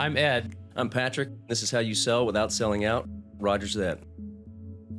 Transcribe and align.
I'm 0.00 0.16
Ed. 0.16 0.54
I'm 0.76 0.88
Patrick. 0.88 1.28
This 1.48 1.64
is 1.64 1.72
how 1.72 1.80
you 1.80 1.92
sell 1.92 2.24
without 2.24 2.52
selling 2.52 2.84
out. 2.84 3.08
Rogers 3.40 3.74
that. 3.74 3.98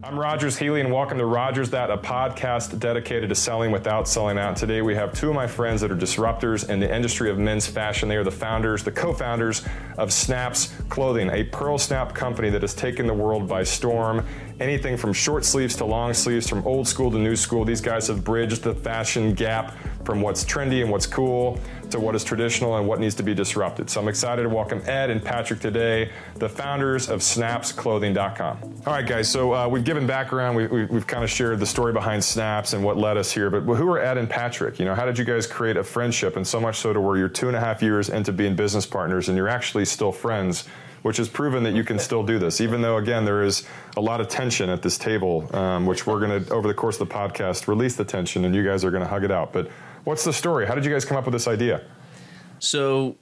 I'm 0.04 0.20
Rogers 0.20 0.58
Healy, 0.58 0.82
and 0.82 0.92
welcome 0.92 1.18
to 1.18 1.26
Rogers 1.26 1.70
That, 1.70 1.90
a 1.90 1.98
podcast 1.98 2.78
dedicated 2.80 3.30
to 3.30 3.36
selling 3.36 3.72
without 3.72 4.10
selling 4.10 4.38
out. 4.38 4.58
Today, 4.58 4.82
we 4.82 4.96
have 4.96 5.14
two 5.14 5.30
of 5.30 5.36
my 5.36 5.48
friends 5.48 5.80
that 5.82 5.92
are 5.92 5.96
disruptors 5.96 6.70
in 6.70 6.82
the 6.82 6.94
industry 6.94 7.30
of 7.30 7.38
men's 7.38 7.66
fashion. 7.66 8.10
They 8.10 8.18
are 8.18 8.26
the 8.26 8.32
founders, 8.32 8.84
the 8.84 8.92
co 8.92 9.14
founders 9.14 9.66
of 9.98 10.12
Snaps 10.12 10.74
Clothing, 10.90 11.30
a 11.30 11.46
pearl 11.46 11.78
snap 11.78 12.14
company 12.14 12.50
that 12.50 12.62
has 12.62 12.74
taken 12.74 13.08
the 13.08 13.14
world 13.14 13.48
by 13.48 13.64
storm. 13.64 14.26
Anything 14.60 14.98
from 14.98 15.14
short 15.14 15.46
sleeves 15.46 15.78
to 15.78 15.86
long 15.86 16.14
sleeves, 16.14 16.50
from 16.50 16.68
old 16.68 16.86
school 16.86 17.10
to 17.12 17.18
new 17.18 17.38
school, 17.38 17.64
these 17.64 17.80
guys 17.80 18.08
have 18.08 18.26
bridged 18.26 18.62
the 18.62 18.76
fashion 18.76 19.34
gap 19.34 19.74
from 20.04 20.20
what's 20.22 20.44
trendy 20.44 20.82
and 20.82 20.92
what's 20.92 21.08
cool 21.08 21.58
to 21.92 22.00
what 22.00 22.14
is 22.14 22.26
traditional 22.26 22.76
and 22.76 22.86
what 22.86 23.00
needs 23.00 23.16
to 23.16 23.24
be 23.24 23.34
disrupted. 23.34 23.90
So 23.90 24.02
I'm 24.02 24.10
excited 24.10 24.44
to 24.44 24.50
welcome 24.50 24.82
Ed 24.86 25.12
and 25.12 25.24
Patrick 25.24 25.62
today, 25.62 26.12
the 26.36 26.50
founders 26.50 27.10
of 27.10 27.22
snapsclothing.com. 27.22 28.82
All 28.86 28.94
right, 28.94 29.08
guys, 29.08 29.30
so 29.32 29.54
uh, 29.54 29.68
we've 29.70 29.86
given 29.86 30.06
background, 30.06 30.58
we, 30.58 30.68
we, 30.68 30.86
we've 30.86 31.08
kind 31.08 31.24
of 31.24 31.30
shared 31.30 31.62
the 31.62 31.66
story 31.66 31.94
behind 31.94 32.22
Snaps 32.22 32.74
and 32.74 32.84
what 32.84 32.98
led 32.98 33.16
us 33.16 33.32
here, 33.32 33.50
but 33.50 33.62
who 33.62 33.90
are 33.90 34.00
Ed 34.00 34.18
and 34.18 34.30
Patrick? 34.30 34.78
You 34.78 34.84
know, 34.84 34.94
how 34.94 35.06
did 35.06 35.18
you 35.18 35.24
guys 35.24 35.48
create 35.48 35.78
a 35.78 35.84
friendship 35.84 36.36
and 36.36 36.46
so 36.46 36.60
much 36.60 36.80
so 36.80 36.92
to 36.92 37.00
where 37.00 37.16
you're 37.16 37.30
two 37.30 37.48
and 37.48 37.56
a 37.56 37.62
half 37.62 37.82
years 37.82 38.10
into 38.10 38.34
being 38.34 38.58
business 38.58 38.86
partners 38.86 39.30
and 39.30 39.38
you're 39.38 39.48
actually 39.48 39.86
still 39.86 40.12
friends? 40.12 40.66
Which 41.02 41.18
has 41.18 41.30
proven 41.30 41.64
that 41.64 41.74
you 41.74 41.84
can 41.84 42.00
still 42.00 42.24
do 42.24 42.40
this, 42.40 42.62
even 42.62 42.82
though, 42.82 42.98
again, 42.98 43.26
there 43.26 43.44
is 43.44 43.66
a 43.98 44.02
lot 44.02 44.22
of 44.22 44.28
tension 44.28 44.70
at 44.70 44.82
this 44.82 44.98
table, 44.98 45.50
um, 45.56 45.86
which 45.86 46.06
we're 46.06 46.20
going 46.20 46.44
to, 46.44 46.54
over 46.54 46.68
the 46.68 46.74
course 46.74 47.00
of 47.00 47.08
the 47.08 47.14
podcast, 47.14 47.68
release 47.68 47.96
the 47.96 48.06
tension 48.06 48.46
and 48.46 48.54
you 48.56 48.64
guys 48.64 48.84
are 48.84 48.92
going 48.92 49.04
to 49.04 49.10
hug 49.10 49.24
it 49.24 49.32
out. 49.32 49.54
But 49.54 49.70
what's 50.04 50.24
the 50.24 50.34
story? 50.34 50.66
How 50.66 50.76
did 50.76 50.86
you 50.86 50.92
guys 50.92 51.06
come 51.06 51.18
up 51.18 51.26
with 51.26 51.34
this 51.34 51.48
idea? 51.48 51.82
So, 52.60 53.16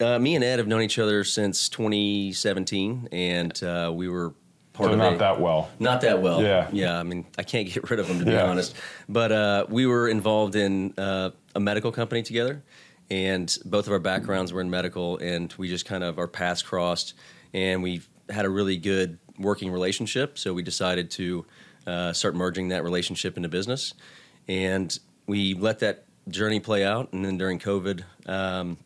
uh, 0.00 0.18
me 0.18 0.34
and 0.36 0.44
Ed 0.44 0.58
have 0.58 0.68
known 0.68 0.82
each 0.82 0.98
other 0.98 1.24
since 1.24 1.68
2017, 1.68 3.08
and 3.10 3.62
uh, 3.62 3.90
we 3.94 4.08
were 4.08 4.32
part 4.72 4.90
so 4.90 4.92
of 4.92 4.98
not 4.98 5.14
a, 5.14 5.18
that 5.18 5.40
well. 5.40 5.70
Not 5.80 6.00
that 6.02 6.22
well. 6.22 6.40
Yeah. 6.42 6.68
Yeah. 6.72 6.98
I 6.98 7.02
mean, 7.02 7.26
I 7.36 7.42
can't 7.42 7.68
get 7.68 7.90
rid 7.90 7.98
of 7.98 8.06
them 8.06 8.20
to 8.20 8.24
be 8.24 8.30
Yeah. 8.30 8.44
honest. 8.48 8.76
But 9.08 9.32
uh, 9.32 9.66
we 9.68 9.86
were 9.86 10.08
involved 10.08 10.54
in 10.54 10.94
uh, 10.96 11.30
a 11.56 11.60
medical 11.60 11.90
company 11.90 12.22
together, 12.22 12.62
and 13.10 13.56
both 13.64 13.86
of 13.86 13.92
our 13.92 13.98
backgrounds 13.98 14.52
were 14.52 14.60
in 14.60 14.70
medical, 14.70 15.16
and 15.18 15.52
we 15.58 15.68
just 15.68 15.86
kind 15.86 16.04
of 16.04 16.18
our 16.18 16.28
paths 16.28 16.62
crossed, 16.62 17.14
and 17.52 17.82
we 17.82 18.02
had 18.28 18.44
a 18.44 18.50
really 18.50 18.76
good 18.76 19.18
working 19.38 19.70
relationship. 19.70 20.38
So 20.38 20.52
we 20.52 20.62
decided 20.62 21.10
to 21.12 21.46
uh, 21.86 22.12
start 22.12 22.34
merging 22.34 22.68
that 22.68 22.84
relationship 22.84 23.36
into 23.36 23.48
business, 23.48 23.94
and 24.46 24.96
we 25.26 25.54
let 25.54 25.78
that 25.80 26.04
journey 26.28 26.60
play 26.60 26.84
out. 26.84 27.12
And 27.12 27.24
then 27.24 27.38
during 27.38 27.58
COVID, 27.58 28.04
um, 28.26 28.76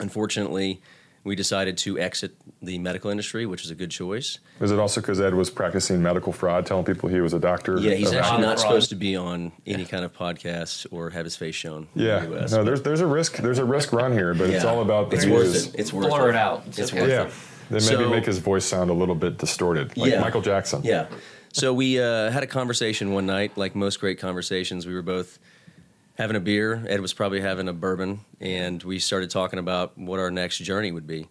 unfortunately. 0.00 0.82
We 1.24 1.36
decided 1.36 1.78
to 1.78 2.00
exit 2.00 2.34
the 2.60 2.78
medical 2.78 3.08
industry, 3.10 3.46
which 3.46 3.64
is 3.64 3.70
a 3.70 3.76
good 3.76 3.92
choice. 3.92 4.38
Is 4.60 4.72
it 4.72 4.78
also 4.80 5.00
because 5.00 5.20
Ed 5.20 5.34
was 5.34 5.50
practicing 5.50 6.02
medical 6.02 6.32
fraud, 6.32 6.66
telling 6.66 6.84
people 6.84 7.08
he 7.08 7.20
was 7.20 7.32
a 7.32 7.38
doctor? 7.38 7.78
Yeah, 7.78 7.94
he's 7.94 8.12
actually 8.12 8.40
not 8.42 8.58
fraud. 8.58 8.58
supposed 8.58 8.88
to 8.90 8.96
be 8.96 9.14
on 9.14 9.52
any 9.64 9.84
kind 9.84 10.04
of 10.04 10.12
podcast 10.12 10.86
or 10.90 11.10
have 11.10 11.24
his 11.24 11.36
face 11.36 11.54
shown. 11.54 11.86
in 11.94 12.02
Yeah, 12.02 12.20
the 12.26 12.40
US. 12.42 12.52
no, 12.52 12.64
there's 12.64 12.82
there's 12.82 13.00
a 13.00 13.06
risk 13.06 13.36
there's 13.36 13.58
a 13.60 13.64
risk 13.64 13.92
run 13.92 14.12
here, 14.12 14.34
but 14.34 14.50
it's 14.50 14.64
all 14.64 14.82
about 14.82 15.10
the 15.10 15.16
it's 15.16 15.24
views. 15.24 15.54
worth 15.54 15.74
it. 15.74 15.80
It's 15.80 15.92
worth 15.92 16.08
Blur 16.08 16.26
it. 16.26 16.30
it 16.30 16.36
out. 16.36 16.64
It's, 16.66 16.78
It's 16.80 16.92
worth 16.92 17.08
Yeah, 17.08 17.22
it. 17.26 17.32
then 17.70 17.82
maybe 17.84 18.04
So- 18.04 18.10
make 18.10 18.24
his 18.26 18.38
voice 18.38 18.64
sound 18.64 18.90
a 18.90 18.94
little 18.94 19.14
bit 19.14 19.38
distorted, 19.38 19.96
like 19.96 20.10
Yeah. 20.10 20.20
Michael 20.20 20.42
Jackson. 20.42 20.80
Yeah. 20.82 21.06
So 21.52 21.72
we 21.72 22.00
uh, 22.00 22.30
had 22.30 22.42
a 22.42 22.46
conversation 22.48 23.12
one 23.12 23.26
night, 23.26 23.56
like 23.56 23.76
most 23.76 24.00
great 24.00 24.18
conversations. 24.18 24.86
We 24.86 24.94
were 24.94 25.02
both 25.02 25.38
having 26.16 26.36
a 26.36 26.40
beer. 26.40 26.84
Ed 26.88 27.00
was 27.00 27.12
probably 27.12 27.40
having 27.40 27.68
a 27.68 27.72
bourbon, 27.72 28.20
and 28.40 28.82
we 28.82 28.98
started 28.98 29.30
talking 29.30 29.58
about 29.58 29.96
what 29.96 30.18
our 30.18 30.30
next 30.30 30.58
journey 30.58 30.92
would 30.92 31.06
be. 31.06 31.28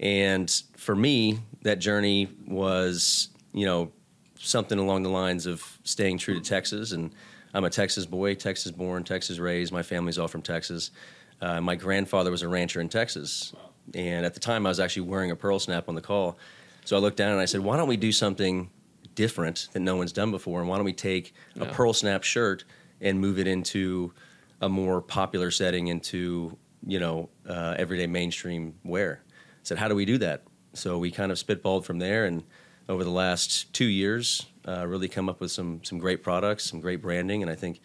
And 0.00 0.50
for 0.76 0.96
me, 0.96 1.38
that 1.62 1.78
journey 1.78 2.28
was, 2.46 3.28
you 3.52 3.66
know, 3.66 3.92
something 4.38 4.78
along 4.78 5.02
the 5.02 5.10
lines 5.10 5.46
of 5.46 5.78
staying 5.84 6.18
true 6.18 6.34
to 6.34 6.40
Texas. 6.40 6.92
And 6.92 7.12
I'm 7.52 7.64
a 7.64 7.70
Texas 7.70 8.04
boy, 8.06 8.34
Texas 8.34 8.72
born, 8.72 9.04
Texas 9.04 9.38
raised. 9.38 9.72
My 9.72 9.82
family's 9.82 10.18
all 10.18 10.28
from 10.28 10.42
Texas. 10.42 10.90
Uh, 11.40 11.60
my 11.60 11.76
grandfather 11.76 12.30
was 12.30 12.42
a 12.42 12.48
rancher 12.48 12.80
in 12.80 12.88
Texas. 12.88 13.54
And 13.94 14.26
at 14.26 14.34
the 14.34 14.40
time, 14.40 14.66
I 14.66 14.70
was 14.70 14.80
actually 14.80 15.02
wearing 15.02 15.30
a 15.30 15.36
pearl 15.36 15.58
snap 15.58 15.88
on 15.88 15.94
the 15.94 16.00
call. 16.00 16.38
So 16.84 16.96
I 16.96 17.00
looked 17.00 17.16
down 17.16 17.32
and 17.32 17.40
I 17.40 17.44
said, 17.44 17.60
why 17.60 17.76
don't 17.76 17.88
we 17.88 17.96
do 17.96 18.12
something 18.12 18.70
different 19.14 19.68
that 19.72 19.80
no 19.80 19.96
one's 19.96 20.12
done 20.12 20.30
before? 20.30 20.60
And 20.60 20.68
why 20.68 20.76
don't 20.76 20.84
we 20.84 20.92
take 20.92 21.32
a 21.58 21.66
pearl 21.66 21.92
snap 21.92 22.24
shirt 22.24 22.64
and 23.00 23.20
move 23.20 23.38
it 23.38 23.46
into 23.46 24.12
a 24.64 24.68
more 24.68 25.02
popular 25.02 25.50
setting, 25.50 25.88
into, 25.88 26.56
you 26.86 26.98
know, 26.98 27.28
uh, 27.48 27.74
everyday 27.78 28.06
mainstream 28.06 28.74
wear? 28.82 29.20
I 29.26 29.30
said, 29.62 29.78
how 29.78 29.88
do 29.88 29.94
we 29.94 30.04
do 30.04 30.18
that? 30.18 30.42
So 30.72 30.98
we 30.98 31.10
kind 31.10 31.30
of 31.30 31.38
spitballed 31.38 31.84
from 31.84 31.98
there, 31.98 32.24
and 32.24 32.42
over 32.88 33.04
the 33.04 33.10
last 33.10 33.72
two 33.72 33.84
years, 33.84 34.46
uh, 34.66 34.86
really 34.86 35.08
come 35.08 35.28
up 35.28 35.40
with 35.40 35.50
some 35.50 35.80
some 35.84 35.98
great 35.98 36.22
products, 36.22 36.64
some 36.70 36.80
great 36.80 37.00
branding, 37.00 37.42
and 37.42 37.50
I 37.50 37.54
think 37.54 37.80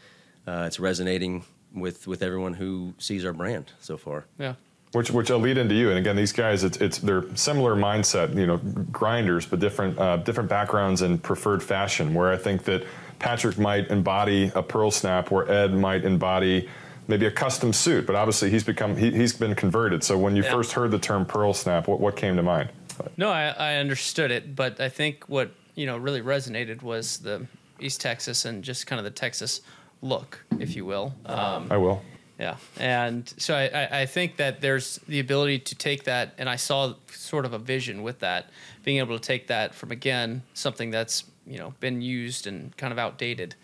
uh, 0.47 0.63
it's 0.67 0.79
resonating 0.79 1.43
with 1.73 2.07
with 2.07 2.21
everyone 2.23 2.55
who 2.55 2.93
sees 2.97 3.25
our 3.25 3.33
brand 3.33 3.71
so 3.79 3.97
far. 3.97 4.25
Yeah. 4.37 4.55
Which 4.93 5.11
which 5.11 5.29
I'll 5.29 5.39
lead 5.39 5.57
into 5.57 5.75
you. 5.75 5.89
And 5.89 5.99
again, 5.99 6.15
these 6.15 6.33
guys, 6.33 6.63
it's 6.63 6.77
it's 6.77 6.97
they're 6.97 7.25
similar 7.35 7.75
mindset, 7.75 8.35
you 8.35 8.47
know, 8.47 8.57
grinders, 8.91 9.45
but 9.45 9.59
different 9.59 9.99
uh, 9.99 10.17
different 10.17 10.49
backgrounds 10.49 11.01
and 11.03 11.21
preferred 11.21 11.61
fashion. 11.61 12.15
Where 12.15 12.31
I 12.31 12.37
think 12.37 12.63
that 12.63 12.83
Patrick 13.19 13.57
might 13.57 13.89
embody 13.89 14.51
a 14.55 14.63
pearl 14.63 14.91
snap, 14.91 15.29
where 15.31 15.49
Ed 15.51 15.73
might 15.73 16.03
embody 16.05 16.69
maybe 17.07 17.25
a 17.25 17.31
custom 17.31 17.73
suit. 17.73 18.05
But 18.07 18.15
obviously, 18.15 18.49
he's 18.49 18.63
become 18.63 18.95
he, 18.95 19.11
he's 19.11 19.33
been 19.33 19.55
converted. 19.55 20.03
So 20.03 20.17
when 20.17 20.35
you 20.35 20.43
Yeah. 20.43 20.51
first 20.51 20.71
heard 20.73 20.91
the 20.91 20.99
term 20.99 21.25
pearl 21.25 21.53
snap, 21.53 21.87
what 21.87 21.99
what 21.99 22.15
came 22.15 22.35
to 22.37 22.43
mind? 22.43 22.69
No, 23.17 23.29
I, 23.29 23.49
I 23.57 23.75
understood 23.75 24.31
it, 24.31 24.55
but 24.55 24.79
I 24.79 24.89
think 24.89 25.25
what 25.27 25.51
you 25.75 25.85
know 25.85 25.97
really 25.97 26.21
resonated 26.21 26.81
was 26.81 27.17
the 27.19 27.45
East 27.79 28.01
Texas 28.01 28.45
and 28.45 28.63
just 28.63 28.87
kind 28.87 28.99
of 28.99 29.03
the 29.05 29.11
Texas 29.11 29.61
look, 30.01 30.43
if 30.59 30.75
you 30.75 30.85
will. 30.85 31.13
Um, 31.25 31.67
I 31.69 31.77
will. 31.77 32.01
Yeah, 32.39 32.55
and 32.79 33.27
so 33.37 33.53
I, 33.53 33.65
I, 33.65 34.01
I 34.01 34.05
think 34.05 34.37
that 34.37 34.61
there's 34.61 34.97
the 35.09 35.19
ability 35.19 35.59
to 35.59 35.75
take 35.75 36.05
that, 36.05 36.33
and 36.37 36.47
I 36.49 36.55
saw 36.55 36.93
sort 37.11 37.43
of 37.43 37.51
a 37.53 37.57
vision 37.59 38.01
with 38.01 38.19
that, 38.19 38.49
being 38.85 38.97
able 38.99 39.17
to 39.19 39.21
take 39.21 39.47
that 39.47 39.75
from 39.75 39.91
again 39.91 40.43
something 40.53 40.89
that's 40.89 41.25
you 41.49 41.57
know 41.57 41.73
been 41.79 42.01
used 42.01 42.47
and 42.47 42.75
kind 42.77 42.93
of 42.93 42.99
outdated, 42.99 43.55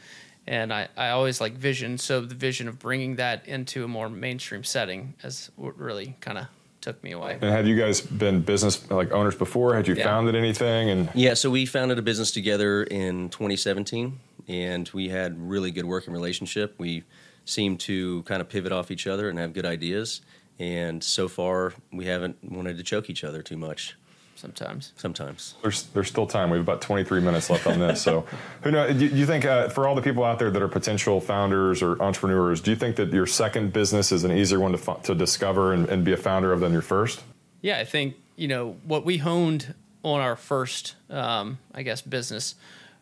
and 0.47 0.73
I, 0.73 0.87
I 0.97 1.09
always 1.09 1.39
like 1.39 1.53
vision. 1.53 1.97
So 1.97 2.21
the 2.21 2.35
vision 2.35 2.67
of 2.67 2.79
bringing 2.79 3.15
that 3.17 3.47
into 3.47 3.83
a 3.83 3.87
more 3.87 4.09
mainstream 4.09 4.63
setting 4.63 5.13
is 5.23 5.51
what 5.55 5.77
really 5.77 6.15
kind 6.19 6.37
of 6.37 6.47
took 6.81 7.03
me 7.03 7.11
away. 7.13 7.33
And 7.41 7.51
have 7.51 7.65
you 7.67 7.75
guys 7.77 8.01
been 8.01 8.41
business 8.41 8.89
like 8.91 9.11
owners 9.11 9.35
before? 9.35 9.75
Had 9.75 9.87
you 9.87 9.95
Yeah. 9.95 10.03
founded 10.03 10.35
anything? 10.35 10.89
And 10.89 11.09
Yeah, 11.15 11.33
so 11.33 11.49
we 11.49 11.65
founded 11.65 11.97
a 11.97 12.01
business 12.03 12.31
together 12.31 12.83
in 12.83 13.29
2017, 13.29 14.19
and 14.47 14.89
we 14.93 15.09
had 15.09 15.39
really 15.39 15.71
good 15.71 15.85
working 15.85 16.13
relationship. 16.13 16.75
We 16.77 17.03
seemed 17.45 17.79
to 17.81 18.23
kind 18.23 18.41
of 18.41 18.49
pivot 18.49 18.71
off 18.71 18.89
each 18.91 19.07
other 19.07 19.29
and 19.29 19.37
have 19.39 19.53
good 19.53 19.65
ideas. 19.65 20.21
And 20.59 21.03
so 21.03 21.27
far, 21.27 21.73
we 21.91 22.05
haven't 22.05 22.37
wanted 22.43 22.77
to 22.77 22.83
choke 22.83 23.09
each 23.09 23.23
other 23.23 23.41
too 23.41 23.57
much. 23.57 23.95
Sometimes. 24.35 24.91
Sometimes. 24.97 25.55
There's 25.61 25.83
there's 25.83 26.09
still 26.09 26.27
time. 26.27 26.49
We 26.49 26.57
have 26.57 26.65
about 26.65 26.81
23 26.81 27.21
minutes 27.21 27.49
left 27.49 27.65
on 27.67 27.79
this. 27.79 28.01
So, 28.01 28.25
who 28.61 28.71
know? 28.71 28.91
Do 28.91 29.05
you 29.05 29.25
think 29.25 29.45
uh, 29.45 29.69
for 29.69 29.87
all 29.87 29.95
the 29.95 30.01
people 30.01 30.25
out 30.25 30.39
there 30.39 30.51
that 30.51 30.61
are 30.61 30.67
potential 30.67 31.21
founders 31.21 31.81
or 31.81 32.01
entrepreneurs, 32.01 32.59
do 32.59 32.71
you 32.71 32.77
think 32.77 32.97
that 32.97 33.13
your 33.13 33.25
second 33.25 33.71
business 33.71 34.11
is 34.11 34.25
an 34.25 34.31
easier 34.31 34.59
one 34.59 34.77
to 34.77 34.97
to 35.03 35.15
discover 35.15 35.73
and, 35.73 35.87
and 35.87 36.03
be 36.03 36.11
a 36.11 36.17
founder 36.17 36.51
of 36.51 36.59
than 36.59 36.73
your 36.73 36.81
first? 36.81 37.23
Yeah, 37.61 37.79
I 37.79 37.85
think 37.85 38.15
you 38.35 38.47
know 38.49 38.77
what 38.83 39.05
we 39.05 39.17
honed 39.17 39.73
on 40.03 40.21
our 40.21 40.35
first, 40.35 40.95
um, 41.09 41.57
I 41.73 41.81
guess, 41.81 42.01
business 42.01 42.55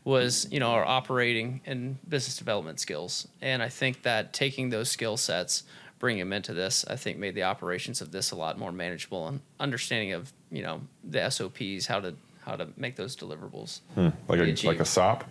was 0.03 0.47
you 0.51 0.59
know 0.59 0.71
our 0.71 0.85
operating 0.85 1.61
and 1.65 1.97
business 2.07 2.37
development 2.37 2.79
skills, 2.79 3.27
and 3.41 3.63
I 3.63 3.69
think 3.69 4.03
that 4.03 4.33
taking 4.33 4.69
those 4.69 4.89
skill 4.89 5.17
sets, 5.17 5.63
bringing 5.99 6.19
them 6.19 6.33
into 6.33 6.53
this, 6.53 6.85
I 6.87 6.95
think 6.95 7.17
made 7.17 7.35
the 7.35 7.43
operations 7.43 8.01
of 8.01 8.11
this 8.11 8.31
a 8.31 8.35
lot 8.35 8.59
more 8.59 8.71
manageable 8.71 9.27
and 9.27 9.41
understanding 9.59 10.13
of 10.13 10.31
you 10.53 10.61
know 10.63 10.79
the 11.03 11.29
SOPs, 11.29 11.87
how 11.87 11.99
to 11.99 12.13
how 12.45 12.55
to 12.55 12.67
make 12.77 12.95
those 12.95 13.15
deliverables. 13.17 13.81
Like 13.97 14.39
a 14.39 14.43
achieved. 14.43 14.65
like 14.65 14.79
a 14.79 14.85
SOP, 14.85 15.23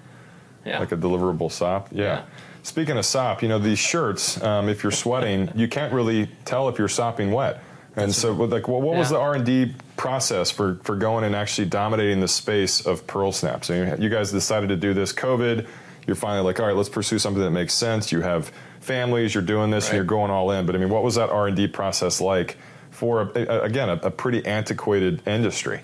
Yeah, 0.66 0.78
like 0.80 0.92
a 0.92 0.96
deliverable 0.96 1.50
SOP. 1.50 1.88
Yeah. 1.92 2.02
Yeah. 2.04 2.22
Speaking 2.64 2.96
of 2.98 3.04
SOP, 3.06 3.42
you 3.42 3.48
know 3.48 3.58
these 3.58 3.78
shirts. 3.78 4.42
Um, 4.42 4.68
if 4.68 4.82
you're 4.82 4.92
sweating, 4.92 5.50
you 5.54 5.68
can't 5.68 5.92
really 5.92 6.28
tell 6.44 6.68
if 6.68 6.78
you're 6.78 6.88
sopping 6.88 7.30
wet. 7.32 7.62
And 7.94 8.14
so, 8.14 8.32
like, 8.32 8.68
what, 8.68 8.80
what 8.80 8.96
was 8.96 9.10
Yeah. 9.10 9.18
the 9.18 9.22
R 9.22 9.34
and 9.34 9.44
D 9.44 9.74
process 9.96 10.50
for 10.50 10.80
for 10.82 10.96
going 10.96 11.24
and 11.24 11.34
actually 11.36 11.68
dominating 11.68 12.20
the 12.20 12.28
space 12.28 12.84
of 12.86 13.06
pearl 13.06 13.32
snaps? 13.32 13.68
Mean, 13.70 14.00
you 14.00 14.08
guys 14.08 14.32
decided 14.32 14.68
to 14.70 14.76
do 14.76 14.94
this. 14.94 15.12
COVID, 15.12 15.66
you're 16.06 16.16
finally 16.16 16.44
like, 16.44 16.58
all 16.58 16.66
right, 16.66 16.76
let's 16.76 16.88
pursue 16.88 17.18
something 17.18 17.42
that 17.42 17.50
makes 17.50 17.74
sense. 17.74 18.10
You 18.10 18.22
have 18.22 18.50
families, 18.80 19.34
you're 19.34 19.42
doing 19.44 19.70
this, 19.70 19.88
and 19.88 19.96
you're 19.96 20.04
going 20.04 20.30
all 20.30 20.50
in. 20.52 20.64
But 20.66 20.74
I 20.74 20.78
mean, 20.78 20.88
what 20.88 21.02
was 21.04 21.16
that 21.16 21.28
R 21.30 21.48
and 21.48 21.56
D 21.56 21.66
process 21.68 22.20
like 22.20 22.56
for 23.02 23.32
a, 23.34 23.62
again 23.64 23.88
a, 23.88 23.94
a 23.94 24.10
pretty 24.12 24.46
antiquated 24.46 25.26
industry? 25.26 25.80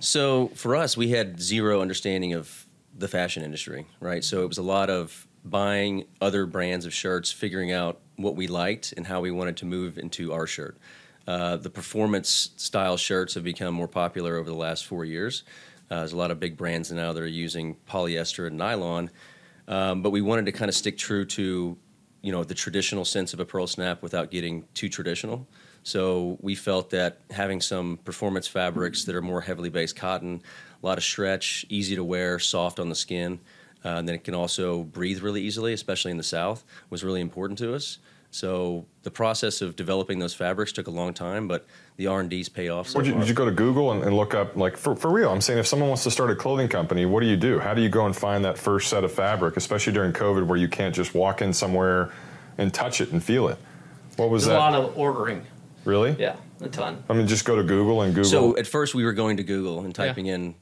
So 0.00 0.48
for 0.48 0.76
us, 0.76 0.98
we 0.98 1.08
had 1.08 1.40
zero 1.40 1.80
understanding 1.80 2.34
of 2.34 2.66
the 2.94 3.08
fashion 3.08 3.42
industry, 3.42 3.86
right? 4.00 4.22
So 4.22 4.42
it 4.42 4.48
was 4.48 4.58
a 4.58 4.62
lot 4.62 4.90
of 4.90 5.26
buying 5.46 6.04
other 6.20 6.44
brands 6.44 6.84
of 6.84 6.92
shirts, 6.92 7.32
figuring 7.32 7.72
out 7.72 8.00
what 8.16 8.36
we 8.36 8.48
liked 8.48 8.92
and 8.98 9.06
how 9.06 9.22
we 9.22 9.30
wanted 9.30 9.56
to 9.56 9.64
move 9.64 9.96
into 9.96 10.30
our 10.34 10.46
shirt. 10.46 10.76
Uh, 11.26 11.56
the 11.56 11.70
performance 11.70 12.50
style 12.56 12.98
shirts 12.98 13.32
have 13.32 13.44
become 13.44 13.72
more 13.72 13.88
popular 13.88 14.36
over 14.36 14.50
the 14.50 14.56
last 14.56 14.84
four 14.84 15.06
years. 15.06 15.44
Uh, 15.90 16.00
there's 16.00 16.12
a 16.12 16.18
lot 16.18 16.30
of 16.30 16.38
big 16.38 16.54
brands 16.58 16.92
now 16.92 17.14
that 17.14 17.22
are 17.22 17.26
using 17.26 17.76
polyester 17.88 18.46
and 18.46 18.58
nylon, 18.58 19.08
um, 19.68 20.02
but 20.02 20.10
we 20.10 20.20
wanted 20.20 20.44
to 20.44 20.52
kind 20.52 20.68
of 20.68 20.74
stick 20.74 20.98
true 20.98 21.24
to, 21.24 21.78
you 22.20 22.30
know, 22.30 22.44
the 22.44 22.54
traditional 22.54 23.06
sense 23.06 23.32
of 23.32 23.40
a 23.40 23.46
pearl 23.46 23.66
snap 23.66 24.02
without 24.02 24.30
getting 24.30 24.64
too 24.74 24.90
traditional. 24.90 25.46
So 25.88 26.36
we 26.42 26.54
felt 26.54 26.90
that 26.90 27.20
having 27.30 27.62
some 27.62 27.98
performance 28.04 28.46
fabrics 28.46 29.06
that 29.06 29.14
are 29.14 29.22
more 29.22 29.40
heavily 29.40 29.70
based 29.70 29.96
cotton, 29.96 30.42
a 30.82 30.86
lot 30.86 30.98
of 30.98 31.04
stretch, 31.04 31.64
easy 31.70 31.96
to 31.96 32.04
wear, 32.04 32.38
soft 32.38 32.78
on 32.78 32.90
the 32.90 32.94
skin, 32.94 33.40
uh, 33.86 33.94
and 33.96 34.06
then 34.06 34.14
it 34.14 34.22
can 34.22 34.34
also 34.34 34.82
breathe 34.82 35.22
really 35.22 35.40
easily, 35.40 35.72
especially 35.72 36.10
in 36.10 36.18
the 36.18 36.22
South, 36.22 36.62
was 36.90 37.02
really 37.02 37.22
important 37.22 37.58
to 37.60 37.74
us. 37.74 38.00
So 38.30 38.84
the 39.02 39.10
process 39.10 39.62
of 39.62 39.76
developing 39.76 40.18
those 40.18 40.34
fabrics 40.34 40.72
took 40.72 40.88
a 40.88 40.90
long 40.90 41.14
time, 41.14 41.48
but 41.48 41.66
the 41.96 42.08
R 42.08 42.20
and 42.20 42.28
D's 42.28 42.50
pay 42.50 42.68
off. 42.68 42.88
So 42.88 42.98
Would 42.98 43.06
you, 43.06 43.12
far. 43.12 43.20
did 43.22 43.28
you 43.30 43.34
go 43.34 43.46
to 43.46 43.50
Google 43.50 43.90
and, 43.92 44.02
and 44.02 44.14
look 44.14 44.34
up 44.34 44.56
like 44.56 44.76
for, 44.76 44.94
for 44.94 45.10
real? 45.10 45.32
I'm 45.32 45.40
saying 45.40 45.58
if 45.58 45.66
someone 45.66 45.88
wants 45.88 46.04
to 46.04 46.10
start 46.10 46.30
a 46.30 46.36
clothing 46.36 46.68
company, 46.68 47.06
what 47.06 47.20
do 47.20 47.26
you 47.26 47.36
do? 47.36 47.60
How 47.60 47.72
do 47.72 47.80
you 47.80 47.88
go 47.88 48.04
and 48.04 48.14
find 48.14 48.44
that 48.44 48.58
first 48.58 48.90
set 48.90 49.04
of 49.04 49.12
fabric, 49.12 49.56
especially 49.56 49.94
during 49.94 50.12
COVID, 50.12 50.46
where 50.46 50.58
you 50.58 50.68
can't 50.68 50.94
just 50.94 51.14
walk 51.14 51.40
in 51.40 51.54
somewhere 51.54 52.12
and 52.58 52.74
touch 52.74 53.00
it 53.00 53.10
and 53.12 53.24
feel 53.24 53.48
it? 53.48 53.56
What 54.16 54.28
was 54.28 54.44
There's 54.44 54.54
a 54.54 54.58
lot 54.58 54.74
of 54.74 54.98
ordering. 54.98 55.46
Really? 55.84 56.16
Yeah, 56.18 56.36
a 56.60 56.68
ton. 56.68 57.02
I 57.08 57.12
mean, 57.14 57.26
just 57.26 57.44
go 57.44 57.56
to 57.56 57.62
Google 57.62 58.02
and 58.02 58.14
Google. 58.14 58.30
So 58.30 58.56
at 58.56 58.66
first 58.66 58.94
we 58.94 59.04
were 59.04 59.12
going 59.12 59.36
to 59.38 59.42
Google 59.44 59.80
and 59.84 59.94
typing 59.94 60.26
in 60.26 60.54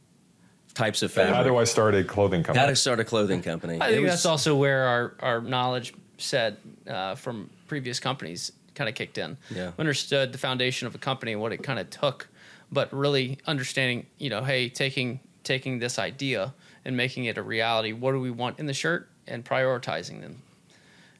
types 0.75 1.03
of 1.03 1.11
fabric. 1.11 1.35
how 1.35 1.43
do 1.43 1.57
I 1.57 1.65
start 1.65 1.95
a 1.95 2.05
clothing 2.05 2.43
company? 2.43 2.61
How 2.61 2.67
to 2.67 2.77
start 2.77 3.01
a 3.01 3.05
clothing 3.05 3.43
company? 3.43 3.79
I 3.81 3.89
think 3.91 4.03
was- 4.03 4.13
that's 4.13 4.27
also 4.27 4.55
where 4.57 4.85
our, 4.85 5.15
our 5.21 5.41
knowledge 5.41 5.95
set 6.19 6.59
uh, 6.87 7.15
from 7.15 7.51
previous 7.67 7.99
companies 8.01 8.53
kind 8.75 8.89
of 8.89 8.95
kicked 8.95 9.17
in. 9.19 9.37
Yeah. 9.55 9.73
Understood 9.79 10.33
the 10.33 10.39
foundation 10.39 10.87
of 10.87 10.95
a 10.95 10.99
company 10.99 11.33
and 11.33 11.41
what 11.41 11.53
it 11.53 11.63
kind 11.63 11.79
of 11.79 11.89
took, 11.91 12.29
but 12.71 12.93
really 12.93 13.39
understanding, 13.47 14.07
you 14.19 14.29
know, 14.31 14.45
hey, 14.45 14.69
taking 14.69 15.21
taking 15.45 15.79
this 15.79 15.99
idea 15.99 16.53
and 16.85 16.97
making 16.97 17.25
it 17.25 17.39
a 17.39 17.43
reality. 17.43 17.93
What 17.93 18.13
do 18.13 18.21
we 18.21 18.31
want 18.33 18.59
in 18.59 18.67
the 18.67 18.75
shirt 18.75 19.09
and 19.29 19.45
prioritizing 19.45 20.21
them? 20.21 20.43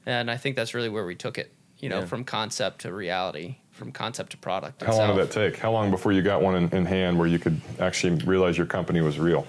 And 0.05 0.31
I 0.31 0.37
think 0.37 0.57
that's 0.57 0.75
really 0.75 0.89
where 0.89 1.07
we 1.07 1.15
took 1.15 1.39
it. 1.39 1.53
You 1.79 1.89
know, 1.89 2.01
Yeah. 2.01 2.07
from 2.07 2.25
concept 2.25 2.81
to 2.83 2.93
reality, 2.93 3.57
from 3.77 3.93
concept 3.93 4.31
to 4.33 4.37
product. 4.39 4.83
How 4.83 4.97
long 4.97 5.17
did 5.17 5.29
that 5.29 5.33
take? 5.33 5.59
How 5.59 5.71
long 5.71 5.91
before 5.91 6.13
you 6.13 6.23
got 6.23 6.41
one 6.43 6.57
in, 6.57 6.69
in 6.71 6.87
hand 6.87 7.19
where 7.19 7.29
you 7.29 7.39
could 7.39 7.61
actually 7.79 8.15
realize 8.25 8.57
your 8.57 8.67
company 8.67 9.01
was 9.01 9.19
real? 9.19 9.47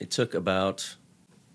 It 0.00 0.10
took 0.10 0.34
about 0.34 0.96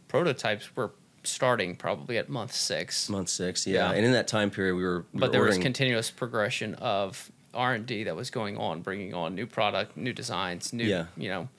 Prototypes 0.07 0.75
were 0.75 0.91
starting 1.23 1.75
probably 1.75 2.17
at 2.17 2.29
month 2.29 2.53
six. 2.53 3.09
month 3.09 3.29
six, 3.29 3.65
yeah. 3.65 3.89
Yeah. 3.89 3.97
And 3.97 4.05
in 4.05 4.11
that 4.13 4.27
time 4.27 4.49
period, 4.51 4.75
we 4.75 4.83
were. 4.83 5.05
We 5.11 5.19
but 5.19 5.27
were 5.27 5.31
there 5.31 5.41
was 5.43 5.57
continuous 5.57 6.11
progression 6.11 6.75
of 6.75 7.31
R 7.53 7.73
and 7.73 7.85
D 7.85 8.03
that 8.03 8.15
was 8.15 8.29
going 8.29 8.57
on, 8.57 8.81
bringing 8.81 9.13
on 9.13 9.35
new 9.35 9.45
product, 9.47 9.97
new 9.97 10.13
designs, 10.13 10.71
new 10.71 10.85
Yeah. 10.85 11.05
you 11.17 11.29
know, 11.29 11.49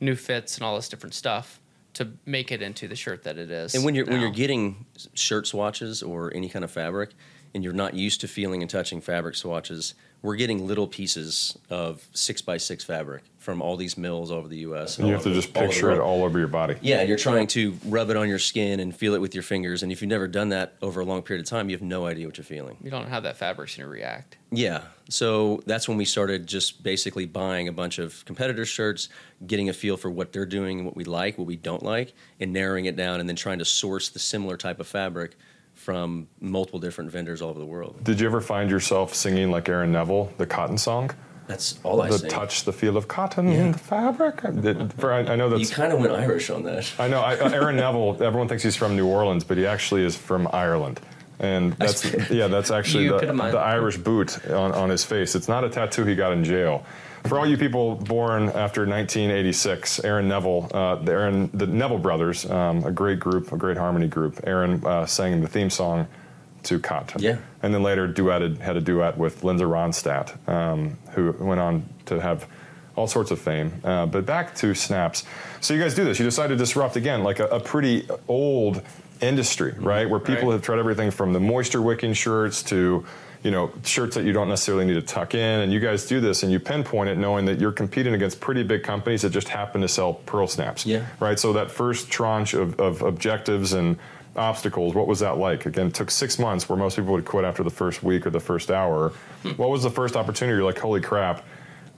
new 0.00 0.14
fits 0.14 0.56
and 0.56 0.64
all 0.64 0.76
this 0.76 0.88
different 0.88 1.14
stuff 1.14 1.60
to 1.94 2.08
make 2.24 2.52
it 2.52 2.62
into 2.62 2.86
the 2.86 2.94
shirt 2.94 3.24
that 3.24 3.36
it 3.36 3.50
is. 3.50 3.74
And 3.74 3.84
when 3.84 3.94
you're 3.96 4.06
when 4.06 4.20
you're 4.20 4.30
getting 4.30 4.86
shirt 5.14 5.46
swatches 5.46 6.02
or 6.02 6.32
any 6.34 6.48
kind 6.48 6.64
of 6.64 6.70
fabric, 6.70 7.10
and 7.54 7.64
you're 7.64 7.72
not 7.72 7.94
used 7.94 8.20
to 8.22 8.28
feeling 8.28 8.62
and 8.62 8.70
touching 8.70 9.00
fabric 9.00 9.34
swatches, 9.34 9.94
we're 10.20 10.36
getting 10.36 10.66
little 10.66 10.88
pieces 10.88 11.56
of 11.70 12.06
six 12.12 12.42
by 12.42 12.56
six 12.56 12.82
fabric 12.84 13.22
from 13.38 13.62
all 13.62 13.76
these 13.76 13.96
mills 13.96 14.30
all 14.32 14.38
over 14.38 14.48
the 14.48 14.58
U.S. 14.58 14.98
And 14.98 15.06
you 15.06 15.14
have 15.14 15.22
to 15.22 15.30
over- 15.30 15.40
just 15.40 15.56
all 15.56 15.62
picture 15.62 15.90
it 15.92 16.00
all 16.00 16.24
over 16.24 16.38
your 16.38 16.48
body. 16.48 16.74
Yeah, 16.82 17.02
you're 17.02 17.16
trying 17.16 17.46
to 17.48 17.78
rub 17.86 18.10
it 18.10 18.16
on 18.16 18.28
your 18.28 18.40
skin 18.40 18.80
and 18.80 18.94
feel 18.94 19.14
it 19.14 19.20
with 19.20 19.32
your 19.32 19.44
fingers, 19.44 19.82
and 19.82 19.92
if 19.92 20.02
you've 20.02 20.08
never 20.08 20.26
done 20.26 20.48
that 20.50 20.74
over 20.82 21.00
a 21.00 21.04
long 21.04 21.22
period 21.22 21.44
of 21.46 21.48
time, 21.48 21.70
you 21.70 21.76
have 21.76 21.82
no 21.82 22.04
idea 22.06 22.26
what 22.26 22.36
you're 22.36 22.44
feeling. 22.44 22.76
you 22.82 22.90
don't 22.90 23.08
have 23.08 23.22
that 23.22 23.36
fabric's 23.36 23.76
going 23.76 23.86
to 23.86 23.90
react. 23.90 24.36
Yeah. 24.50 24.82
So 25.08 25.62
that's 25.66 25.88
when 25.88 25.96
we 25.96 26.04
started 26.04 26.46
just 26.46 26.82
basically 26.82 27.24
buying 27.24 27.68
a 27.68 27.72
bunch 27.72 27.98
of 27.98 28.24
competitor 28.24 28.66
shirts, 28.66 29.08
getting 29.46 29.68
a 29.68 29.72
feel 29.72 29.96
for 29.96 30.10
what 30.10 30.32
they're 30.32 30.44
doing, 30.44 30.84
what 30.84 30.96
we 30.96 31.04
like, 31.04 31.38
what 31.38 31.46
we 31.46 31.56
don't 31.56 31.82
like, 31.82 32.12
and 32.40 32.52
narrowing 32.52 32.86
it 32.86 32.96
down, 32.96 33.20
and 33.20 33.28
then 33.28 33.36
trying 33.36 33.60
to 33.60 33.64
source 33.64 34.08
the 34.08 34.18
similar 34.18 34.56
type 34.56 34.80
of 34.80 34.86
fabric 34.88 35.36
from 35.78 36.26
multiple 36.40 36.80
different 36.80 37.10
vendors 37.10 37.40
all 37.40 37.50
over 37.50 37.58
the 37.60 37.64
world. 37.64 38.02
Did 38.02 38.18
you 38.20 38.26
ever 38.26 38.40
find 38.40 38.68
yourself 38.68 39.14
singing 39.14 39.50
like 39.50 39.68
Aaron 39.68 39.92
Neville, 39.92 40.32
the 40.36 40.44
cotton 40.44 40.76
song? 40.76 41.10
That's 41.46 41.78
all 41.82 42.02
I 42.02 42.08
the 42.08 42.18
say. 42.18 42.28
touch, 42.28 42.64
the 42.64 42.72
feel 42.74 42.96
of 42.96 43.08
cotton, 43.08 43.50
Yeah. 43.50 43.70
the 43.70 43.78
fabric. 43.78 44.44
I, 44.44 44.50
did- 44.50 44.92
for, 44.94 45.12
I, 45.12 45.20
I 45.20 45.36
know 45.36 45.48
You 45.48 45.58
that's. 45.58 45.70
kind 45.70 45.92
of 45.92 46.00
went 46.00 46.12
Irish 46.12 46.50
on 46.50 46.64
that. 46.64 46.92
I 46.98 47.08
know 47.08 47.20
I, 47.20 47.36
uh, 47.38 47.48
Aaron 47.50 47.76
Neville. 47.76 48.18
Everyone 48.22 48.48
thinks 48.48 48.62
he's 48.64 48.76
from 48.76 48.96
New 48.96 49.06
Orleans, 49.06 49.44
but 49.44 49.56
he 49.56 49.64
actually 49.64 50.04
is 50.04 50.14
from 50.16 50.48
Ireland. 50.52 51.00
And 51.38 51.72
that's 51.74 52.04
yeah, 52.30 52.48
that's 52.48 52.70
actually 52.72 53.08
the, 53.08 53.18
the. 53.32 53.58
Irish 53.58 53.96
boot 53.96 54.44
on, 54.50 54.72
on 54.72 54.90
his 54.90 55.04
face. 55.04 55.34
It's 55.36 55.48
not 55.48 55.62
a 55.64 55.70
tattoo 55.70 56.04
he 56.04 56.16
got 56.16 56.32
in 56.32 56.42
jail. 56.44 56.84
For 57.28 57.38
all 57.38 57.46
you 57.46 57.56
people 57.58 57.96
born 57.96 58.44
after 58.44 58.86
1986, 58.86 60.02
Aaron 60.04 60.28
Neville, 60.28 60.70
uh, 60.72 60.96
the 60.96 61.12
Aaron 61.12 61.50
the 61.52 61.66
Neville 61.66 61.98
brothers, 61.98 62.48
um, 62.50 62.84
a 62.84 62.90
great 62.90 63.20
group, 63.20 63.52
a 63.52 63.56
great 63.56 63.76
harmony 63.76 64.08
group. 64.08 64.40
Aaron 64.44 64.84
uh, 64.84 65.04
sang 65.06 65.40
the 65.40 65.48
theme 65.48 65.68
song 65.70 66.06
to 66.64 66.78
Cotton. 66.78 67.20
Yeah. 67.22 67.36
And 67.62 67.74
then 67.74 67.82
later 67.82 68.08
duetted, 68.08 68.58
had 68.60 68.76
a 68.76 68.80
duet 68.80 69.18
with 69.18 69.44
Linda 69.44 69.64
Ronstadt, 69.64 70.48
um, 70.48 70.96
who 71.12 71.32
went 71.38 71.60
on 71.60 71.86
to 72.06 72.20
have 72.20 72.46
all 72.96 73.06
sorts 73.06 73.30
of 73.30 73.38
fame. 73.38 73.72
Uh, 73.84 74.06
but 74.06 74.24
back 74.26 74.54
to 74.56 74.74
snaps. 74.74 75.24
So 75.60 75.74
you 75.74 75.80
guys 75.82 75.94
do 75.94 76.04
this. 76.04 76.18
You 76.18 76.24
decide 76.24 76.48
to 76.48 76.56
disrupt 76.56 76.96
again, 76.96 77.22
like 77.22 77.38
a, 77.40 77.46
a 77.46 77.60
pretty 77.60 78.08
old 78.26 78.82
industry, 79.20 79.74
right? 79.78 80.08
Where 80.08 80.18
people 80.20 80.48
Right. 80.48 80.54
have 80.54 80.62
tried 80.62 80.78
everything 80.78 81.10
from 81.10 81.32
the 81.32 81.40
moisture 81.40 81.82
wicking 81.82 82.12
shirts 82.14 82.62
to 82.64 83.04
you 83.42 83.50
know 83.50 83.72
shirts 83.84 84.14
that 84.16 84.24
you 84.24 84.32
don't 84.32 84.48
necessarily 84.48 84.84
need 84.84 84.94
to 84.94 85.02
tuck 85.02 85.34
in. 85.34 85.60
And 85.60 85.72
you 85.72 85.80
guys 85.80 86.06
do 86.06 86.20
this 86.20 86.42
and 86.42 86.52
you 86.52 86.60
pinpoint 86.60 87.08
it 87.08 87.18
knowing 87.18 87.44
that 87.46 87.60
you're 87.60 87.72
competing 87.72 88.14
against 88.14 88.40
pretty 88.40 88.62
big 88.62 88.82
companies 88.82 89.22
that 89.22 89.30
just 89.30 89.48
happen 89.48 89.80
to 89.80 89.88
sell 89.88 90.14
pearl 90.14 90.46
snaps. 90.46 90.84
Yeah. 90.86 91.06
right? 91.20 91.38
So 91.38 91.52
that 91.54 91.70
first 91.70 92.10
tranche 92.10 92.54
of, 92.54 92.78
of 92.80 93.02
objectives 93.02 93.72
and 93.72 93.98
obstacles 94.36 94.94
what 94.94 95.06
was 95.06 95.20
that 95.20 95.38
like? 95.38 95.66
Again 95.66 95.88
it 95.88 95.94
took 95.94 96.10
six 96.10 96.38
months 96.38 96.68
where 96.68 96.78
most 96.78 96.96
people 96.96 97.12
would 97.12 97.24
quit 97.24 97.44
after 97.44 97.62
the 97.62 97.70
first 97.70 98.02
week 98.02 98.26
or 98.26 98.30
the 98.30 98.40
first 98.40 98.70
hour. 98.70 99.12
Hmm. 99.42 99.50
What 99.50 99.70
was 99.70 99.82
the 99.82 99.90
first 99.90 100.16
opportunity? 100.16 100.56
You're 100.56 100.64
like 100.64 100.78
holy 100.78 101.00
crap 101.00 101.44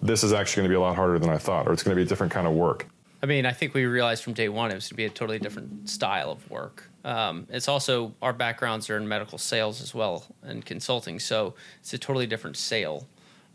this 0.03 0.25
is 0.25 0.33
actually 0.33 0.63
going 0.63 0.71
to 0.71 0.73
be 0.73 0.77
a 0.77 0.81
lot 0.81 0.97
harder 0.97 1.19
than 1.19 1.31
i 1.31 1.37
thought 1.37 1.67
or 1.67 1.73
it's 1.73 1.83
going 1.83 1.95
to 1.95 1.97
be 1.97 2.03
a 2.03 2.07
different 2.07 2.33
kind 2.33 2.47
of 2.47 2.55
work. 2.55 2.87
I 3.23 3.27
mean, 3.27 3.45
I 3.45 3.53
think 3.53 3.75
we 3.75 3.85
realized 3.85 4.25
from 4.25 4.33
day 4.33 4.49
one 4.49 4.71
it 4.71 4.75
was 4.75 4.85
going 4.85 4.91
to 4.91 4.95
be 4.95 5.05
a 5.05 5.11
totally 5.11 5.39
different 5.39 5.91
style 5.91 6.31
of 6.31 6.51
work. 6.51 6.90
Um, 7.05 7.47
it's 7.51 7.69
also 7.69 8.15
our 8.21 8.33
backgrounds 8.33 8.91
are 8.91 8.97
in 8.97 9.09
medical 9.09 9.39
sales 9.39 9.81
as 9.81 9.95
well 9.95 10.25
and 10.43 10.65
consulting, 10.65 11.19
so 11.19 11.55
it's 11.81 11.93
a 11.95 11.99
totally 11.99 12.27
different 12.27 12.57
sale 12.57 13.07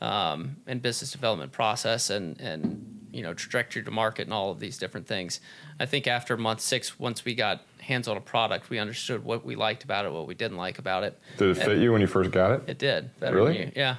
um, 0.01 0.57
and 0.67 0.81
business 0.81 1.11
development 1.11 1.51
process 1.51 2.09
and 2.09 2.39
and 2.41 3.07
you 3.11 3.21
know 3.21 3.33
trajectory 3.33 3.83
to 3.83 3.91
market 3.91 4.23
and 4.23 4.33
all 4.33 4.51
of 4.51 4.59
these 4.59 4.77
different 4.77 5.07
things. 5.07 5.39
I 5.79 5.85
think 5.85 6.07
after 6.07 6.35
month 6.37 6.59
six, 6.61 6.99
once 6.99 7.23
we 7.23 7.35
got 7.35 7.61
hands 7.79 8.07
on 8.07 8.17
a 8.17 8.21
product, 8.21 8.69
we 8.69 8.79
understood 8.79 9.23
what 9.23 9.45
we 9.45 9.55
liked 9.55 9.83
about 9.83 10.05
it, 10.05 10.11
what 10.11 10.25
we 10.27 10.33
didn't 10.33 10.57
like 10.57 10.79
about 10.79 11.03
it. 11.03 11.17
did 11.37 11.49
it 11.49 11.55
fit 11.63 11.77
you 11.77 11.91
when 11.91 12.01
you 12.01 12.07
first 12.07 12.31
got 12.31 12.51
it 12.51 12.63
It 12.67 12.77
did. 12.79 13.17
Better 13.19 13.35
Really? 13.35 13.57
Than 13.59 13.67
you. 13.67 13.71
Yeah. 13.75 13.95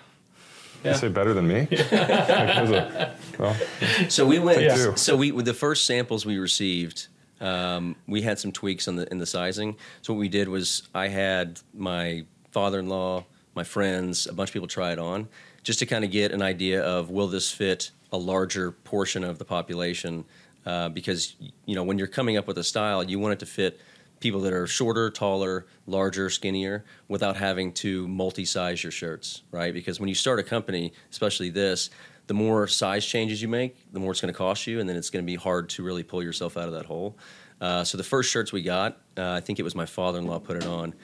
you 0.85 0.95
say 0.95 1.09
better 1.09 1.33
than 1.35 1.47
me 1.47 1.67
Like, 1.71 1.81
a- 1.81 3.15
well, 3.39 3.57
So 4.09 4.27
we 4.27 4.39
went. 4.39 4.59
Thank 4.59 4.77
you. 4.77 4.97
So 4.97 5.17
we 5.17 5.31
the 5.31 5.55
first 5.55 5.87
samples 5.87 6.27
we 6.27 6.39
received, 6.39 7.07
um, 7.41 7.97
we 8.07 8.23
had 8.23 8.39
some 8.39 8.53
tweaks 8.53 8.89
on 8.89 8.97
the 8.97 9.11
in 9.11 9.19
the 9.19 9.27
sizing. 9.27 9.77
So 10.03 10.13
what 10.13 10.21
we 10.21 10.29
did 10.29 10.49
was 10.49 10.83
I 10.95 11.09
had 11.09 11.61
my 11.75 12.25
father-in-law, 12.53 13.25
my 13.55 13.65
friends, 13.65 14.27
a 14.27 14.33
bunch 14.33 14.51
of 14.51 14.53
people 14.55 14.69
try 14.69 14.93
it 14.93 14.99
on, 14.99 15.29
just 15.63 15.79
to 15.81 15.87
kind 15.87 16.05
of 16.05 16.11
get 16.11 16.33
an 16.33 16.43
idea 16.43 16.83
of 16.83 17.11
will 17.11 17.29
this 17.29 17.51
fit 17.51 17.91
a 18.13 18.17
larger 18.17 18.71
portion 18.73 19.25
of 19.25 19.39
the 19.39 19.45
population? 19.45 20.25
Uh, 20.65 20.89
because 20.89 21.37
you 21.65 21.75
know 21.75 21.85
when 21.85 21.99
you're 21.99 22.09
coming 22.09 22.37
up 22.37 22.47
with 22.47 22.59
a 22.59 22.65
style, 22.65 23.03
you 23.05 23.19
want 23.19 23.33
it 23.35 23.39
to 23.41 23.47
fit 23.47 23.81
people 24.21 24.41
that 24.41 24.53
are 24.53 24.67
shorter, 24.67 25.11
taller, 25.11 25.67
larger, 25.87 26.31
skinnier, 26.31 26.85
without 27.09 27.37
having 27.37 27.73
to 27.73 28.09
multi-size 28.09 28.83
your 28.83 28.91
shirts, 28.91 29.43
right? 29.51 29.75
Because 29.75 30.01
when 30.01 30.09
you 30.09 30.15
start 30.15 30.39
a 30.39 30.43
company, 30.43 30.93
especially 31.11 31.51
this, 31.51 31.91
the 32.27 32.35
more 32.35 32.67
size 32.67 33.07
changes 33.07 33.41
you 33.41 33.49
make, 33.49 33.93
the 33.93 34.01
more 34.01 34.13
it's 34.13 34.21
going 34.21 34.33
to 34.33 34.37
cost 34.37 34.67
you, 34.67 34.81
and 34.81 34.89
then 34.89 34.97
it's 34.97 35.11
going 35.11 35.25
to 35.25 35.27
be 35.27 35.37
hard 35.37 35.69
to 35.71 35.83
really 35.83 36.03
pull 36.03 36.23
yourself 36.23 36.57
out 36.57 36.69
of 36.69 36.75
that 36.75 36.87
hole. 36.87 37.17
Uh, 37.61 37.85
so 37.85 37.97
the 37.97 38.05
first 38.05 38.31
shirts 38.31 38.53
we 38.53 38.63
got, 38.63 38.99
uh, 39.17 39.31
I 39.33 39.41
think 39.41 39.59
it 39.59 39.63
was 39.63 39.75
my 39.75 39.87
father-in-law 39.87 40.41
put 40.41 40.57
it 40.57 40.67
on, 40.67 40.95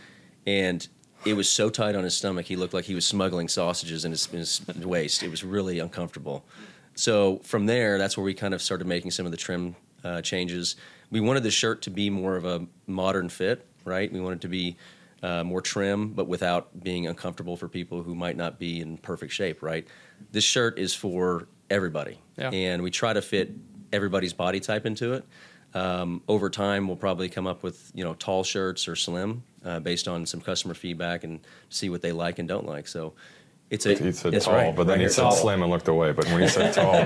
and 0.47 0.87
it 1.25 1.35
was 1.35 1.49
so 1.49 1.71
tight 1.71 1.95
on 1.95 2.05
his 2.05 2.17
stomach, 2.17 2.47
he 2.47 2.57
looked 2.57 2.75
like 2.75 2.85
he 2.85 2.95
was 2.95 3.07
smuggling 3.07 3.49
sausages 3.49 4.05
in 4.05 4.11
his, 4.11 4.29
in 4.33 4.39
his 4.39 4.61
waist. 4.85 5.23
It 5.23 5.31
was 5.31 5.45
really 5.45 5.79
uncomfortable. 5.79 6.45
So 6.95 7.39
from 7.45 7.67
there, 7.67 7.97
that's 7.97 8.17
where 8.17 8.25
we 8.25 8.35
kind 8.35 8.53
of 8.53 8.61
started 8.61 8.87
making 8.87 9.13
some 9.13 9.25
of 9.25 9.31
the 9.31 9.39
trim 9.39 9.77
uh, 10.05 10.21
changes. 10.21 10.77
We 11.11 11.21
wanted 11.21 11.45
the 11.45 11.51
shirt 11.51 11.83
to 11.83 11.91
be 11.91 12.11
more 12.11 12.37
of 12.37 12.45
a 12.45 12.67
modern 12.87 13.29
fit, 13.29 13.67
right? 13.85 14.13
We 14.13 14.21
wanted 14.21 14.41
to 14.43 14.49
be 14.49 14.77
uh, 15.23 15.45
more 15.45 15.61
trim, 15.61 16.09
but 16.13 16.27
without 16.27 16.83
being 16.83 17.07
uncomfortable 17.07 17.57
for 17.57 17.69
people 17.69 18.03
who 18.03 18.15
might 18.15 18.37
not 18.37 18.59
be 18.59 18.81
in 18.81 18.97
perfect 18.99 19.33
shape, 19.33 19.63
right? 19.63 19.87
This 20.33 20.45
shirt 20.45 20.79
is 20.79 20.95
for 20.95 21.47
everybody, 21.71 22.19
Yeah. 22.39 22.51
and 22.51 22.83
we 22.83 22.91
try 22.91 23.13
to 23.13 23.23
fit 23.23 23.51
everybody's 23.93 24.33
body 24.33 24.61
type 24.61 24.87
into 24.87 25.13
it. 25.13 25.25
Um, 25.75 26.23
over 26.29 26.51
time, 26.51 26.87
we'll 26.87 26.97
probably 26.97 27.29
come 27.29 27.47
up 27.47 27.63
with 27.63 27.91
you 27.95 28.03
know 28.05 28.15
tall 28.15 28.43
shirts 28.45 28.89
or 28.89 28.97
slim 28.97 29.43
uh, 29.65 29.81
based 29.81 30.09
on 30.09 30.27
some 30.27 30.41
customer 30.41 30.75
feedback 30.75 31.25
and 31.25 31.41
see 31.69 31.89
what 31.89 32.03
they 32.03 32.13
like 32.13 32.39
and 32.39 32.49
don't 32.49 32.67
like. 32.67 32.89
So 32.89 33.13
It's 33.71 33.87
a, 33.87 33.95
He 33.95 34.13
said 34.13 34.35
it's 34.35 34.45
tall, 34.47 34.55
right, 34.55 34.75
but 34.77 34.85
then 34.87 34.99
right 34.99 35.07
he 35.07 35.09
said 35.09 35.23
Tall. 35.23 35.33
slim 35.33 35.63
and 35.63 35.71
looked 35.71 35.89
away. 35.89 36.13
But 36.13 36.27
when 36.27 36.43
he 36.43 36.49
said 36.49 36.75
tall, 36.75 37.05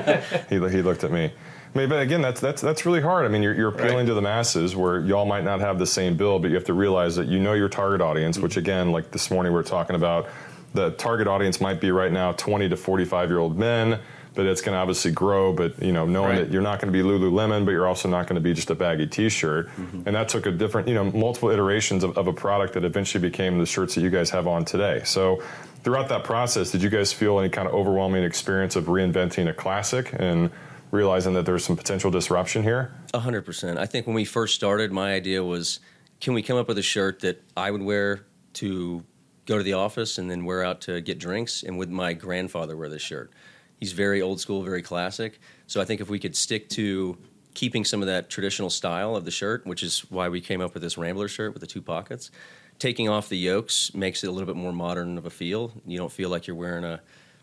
he, 0.49 0.57
he 0.77 0.83
looked 0.83 1.05
at 1.05 1.13
me. 1.13 1.33
I 1.75 1.79
mean, 1.79 1.89
but 1.89 2.01
again, 2.01 2.23
that's 2.23 2.41
that's 2.41 2.63
that's 2.63 2.87
really 2.87 3.03
hard. 3.03 3.25
I 3.25 3.29
mean, 3.29 3.43
you're, 3.43 3.55
you're 3.55 3.69
appealing 3.69 3.99
Right. 3.99 4.07
to 4.07 4.15
the 4.15 4.23
masses 4.23 4.75
where 4.75 5.01
y'all 5.01 5.27
might 5.27 5.45
not 5.45 5.61
have 5.61 5.79
the 5.79 5.87
same 5.87 6.17
bill, 6.17 6.39
but 6.39 6.49
you 6.49 6.55
have 6.55 6.65
to 6.65 6.75
realize 6.75 7.15
that 7.17 7.27
you 7.29 7.39
know 7.39 7.53
your 7.53 7.69
target 7.69 8.01
audience. 8.01 8.39
Which 8.39 8.57
again, 8.57 8.91
like 8.93 9.11
this 9.11 9.31
morning, 9.31 9.53
we 9.53 9.59
are 9.61 9.65
talking 9.65 9.95
about 9.95 10.29
the 10.75 10.91
target 10.93 11.27
audience 11.27 11.61
might 11.61 11.81
be 11.81 11.91
right 11.91 12.13
now 12.13 12.33
20 12.33 12.69
to 12.69 12.77
45 12.77 13.29
year 13.31 13.39
old 13.39 13.59
men, 13.59 13.99
but 14.35 14.45
it's 14.47 14.61
going 14.61 14.75
to 14.75 14.79
obviously 14.79 15.11
grow. 15.11 15.53
But 15.53 15.83
you 15.83 15.93
know, 15.93 16.05
knowing 16.05 16.31
Right. 16.37 16.45
that 16.45 16.53
you're 16.53 16.63
not 16.63 16.81
going 16.81 16.93
to 16.93 17.03
be 17.03 17.03
Lululemon, 17.07 17.65
but 17.65 17.71
you're 17.71 17.87
also 17.87 18.09
not 18.09 18.27
going 18.27 18.35
to 18.35 18.41
be 18.43 18.53
just 18.53 18.71
a 18.71 18.75
baggy 18.75 19.07
T-shirt, 19.07 19.69
Mm-hmm. 19.69 20.03
and 20.07 20.15
that 20.17 20.29
took 20.29 20.47
a 20.47 20.51
different, 20.51 20.89
you 20.89 20.95
know, 20.95 21.05
multiple 21.05 21.51
iterations 21.51 22.05
of, 22.05 22.17
of 22.19 22.27
a 22.29 22.33
product 22.33 22.75
that 22.75 22.85
eventually 22.85 23.23
became 23.23 23.59
the 23.59 23.67
shirts 23.67 23.95
that 23.95 24.03
you 24.03 24.11
guys 24.11 24.31
have 24.31 24.47
on 24.47 24.65
today. 24.65 25.03
So. 25.05 25.43
Throughout 25.85 26.09
that 26.09 26.25
process, 26.25 26.73
did 26.73 26.83
you 26.83 26.91
guys 26.91 27.13
feel 27.13 27.39
any 27.39 27.49
kind 27.49 27.69
of 27.69 27.73
overwhelming 27.75 28.25
experience 28.25 28.75
of 28.75 28.87
reinventing 28.87 29.49
a 29.49 29.53
classic 29.55 30.13
and 30.19 30.51
realizing 30.91 31.35
that 31.35 31.47
there's 31.47 31.65
some 31.65 31.77
potential 31.77 32.11
disruption 32.11 32.65
here? 32.65 32.93
A 33.15 33.21
hundred 33.21 33.43
percent. 33.47 33.79
I 33.79 33.87
think 33.87 34.05
when 34.05 34.17
we 34.17 34.25
first 34.25 34.57
started, 34.57 34.91
my 34.91 35.13
idea 35.15 35.45
was, 35.45 35.79
can 36.21 36.35
we 36.35 36.43
come 36.43 36.57
up 36.57 36.67
with 36.67 36.79
a 36.79 36.83
shirt 36.83 37.21
that 37.21 37.41
I 37.57 37.71
would 37.71 37.83
wear 37.83 38.25
to 38.55 39.05
go 39.47 39.57
to 39.57 39.65
the 39.65 39.73
office 39.73 40.19
and 40.19 40.31
then 40.31 40.45
wear 40.45 40.65
out 40.65 40.81
to 40.83 41.01
get 41.01 41.19
drinks, 41.19 41.63
and 41.63 41.79
would 41.79 41.91
my 41.91 42.13
grandfather 42.13 42.77
wear 42.77 42.89
this 42.89 43.03
shirt? 43.03 43.33
He's 43.79 43.93
very 43.93 44.21
old 44.21 44.41
school, 44.41 44.63
very 44.63 44.83
classic. 44.83 45.39
So 45.67 45.81
I 45.81 45.85
think 45.85 46.01
if 46.01 46.09
we 46.09 46.19
could 46.19 46.37
stick 46.37 46.69
to 46.71 47.17
keeping 47.55 47.85
some 47.85 48.03
of 48.03 48.07
that 48.09 48.29
traditional 48.29 48.71
style 48.71 49.17
of 49.17 49.25
the 49.25 49.31
shirt, 49.31 49.67
which 49.67 49.83
is 49.83 50.01
why 50.11 50.29
we 50.29 50.41
came 50.41 50.61
up 50.61 50.75
with 50.75 50.83
this 50.83 50.99
Rambler 50.99 51.29
shirt 51.29 51.55
with 51.55 51.61
the 51.61 51.67
two 51.67 51.83
pockets, 51.83 52.31
taking 52.79 53.09
off 53.09 53.29
the 53.29 53.39
yokes 53.39 53.95
makes 53.95 54.23
it 54.25 54.27
a 54.27 54.31
little 54.31 54.47
bit 54.47 54.57
more 54.57 54.73
modern 54.73 55.17
of 55.17 55.27
a 55.27 55.31
feel. 55.31 55.73
You 55.87 55.97
don't 55.97 56.13
feel 56.13 56.29
like 56.29 56.47
you're 56.47 56.57
wearing 56.57 56.85
a, 56.85 57.01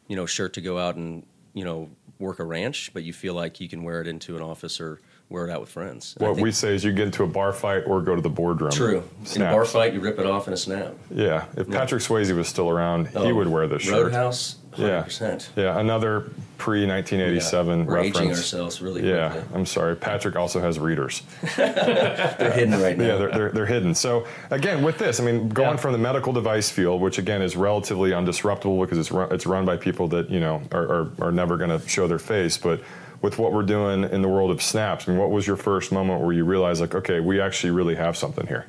you 0.08 0.16
know, 0.16 0.26
shirt 0.26 0.54
to 0.54 0.62
go 0.62 0.78
out 0.78 0.96
and 0.96 1.26
you 1.54 1.64
know 1.64 1.90
work 2.20 2.40
a 2.40 2.44
ranch, 2.44 2.92
but 2.94 3.04
you 3.04 3.14
feel 3.14 3.34
like 3.34 3.60
you 3.60 3.70
can 3.70 3.84
wear 3.84 4.02
it 4.02 4.08
into 4.08 4.36
an 4.36 4.42
office 4.42 4.80
or 4.80 5.00
wear 5.30 5.48
it 5.48 5.51
out 5.51 5.62
with 5.62 5.70
friends. 5.70 6.15
And 6.20 6.27
What 6.27 6.38
we 6.39 6.51
say 6.51 6.75
is 6.75 6.84
you 6.84 6.92
get 6.92 7.06
into 7.06 7.24
a 7.24 7.27
bar 7.27 7.53
fight 7.53 7.84
or 7.88 8.01
go 8.01 8.15
to 8.15 8.22
the 8.22 8.30
boardroom. 8.30 8.72
True. 8.72 9.03
In 9.36 9.42
a 9.42 9.51
bar 9.51 9.65
fight, 9.65 9.94
you 9.94 10.00
rip 10.00 10.20
it 10.20 10.25
off 10.25 10.48
in 10.48 10.53
a 10.53 10.58
snap. 10.58 10.94
Yeah. 11.10 11.46
If 11.58 11.70
Patrick 11.70 12.01
Swayze 12.03 12.36
was 12.36 12.48
still 12.48 12.70
around, 12.70 13.08
he 13.08 13.18
Oh, 13.18 13.34
would 13.36 13.48
wear 13.48 13.68
this 13.68 13.82
shirt. 13.84 13.94
Roadhouse, 14.03 14.58
Yeah. 14.77 15.03
100%. 15.03 15.50
Yeah. 15.56 15.80
Another 15.80 16.30
pre 16.60 16.86
1987 16.86 17.86
We're 17.88 17.98
aging 17.98 18.30
ourselves 18.30 18.80
really 18.82 19.08
Yeah, 19.10 19.30
quickly. 19.32 19.50
I'm 19.56 19.65
sorry. 19.65 19.96
Patrick 19.96 20.36
also 20.36 20.62
has 20.62 20.77
readers. 20.77 21.24
They're 21.58 22.51
hidden 22.53 22.80
right 22.80 22.98
now. 22.98 23.06
Yeah, 23.06 23.15
they're, 23.18 23.32
they're, 23.32 23.51
they're 23.51 23.65
hidden. 23.65 23.96
So 23.96 24.25
again, 24.51 24.84
with 24.84 24.98
this, 25.00 25.20
I 25.20 25.24
mean, 25.24 25.50
going 25.50 25.72
Yeah. 25.72 25.75
from 25.77 25.94
the 25.94 25.98
medical 25.98 26.32
device 26.32 26.70
field, 26.70 27.01
which 27.01 27.18
again 27.18 27.42
is 27.42 27.56
relatively 27.56 28.12
undisruptible 28.12 28.80
because 28.82 28.98
it's 29.00 29.12
run, 29.12 29.34
it's 29.34 29.46
run 29.46 29.65
by 29.65 29.77
people 29.77 30.08
that 30.10 30.30
you 30.30 30.39
know 30.39 30.62
are, 30.72 30.84
are, 30.84 31.12
are 31.20 31.32
never 31.32 31.58
going 31.58 31.70
to 31.77 31.86
show 31.88 32.08
their 32.08 32.20
face, 32.20 32.58
but 32.58 32.82
with 33.24 33.39
what 33.39 33.53
we're 33.53 33.63
doing 33.63 34.03
in 34.03 34.22
the 34.22 34.27
world 34.27 34.51
of 34.51 34.62
snaps, 34.62 35.08
I 35.08 35.12
mean, 35.12 35.20
what 35.20 35.32
was 35.32 35.48
your 35.48 35.56
first 35.56 35.94
moment 35.94 36.22
where 36.22 36.34
you 36.34 36.44
realized 36.44 36.82
like, 36.82 36.94
okay, 36.94 37.22
we 37.22 37.39
actually 37.39 37.72
really 37.72 37.96
have 37.96 38.18
something 38.18 38.46
here? 38.46 38.68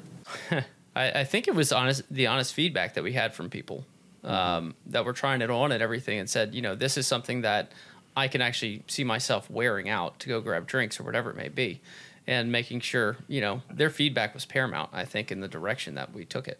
I, 0.96 1.10
I 1.10 1.24
think 1.24 1.48
it 1.48 1.56
was 1.56 1.72
honest 1.72 2.02
the 2.08 2.28
honest 2.28 2.54
feedback 2.54 2.94
that 2.94 3.02
we 3.02 3.12
had 3.12 3.34
from 3.34 3.50
people 3.50 3.84
um, 4.22 4.76
that 4.86 5.04
were 5.04 5.12
trying 5.12 5.42
it 5.42 5.50
on 5.50 5.72
and 5.72 5.82
everything 5.82 6.20
and 6.20 6.30
said, 6.30 6.54
you 6.54 6.62
know, 6.62 6.76
this 6.76 6.96
is 6.96 7.06
something 7.06 7.42
that 7.42 7.72
I 8.16 8.28
can 8.28 8.40
actually 8.40 8.84
see 8.86 9.02
myself 9.02 9.50
wearing 9.50 9.88
out 9.88 10.20
to 10.20 10.28
go 10.28 10.40
grab 10.40 10.68
drinks 10.68 11.00
or 11.00 11.02
whatever 11.02 11.30
it 11.30 11.36
may 11.36 11.48
be. 11.48 11.80
And 12.26 12.50
making 12.50 12.80
sure, 12.80 13.16
you 13.28 13.40
know, 13.40 13.60
their 13.70 13.90
feedback 13.90 14.32
was 14.32 14.46
paramount, 14.46 14.90
I 14.94 15.04
think, 15.04 15.30
in 15.30 15.40
the 15.40 15.48
direction 15.48 15.96
that 15.96 16.14
we 16.14 16.24
took 16.24 16.48
it. 16.48 16.58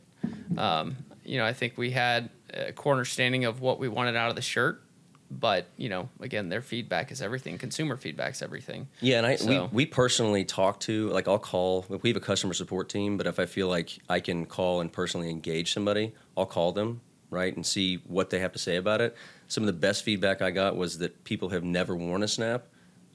Um, 0.59 0.97
you 1.25 1.39
know, 1.39 1.47
I 1.47 1.55
think 1.55 1.79
we 1.79 1.93
had 1.93 2.29
a 2.53 2.73
core 2.73 2.93
understanding 2.93 3.47
of 3.47 3.63
what 3.63 3.79
we 3.79 3.89
wanted 3.89 4.15
out 4.15 4.29
of 4.29 4.37
the 4.37 4.43
shirt. 4.43 4.83
But, 5.31 5.67
you 5.77 5.89
know, 5.89 6.09
again, 6.21 6.49
their 6.49 6.61
feedback 6.63 7.11
is 7.11 7.21
everything. 7.21 7.59
Consumer 7.59 7.97
feedback's 7.97 8.43
everything. 8.43 8.89
Yeah, 9.01 9.19
and 9.19 9.27
I 9.27 9.37
So- 9.37 9.65
we, 9.73 9.85
we 9.85 9.87
personally 9.87 10.45
talk 10.45 10.81
to 10.81 11.09
like 11.11 11.27
I'll 11.27 11.39
call 11.39 11.85
we 11.89 12.11
have 12.11 12.17
a 12.17 12.21
customer 12.21 12.55
support 12.55 12.89
team, 12.89 13.17
but 13.17 13.27
if 13.27 13.39
I 13.41 13.47
feel 13.47 13.69
like 13.69 13.99
I 14.09 14.21
can 14.21 14.47
call 14.47 14.81
and 14.81 14.93
personally 14.93 15.31
engage 15.31 15.73
somebody, 15.73 16.13
I'll 16.37 16.47
call 16.47 16.73
them 16.73 17.01
right 17.31 17.55
and 17.55 17.65
see 17.67 17.97
what 18.07 18.31
they 18.31 18.39
have 18.39 18.53
to 18.53 18.59
say 18.59 18.77
about 18.77 19.01
it. 19.01 19.17
Some 19.49 19.63
of 19.65 19.67
the 19.67 19.73
best 19.73 20.05
feedback 20.05 20.41
I 20.41 20.51
got 20.51 20.77
was 20.77 20.99
that 20.99 21.25
people 21.25 21.49
have 21.49 21.65
never 21.65 21.97
worn 21.97 22.23
a 22.23 22.29
snap 22.29 22.67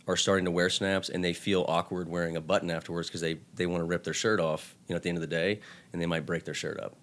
are 0.07 0.17
starting 0.17 0.45
to 0.45 0.51
wear 0.51 0.69
snaps 0.71 1.07
and 1.09 1.23
they 1.23 1.33
feel 1.33 1.63
awkward 1.67 2.09
wearing 2.09 2.35
a 2.35 2.41
button 2.41 2.71
afterwards 2.71 3.07
because 3.07 3.21
they 3.21 3.37
they 3.55 3.65
want 3.67 3.79
to 3.81 3.85
rip 3.85 4.03
their 4.03 4.13
shirt 4.13 4.39
off, 4.39 4.75
you 4.87 4.93
know, 4.93 4.97
at 4.97 5.03
the 5.03 5.09
end 5.09 5.17
of 5.17 5.21
the 5.21 5.27
day, 5.27 5.59
and 5.93 6.01
they 6.01 6.07
might 6.07 6.25
break 6.25 6.43
their 6.43 6.53
shirt 6.55 6.79
up. 6.79 6.95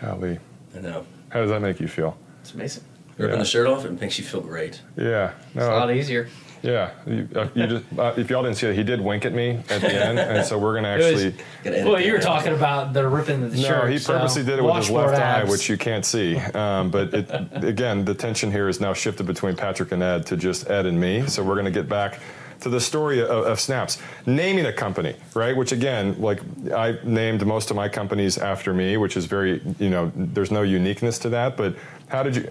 Golly, 0.00 0.38
I 0.74 0.80
know. 0.80 1.06
how 1.28 1.40
does 1.40 1.50
that 1.50 1.60
make 1.60 1.78
you 1.78 1.86
feel? 1.88 2.16
It's 2.40 2.54
amazing. 2.54 2.82
Ripping 3.18 3.34
Yeah. 3.36 3.38
the 3.42 3.44
shirt 3.48 3.66
off, 3.66 3.84
it 3.84 4.00
makes 4.00 4.18
you 4.18 4.24
feel 4.24 4.40
great. 4.40 4.80
Yeah, 4.96 5.32
It's 5.54 5.64
a 5.64 5.68
lot 5.70 5.90
easier. 5.90 6.28
yeah. 6.62 6.90
You, 7.06 7.28
uh, 7.36 7.48
you 7.54 7.66
just 7.66 7.84
uh, 7.98 8.14
if 8.16 8.30
y'all 8.30 8.42
didn't 8.42 8.56
see 8.56 8.66
it, 8.68 8.74
he 8.76 8.82
did 8.84 9.00
wink 9.00 9.24
at 9.24 9.32
me 9.32 9.60
at 9.68 9.80
the 9.80 9.92
end, 9.92 10.18
and 10.18 10.44
so 10.46 10.56
we're 10.58 10.74
gonna 10.74 10.88
actually. 10.96 11.34
Gotta 11.64 11.84
Well, 11.84 12.00
you 12.00 12.12
were 12.12 12.18
talking 12.20 12.52
about 12.54 12.92
the 12.94 13.06
ripping 13.08 13.42
of 13.42 13.50
the 13.52 13.58
shirt. 13.58 13.70
No, 13.70 13.80
shirt. 13.82 13.90
he 13.92 13.98
so 13.98 14.12
purposely 14.14 14.42
did 14.44 14.58
it 14.58 14.62
with 14.64 14.74
his 14.76 14.88
washboard 14.90 15.10
left 15.12 15.22
eye, 15.22 15.44
which 15.50 15.68
you 15.68 15.76
can't 15.76 16.04
see. 16.04 16.36
Um, 16.36 16.90
but 16.90 17.12
it, 17.12 17.28
again, 17.64 18.04
the 18.04 18.14
tension 18.14 18.50
here 18.52 18.68
is 18.68 18.80
now 18.80 18.92
shifted 18.92 19.26
between 19.26 19.54
Patrick 19.56 19.92
and 19.92 20.02
Ed 20.02 20.26
to 20.26 20.36
just 20.36 20.70
Ed 20.70 20.86
and 20.86 20.98
me. 21.00 21.26
So 21.26 21.42
we're 21.44 21.54
going 21.54 21.64
to 21.66 21.70
get 21.80 21.88
back 21.88 22.20
to 22.60 22.68
the 22.68 22.80
story 22.80 23.20
of, 23.20 23.30
of 23.30 23.60
Snaps. 23.60 23.98
Naming 24.26 24.66
a 24.66 24.72
company, 24.72 25.14
right? 25.34 25.56
Which 25.56 25.70
again, 25.70 26.20
like 26.20 26.40
I 26.72 26.98
named 27.04 27.46
most 27.46 27.70
of 27.70 27.76
my 27.76 27.88
companies 27.88 28.36
after 28.36 28.74
me, 28.74 28.96
which 28.96 29.16
is 29.16 29.26
very, 29.26 29.60
you 29.78 29.90
know, 29.90 30.10
there's 30.16 30.50
no 30.50 30.62
uniqueness 30.62 31.18
to 31.20 31.28
that. 31.30 31.56
But 31.56 31.76
how 32.08 32.22
did 32.24 32.34
you? 32.36 32.50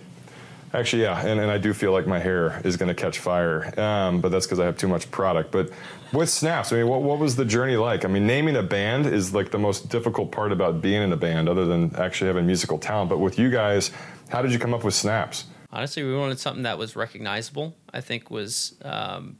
Actually, 0.73 1.03
yeah, 1.03 1.25
and, 1.25 1.39
and 1.39 1.49
I 1.49 1.57
do 1.57 1.73
feel 1.73 1.93
like 1.93 2.07
my 2.07 2.19
hair 2.19 2.61
is 2.65 2.75
going 2.75 2.89
to 2.89 2.95
catch 2.95 3.19
fire, 3.19 3.73
um, 3.79 4.19
but 4.19 4.29
that's 4.29 4.45
because 4.45 4.59
I 4.59 4.65
have 4.65 4.77
too 4.77 4.89
much 4.89 5.09
product. 5.11 5.51
But 5.51 5.71
with 6.11 6.29
Snaps, 6.29 6.73
I 6.73 6.77
mean, 6.77 6.87
what, 6.87 7.03
what 7.03 7.19
was 7.19 7.37
the 7.37 7.45
journey 7.45 7.77
like? 7.77 8.03
I 8.03 8.09
mean, 8.09 8.27
naming 8.27 8.57
a 8.57 8.63
band 8.63 9.05
is 9.05 9.33
like 9.33 9.51
the 9.51 9.59
most 9.59 9.89
difficult 9.89 10.31
part 10.31 10.51
about 10.51 10.81
being 10.81 11.01
in 11.01 11.13
a 11.13 11.17
band, 11.17 11.47
other 11.47 11.65
than 11.65 11.95
actually 11.95 12.27
having 12.27 12.45
musical 12.45 12.77
talent. 12.77 13.09
But 13.09 13.19
with 13.19 13.39
you 13.39 13.49
guys, 13.49 13.91
how 14.29 14.41
did 14.41 14.51
you 14.51 14.59
come 14.59 14.73
up 14.73 14.83
with 14.83 14.93
Snaps? 14.93 15.45
Honestly, 15.71 16.03
we 16.03 16.15
wanted 16.15 16.39
something 16.39 16.63
that 16.63 16.77
was 16.77 16.95
recognizable. 16.95 17.75
I 17.93 18.01
think 18.01 18.29
was 18.29 18.75
um, 18.83 19.37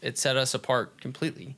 it 0.00 0.18
set 0.18 0.36
us 0.36 0.52
apart 0.52 1.00
completely 1.00 1.56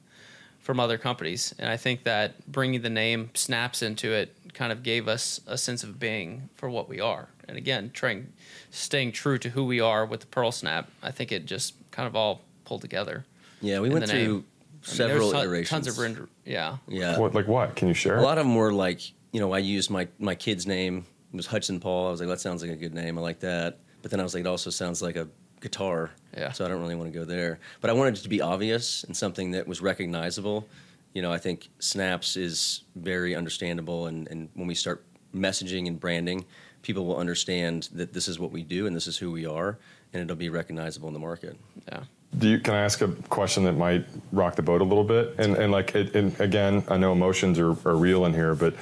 from 0.60 0.80
other 0.80 0.98
companies, 0.98 1.54
and 1.58 1.70
I 1.70 1.78
think 1.78 2.04
that 2.04 2.46
bringing 2.46 2.82
the 2.82 2.90
name 2.90 3.30
Snaps 3.32 3.80
into 3.80 4.12
it 4.12 4.34
kind 4.52 4.70
of 4.70 4.82
gave 4.82 5.08
us 5.08 5.40
a 5.46 5.56
sense 5.56 5.82
of 5.82 5.98
being 5.98 6.50
for 6.54 6.68
what 6.68 6.90
we 6.90 7.00
are. 7.00 7.28
And 7.46 7.56
again, 7.56 7.90
trying 7.94 8.32
staying 8.70 9.12
true 9.12 9.38
to 9.38 9.50
who 9.50 9.64
we 9.64 9.80
are 9.80 10.04
with 10.04 10.20
the 10.20 10.26
Pearl 10.26 10.52
Snap, 10.52 10.90
I 11.02 11.10
think 11.10 11.32
it 11.32 11.46
just 11.46 11.74
kind 11.90 12.06
of 12.06 12.14
all 12.14 12.42
pulled 12.64 12.80
together. 12.80 13.24
Yeah, 13.60 13.80
we 13.80 13.88
went 13.90 14.08
through 14.08 14.18
name. 14.18 14.28
I 14.30 14.32
mean, 14.32 14.44
several 14.82 15.32
ton- 15.32 15.42
iterations. 15.42 15.70
Tons 15.70 15.86
of 15.88 15.98
render. 15.98 16.28
Yeah. 16.44 16.76
yeah. 16.86 17.18
What, 17.18 17.34
like 17.34 17.48
what? 17.48 17.76
Can 17.76 17.88
you 17.88 17.94
share? 17.94 18.18
A 18.18 18.22
lot 18.22 18.38
of 18.38 18.46
them 18.46 18.54
were 18.54 18.72
like, 18.72 19.00
you 19.32 19.40
know, 19.40 19.52
I 19.52 19.58
used 19.58 19.90
my 19.90 20.08
my 20.18 20.34
kid's 20.34 20.66
name. 20.66 21.04
It 21.32 21.36
was 21.36 21.46
Hudson 21.46 21.80
Paul. 21.80 22.08
I 22.08 22.10
was 22.10 22.20
like, 22.20 22.28
that 22.28 22.40
sounds 22.40 22.62
like 22.62 22.70
a 22.70 22.76
good 22.76 22.94
name. 22.94 23.18
I 23.18 23.20
like 23.20 23.40
that. 23.40 23.78
But 24.00 24.10
then 24.10 24.20
I 24.20 24.22
was 24.22 24.34
like, 24.34 24.42
it 24.42 24.46
also 24.46 24.70
sounds 24.70 25.02
like 25.02 25.16
a 25.16 25.28
guitar. 25.60 26.10
Yeah. 26.36 26.52
So 26.52 26.64
I 26.64 26.68
don't 26.68 26.80
really 26.80 26.94
want 26.94 27.12
to 27.12 27.18
go 27.18 27.24
there. 27.24 27.58
But 27.80 27.90
I 27.90 27.92
wanted 27.92 28.16
it 28.16 28.22
to 28.22 28.28
be 28.28 28.40
obvious 28.40 29.04
and 29.04 29.16
something 29.16 29.50
that 29.50 29.66
was 29.66 29.82
recognizable. 29.82 30.66
You 31.14 31.22
know, 31.22 31.32
I 31.32 31.38
think 31.38 31.68
Snaps 31.80 32.36
is 32.36 32.82
very 32.94 33.34
understandable, 33.34 34.06
and, 34.06 34.28
and 34.28 34.48
when 34.54 34.68
we 34.68 34.74
start 34.74 35.04
messaging 35.34 35.88
and 35.88 35.98
branding, 35.98 36.44
people 36.88 37.04
will 37.04 37.18
understand 37.18 37.90
that 37.92 38.14
this 38.14 38.28
is 38.28 38.38
what 38.38 38.50
we 38.50 38.62
do 38.62 38.86
and 38.86 38.96
this 38.96 39.06
is 39.06 39.18
who 39.18 39.30
we 39.30 39.44
are, 39.44 39.76
and 40.14 40.22
it'll 40.22 40.34
be 40.34 40.48
recognizable 40.48 41.06
in 41.06 41.12
the 41.12 41.20
market. 41.20 41.54
Yeah. 41.86 42.00
Do 42.38 42.48
you, 42.48 42.58
can 42.58 42.72
I 42.72 42.78
ask 42.80 43.02
a 43.02 43.08
question 43.28 43.62
that 43.64 43.74
might 43.74 44.06
rock 44.32 44.56
the 44.56 44.62
boat 44.62 44.80
a 44.80 44.84
little 44.84 45.04
bit? 45.04 45.34
And, 45.38 45.54
and 45.56 45.70
like, 45.70 45.94
it, 45.94 46.14
and 46.16 46.38
again, 46.40 46.82
I 46.88 46.96
know 46.96 47.12
emotions 47.12 47.58
are, 47.58 47.72
are 47.86 47.94
real 47.94 48.24
in 48.24 48.32
here, 48.32 48.54
but 48.54 48.74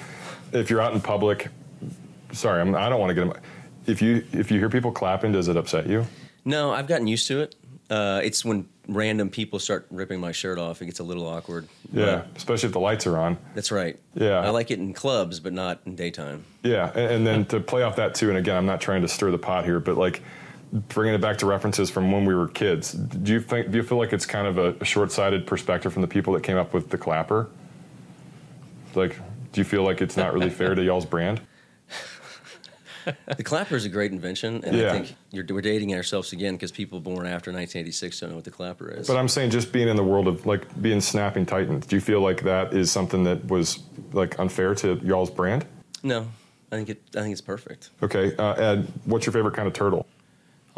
if 0.52 0.70
you're 0.70 0.80
out 0.80 0.92
in 0.94 1.00
public, 1.00 1.48
sorry, 2.30 2.60
I'm, 2.60 2.76
I 2.76 2.88
don't 2.88 3.00
want 3.00 3.10
to 3.10 3.14
get. 3.14 3.24
em- 3.36 3.42
If 3.86 4.00
you 4.00 4.24
if 4.32 4.52
you 4.52 4.60
hear 4.60 4.68
people 4.70 4.92
clapping, 4.92 5.32
does 5.32 5.48
it 5.48 5.56
upset 5.56 5.88
you? 5.88 6.06
No, 6.44 6.70
I've 6.70 6.86
gotten 6.86 7.08
used 7.08 7.26
to 7.26 7.40
it. 7.40 7.56
Uh, 7.88 8.20
it's 8.24 8.44
when 8.44 8.68
random 8.88 9.30
people 9.30 9.58
start 9.58 9.86
ripping 9.90 10.20
my 10.20 10.32
shirt 10.32 10.58
off, 10.58 10.82
it 10.82 10.86
gets 10.86 10.98
a 11.00 11.04
little 11.04 11.26
awkward. 11.26 11.68
Yeah, 11.92 12.04
But 12.16 12.28
especially 12.36 12.66
if 12.68 12.72
the 12.72 12.80
lights 12.80 13.06
are 13.06 13.18
on. 13.18 13.36
that's 13.54 13.70
right. 13.70 13.98
Yeah. 14.14 14.40
I 14.40 14.50
like 14.50 14.70
it 14.70 14.78
in 14.78 14.92
clubs, 14.92 15.38
but 15.40 15.52
not 15.52 15.80
in 15.86 15.94
daytime. 15.96 16.44
Yeah, 16.62 16.90
and, 16.90 16.98
and 17.12 17.26
then 17.26 17.44
to 17.46 17.60
play 17.60 17.82
off 17.82 17.96
that 17.96 18.14
too, 18.14 18.28
and 18.28 18.38
again, 18.38 18.56
I'm 18.56 18.66
not 18.66 18.80
trying 18.80 19.02
to 19.02 19.08
stir 19.08 19.30
the 19.30 19.38
pot 19.38 19.64
here, 19.64 19.78
but 19.80 19.96
like 19.96 20.22
bringing 20.72 21.14
it 21.14 21.20
back 21.20 21.38
to 21.38 21.46
references 21.46 21.90
from 21.90 22.10
when 22.10 22.24
we 22.24 22.34
were 22.34 22.48
kids. 22.48 22.90
Do 22.92 23.32
you 23.32 23.40
think? 23.40 23.70
Do 23.70 23.76
you 23.78 23.84
feel 23.84 23.98
like 23.98 24.12
it's 24.12 24.26
kind 24.26 24.46
of 24.48 24.58
a, 24.58 24.74
a 24.80 24.84
short-sighted 24.84 25.46
perspective 25.46 25.92
from 25.92 26.02
the 26.02 26.08
people 26.08 26.32
that 26.34 26.42
came 26.42 26.56
up 26.56 26.74
with 26.74 26.90
the 26.90 26.98
clapper? 26.98 27.48
Like, 28.94 29.16
do 29.52 29.60
you 29.60 29.64
feel 29.64 29.82
like 29.84 30.00
it's 30.00 30.16
not 30.16 30.32
really 30.32 30.50
fair 30.50 30.74
to 30.74 30.82
y'all's 30.82 31.06
brand? 31.06 31.40
The 33.36 33.42
clapper 33.44 33.76
is 33.76 33.84
a 33.84 33.88
great 33.88 34.12
invention, 34.12 34.62
and 34.64 34.76
Yeah. 34.76 34.88
I 34.88 34.92
think 34.92 35.16
you're, 35.30 35.44
we're 35.48 35.60
dating 35.60 35.94
ourselves 35.94 36.32
again 36.32 36.54
because 36.54 36.72
people 36.72 37.00
born 37.00 37.26
after 37.26 37.50
1986 37.52 38.20
don't 38.20 38.30
know 38.30 38.36
what 38.36 38.44
the 38.44 38.50
clapper 38.50 38.90
is. 38.90 39.06
But 39.06 39.16
I'm 39.16 39.28
saying 39.28 39.50
just 39.50 39.72
being 39.72 39.88
in 39.88 39.96
the 39.96 40.04
world 40.04 40.26
of 40.28 40.46
like 40.46 40.80
being 40.82 41.00
snapping 41.00 41.46
titans. 41.46 41.86
Do 41.86 41.96
you 41.96 42.00
feel 42.00 42.20
like 42.20 42.42
that 42.42 42.72
is 42.72 42.90
something 42.90 43.24
that 43.24 43.46
was 43.46 43.78
like 44.12 44.38
unfair 44.38 44.74
to 44.76 45.00
y'all's 45.02 45.30
brand? 45.30 45.64
no, 46.02 46.28
I 46.72 46.76
think 46.76 46.88
it. 46.90 47.02
I 47.16 47.20
think 47.20 47.32
it's 47.32 47.40
perfect. 47.40 47.90
Okay, 48.02 48.34
uh, 48.36 48.54
Ed, 48.54 48.92
what's 49.04 49.24
your 49.26 49.32
favorite 49.32 49.54
kind 49.54 49.68
of 49.68 49.74
turtle? 49.74 50.06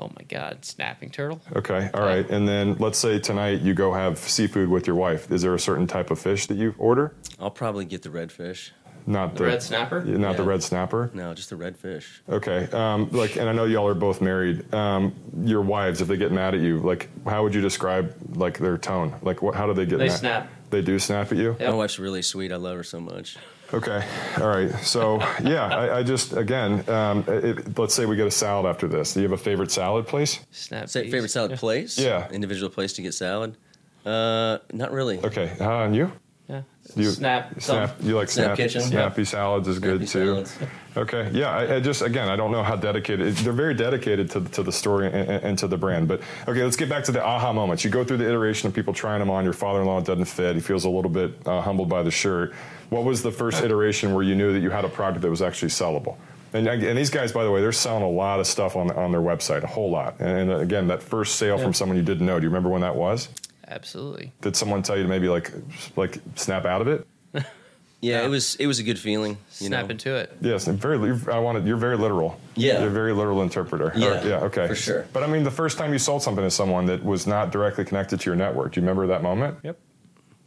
Oh 0.01 0.11
my 0.17 0.23
God, 0.29 0.65
snapping 0.65 1.11
turtle. 1.11 1.41
Okay, 1.57 1.91
all 1.93 2.03
right. 2.03 2.29
And 2.31 2.47
then 2.47 2.75
let's 2.79 2.99
say 2.99 3.19
tonight 3.19 3.63
you 3.63 3.75
go 3.75 3.93
have 3.93 4.17
seafood 4.19 4.69
with 4.69 4.87
your 4.87 4.95
wife. 4.95 5.29
Is 5.33 5.43
there 5.43 5.55
a 5.55 5.59
certain 5.59 5.89
type 5.89 6.13
of 6.13 6.21
fish 6.21 6.47
that 6.47 6.55
you 6.57 6.73
order? 6.79 7.15
I'll 7.41 7.51
probably 7.51 7.85
get 7.85 8.03
the 8.03 8.09
redfish. 8.11 8.71
Not 9.09 9.37
The 9.37 9.45
red 9.45 9.63
snapper? 9.63 10.05
Yeah, 10.07 10.19
Not 10.19 10.37
the 10.37 10.43
red 10.43 10.63
snapper. 10.63 11.11
No, 11.15 11.33
just 11.33 11.49
the 11.49 11.57
redfish. 11.57 12.05
Okay. 12.29 12.69
Um, 12.73 13.09
like, 13.11 13.37
and 13.37 13.49
I 13.49 13.53
know 13.53 13.65
y'all 13.65 13.89
are 13.89 13.95
both 13.95 14.21
married. 14.21 14.73
Um, 14.75 15.15
your 15.43 15.63
wives, 15.63 16.03
if 16.03 16.09
they 16.09 16.19
get 16.19 16.31
mad 16.31 16.55
at 16.55 16.61
you, 16.61 16.79
like, 16.81 17.09
how 17.27 17.43
would 17.43 17.55
you 17.55 17.63
describe 17.63 18.15
like 18.37 18.59
their 18.59 18.77
tone? 18.77 19.15
Like, 19.23 19.41
what? 19.41 19.55
How 19.55 19.67
do 19.67 19.73
they 19.73 19.87
get? 19.87 19.99
They 19.99 20.09
mad? 20.09 20.19
snap. 20.19 20.51
They 20.69 20.83
do 20.83 20.99
snap 20.99 21.33
at 21.33 21.39
you. 21.39 21.57
Yep. 21.59 21.71
My 21.71 21.75
wife's 21.77 21.99
really 21.99 22.21
sweet. 22.21 22.53
I 22.53 22.57
love 22.57 22.77
her 22.77 22.83
so 22.85 23.01
much. 23.01 23.39
Okay. 23.73 24.07
All 24.39 24.49
right. 24.49 24.71
So 24.83 25.21
yeah, 25.43 25.65
I, 25.75 25.99
I 26.01 26.03
just 26.03 26.35
again, 26.35 26.87
um, 26.91 27.25
it, 27.29 27.79
let's 27.79 27.95
say 27.95 28.05
we 28.05 28.15
get 28.17 28.27
a 28.27 28.31
salad 28.31 28.67
after 28.67 28.87
this. 28.89 29.15
Do 29.15 29.21
you 29.21 29.25
have 29.29 29.39
a 29.39 29.43
favorite 29.43 29.71
salad 29.71 30.07
place? 30.07 30.41
Snap. 30.51 30.91
Say, 30.91 31.11
favorite 31.11 31.31
salad 31.31 31.53
Yeah. 31.53 31.57
place? 31.57 31.99
Yeah. 31.99 32.29
Individual 32.31 32.69
place 32.69 32.93
to 32.95 33.03
get 33.03 33.15
salad? 33.15 33.57
Uh, 34.05 34.59
not 34.75 34.93
really. 34.93 35.19
Okay. 35.25 35.57
Uh, 35.59 35.85
and 35.85 35.97
you? 35.97 36.13
Yeah. 36.49 36.63
You 36.97 37.11
snap. 37.11 37.61
Snap. 37.61 37.97
You 38.01 38.17
like 38.17 38.31
Snap 38.31 38.47
snap, 38.47 38.57
Kitchen? 38.57 38.81
Snappy 38.81 39.25
salads 39.27 39.69
is 39.69 39.79
good 39.79 40.09
Snappy 40.09 40.25
too. 40.25 40.47
salads. 40.47 40.59
Okay. 40.97 41.31
Yeah. 41.33 41.51
I, 41.51 41.77
I 41.77 41.81
just 41.81 42.01
again, 42.01 42.29
I 42.31 42.37
don't 42.37 42.51
know 42.51 42.63
how 42.63 42.75
dedicated 42.75 43.35
they're 43.37 43.53
very 43.53 43.75
dedicated 43.75 44.31
to 44.31 44.41
to 44.41 44.63
the 44.63 44.73
story 44.73 45.09
and, 45.09 45.15
and, 45.15 45.45
and 45.45 45.59
to 45.59 45.69
the 45.69 45.77
brand. 45.77 46.09
But 46.09 46.23
okay, 46.49 46.65
let's 46.65 46.77
get 46.77 46.89
back 46.89 47.05
to 47.05 47.13
the 47.13 47.23
aha 47.23 47.53
moments. 47.53 47.85
You 47.85 47.91
go 47.91 48.03
through 48.03 48.17
the 48.17 48.29
iteration 48.29 48.67
of 48.67 48.75
people 48.75 48.95
trying 48.95 49.21
them 49.21 49.29
on. 49.29 49.45
Your 49.45 49.53
father-in-law 49.53 50.01
doesn't 50.01 50.25
fit. 50.25 50.55
He 50.55 50.63
feels 50.63 50.87
a 50.87 50.91
little 50.91 51.11
bit 51.11 51.35
uh, 51.47 51.61
humbled 51.61 51.91
by 51.91 52.03
the 52.03 52.11
shirt. 52.11 52.55
What 52.89 53.05
was 53.05 53.23
the 53.23 53.31
first 53.31 53.63
iteration 53.63 54.15
where 54.15 54.25
you 54.25 54.35
knew 54.35 54.55
that 54.55 54.61
you 54.61 54.71
had 54.71 54.87
a 54.87 54.89
product 54.89 55.21
that 55.21 55.31
was 55.31 55.43
actually 55.43 55.69
sellable? 55.69 56.17
And, 56.55 56.67
and 56.67 56.97
these 56.97 57.11
guys, 57.11 57.31
by 57.31 57.45
the 57.45 57.51
way, 57.51 57.61
they're 57.61 57.73
selling 57.73 58.03
a 58.03 58.09
lot 58.09 58.41
of 58.41 58.47
stuff 58.47 58.75
on 58.75 58.91
on 58.93 59.13
their 59.13 59.21
website, 59.21 59.65
a 59.65 59.67
whole 59.67 59.91
lot. 59.91 60.19
And, 60.19 60.51
again, 60.51 60.89
that 60.89 61.03
first 61.03 61.37
sale 61.37 61.59
from 61.59 61.75
someone 61.75 61.99
you 61.99 62.03
didn't 62.03 62.25
know. 62.25 62.41
Do 62.41 62.45
you 62.45 62.49
remember 62.49 62.71
when 62.71 62.81
that 62.81 62.97
was? 62.97 63.29
Absolutely. 63.69 64.33
Did 64.41 64.57
someone 64.57 64.83
tell 64.83 64.97
you 64.97 65.03
to 65.03 65.09
maybe 65.09 65.29
like 65.29 65.53
like 65.97 66.19
snap 66.37 66.65
out 66.65 66.81
of 66.81 66.89
it? 66.89 67.07
Yeah, 67.35 67.43
Yeah. 68.01 68.25
it 68.25 68.29
was 68.29 68.55
it 68.57 68.67
was 68.67 68.79
a 68.79 68.83
good 68.83 68.99
feeling. 68.99 69.33
You 69.61 69.67
Snap 69.67 69.87
know? 69.87 69.91
into 69.91 70.15
it. 70.15 70.37
Yes, 70.41 70.67
very. 70.67 70.99
I 71.31 71.39
wanted. 71.39 71.67
You're 71.67 71.77
very 71.77 71.97
literal. 71.99 72.41
Yeah. 72.55 72.79
you're 72.81 72.89
a 72.89 72.93
very 72.93 73.13
literal 73.13 73.43
interpreter. 73.43 73.93
Yeah, 73.95 74.23
Or- 74.25 74.29
yeah. 74.29 74.37
Okay. 74.45 74.67
for 74.69 74.75
sure. 74.75 75.07
But 75.13 75.23
I 75.23 75.27
mean, 75.27 75.43
the 75.45 75.51
first 75.51 75.77
time 75.79 75.93
you 75.93 75.99
sold 75.99 76.23
something 76.23 76.45
to 76.45 76.51
someone 76.51 76.87
that 76.87 77.05
was 77.05 77.27
not 77.27 77.51
directly 77.53 77.85
connected 77.85 78.21
to 78.21 78.27
your 78.31 78.37
network, 78.37 78.73
do 78.73 78.81
you 78.81 78.87
remember 78.87 79.07
that 79.09 79.23
moment? 79.23 79.59
Yep. 79.63 79.79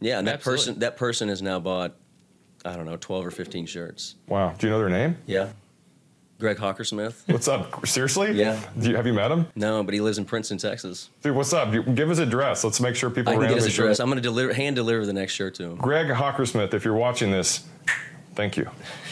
Yeah, 0.00 0.18
and 0.18 0.26
that 0.26 0.34
Absolutely. 0.36 0.58
person 0.64 0.78
that 0.80 0.96
person 0.96 1.28
has 1.28 1.42
now 1.42 1.60
bought, 1.60 1.94
I 2.64 2.74
don't 2.74 2.86
know, 2.86 2.96
twelve 2.96 3.24
or 3.24 3.30
fifteen 3.30 3.66
shirts. 3.66 4.16
Wow. 4.26 4.54
Do 4.58 4.66
you 4.66 4.72
know 4.72 4.78
their 4.80 4.88
name? 4.88 5.16
Yeah. 5.26 5.50
Greg 6.42 6.56
Hawkersmith. 6.56 7.22
What's 7.32 7.46
up? 7.46 7.86
Seriously? 7.86 8.32
Yeah. 8.32 8.60
Do 8.76 8.90
you, 8.90 8.96
have 8.96 9.06
you 9.06 9.12
met 9.12 9.30
him? 9.30 9.46
No, 9.54 9.84
but 9.84 9.94
he 9.94 10.00
lives 10.00 10.18
in 10.18 10.24
Princeton, 10.24 10.58
Texas. 10.58 11.08
Dude, 11.22 11.36
what's 11.36 11.52
up? 11.52 11.72
You, 11.72 11.84
give 11.84 12.08
his 12.08 12.18
address. 12.18 12.64
Let's 12.64 12.80
make 12.80 12.96
sure 12.96 13.10
people 13.10 13.32
I 13.32 13.36
can 13.36 13.46
get 13.46 13.54
his 13.54 13.66
address. 13.66 14.00
I'm 14.00 14.08
going 14.08 14.16
to 14.16 14.22
deliver, 14.22 14.52
hand 14.52 14.74
deliver 14.74 15.06
the 15.06 15.12
next 15.12 15.34
shirt 15.34 15.54
to 15.54 15.62
him. 15.62 15.76
Greg 15.76 16.08
Hockersmith, 16.08 16.74
if 16.74 16.84
you're 16.84 16.96
watching 16.96 17.30
this, 17.30 17.64
thank 18.34 18.56
you 18.56 18.68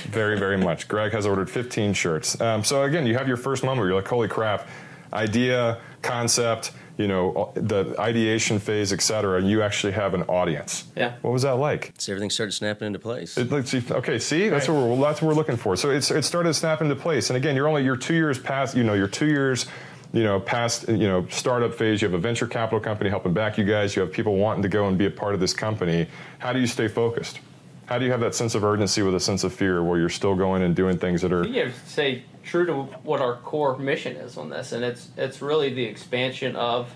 very, 0.08 0.36
very 0.40 0.56
much. 0.64 0.88
Greg 0.88 1.12
has 1.12 1.24
ordered 1.24 1.48
15 1.48 1.92
shirts. 1.92 2.40
Um, 2.40 2.64
so 2.64 2.82
again, 2.82 3.06
you 3.06 3.16
have 3.16 3.28
your 3.28 3.36
first 3.36 3.62
moment 3.62 3.78
where 3.78 3.86
you're 3.90 3.96
like, 3.96 4.08
holy 4.08 4.26
crap, 4.26 4.66
idea, 5.12 5.78
concept, 6.02 6.72
you 7.00 7.08
know, 7.08 7.50
the 7.54 7.94
ideation 7.98 8.58
phase, 8.58 8.92
et 8.92 9.00
cetera, 9.00 9.42
you 9.42 9.62
actually 9.62 9.94
have 9.94 10.12
an 10.12 10.22
audience. 10.24 10.84
Yeah. 10.94 11.14
What 11.22 11.32
was 11.32 11.42
that 11.42 11.52
like? 11.52 11.94
So 11.96 12.12
everything 12.12 12.28
started 12.28 12.52
snapping 12.52 12.86
into 12.86 12.98
place. 12.98 13.38
It, 13.38 13.50
let's 13.50 13.70
see, 13.70 13.82
okay, 13.90 14.18
see, 14.18 14.50
that's 14.50 14.68
what 14.68 14.74
we're 14.74 15.00
that's 15.00 15.22
what 15.22 15.28
we're 15.28 15.34
looking 15.34 15.56
for. 15.56 15.76
So 15.76 15.88
it's 15.88 16.10
it 16.10 16.24
started 16.24 16.50
to 16.50 16.54
snap 16.54 16.82
into 16.82 16.94
place. 16.94 17.30
And 17.30 17.38
again, 17.38 17.56
you're 17.56 17.68
only 17.68 17.84
you're 17.84 17.96
two 17.96 18.14
years 18.14 18.38
past. 18.38 18.76
You 18.76 18.84
know, 18.84 18.92
you're 18.94 19.08
two 19.08 19.28
years. 19.28 19.66
You 20.12 20.24
know, 20.24 20.40
past 20.40 20.88
you 20.88 21.08
know 21.08 21.26
startup 21.30 21.72
phase. 21.72 22.02
You 22.02 22.08
have 22.08 22.14
a 22.14 22.18
venture 22.18 22.46
capital 22.46 22.80
company 22.80 23.08
helping 23.08 23.32
back 23.32 23.56
you 23.56 23.64
guys. 23.64 23.96
You 23.96 24.02
have 24.02 24.12
people 24.12 24.36
wanting 24.36 24.62
to 24.62 24.68
go 24.68 24.88
and 24.88 24.98
be 24.98 25.06
a 25.06 25.10
part 25.10 25.34
of 25.34 25.40
this 25.40 25.54
company. 25.54 26.06
How 26.40 26.52
do 26.52 26.58
you 26.58 26.66
stay 26.66 26.88
focused? 26.88 27.40
How 27.86 27.98
do 27.98 28.04
you 28.04 28.10
have 28.10 28.20
that 28.20 28.34
sense 28.34 28.54
of 28.54 28.62
urgency 28.62 29.02
with 29.02 29.14
a 29.14 29.20
sense 29.20 29.42
of 29.42 29.52
fear, 29.52 29.82
where 29.82 29.98
you're 29.98 30.08
still 30.08 30.34
going 30.34 30.62
and 30.62 30.76
doing 30.76 30.98
things 30.98 31.22
that 31.22 31.32
are 31.32 31.46
You 31.46 31.64
have 31.64 31.84
to 31.84 31.90
say 31.90 32.24
true 32.42 32.66
to 32.66 32.74
what 33.02 33.20
our 33.20 33.36
core 33.36 33.76
mission 33.76 34.16
is 34.16 34.36
on 34.36 34.50
this, 34.50 34.72
and 34.72 34.84
it's 34.84 35.08
it's 35.16 35.42
really 35.42 35.72
the 35.72 35.84
expansion 35.84 36.56
of, 36.56 36.90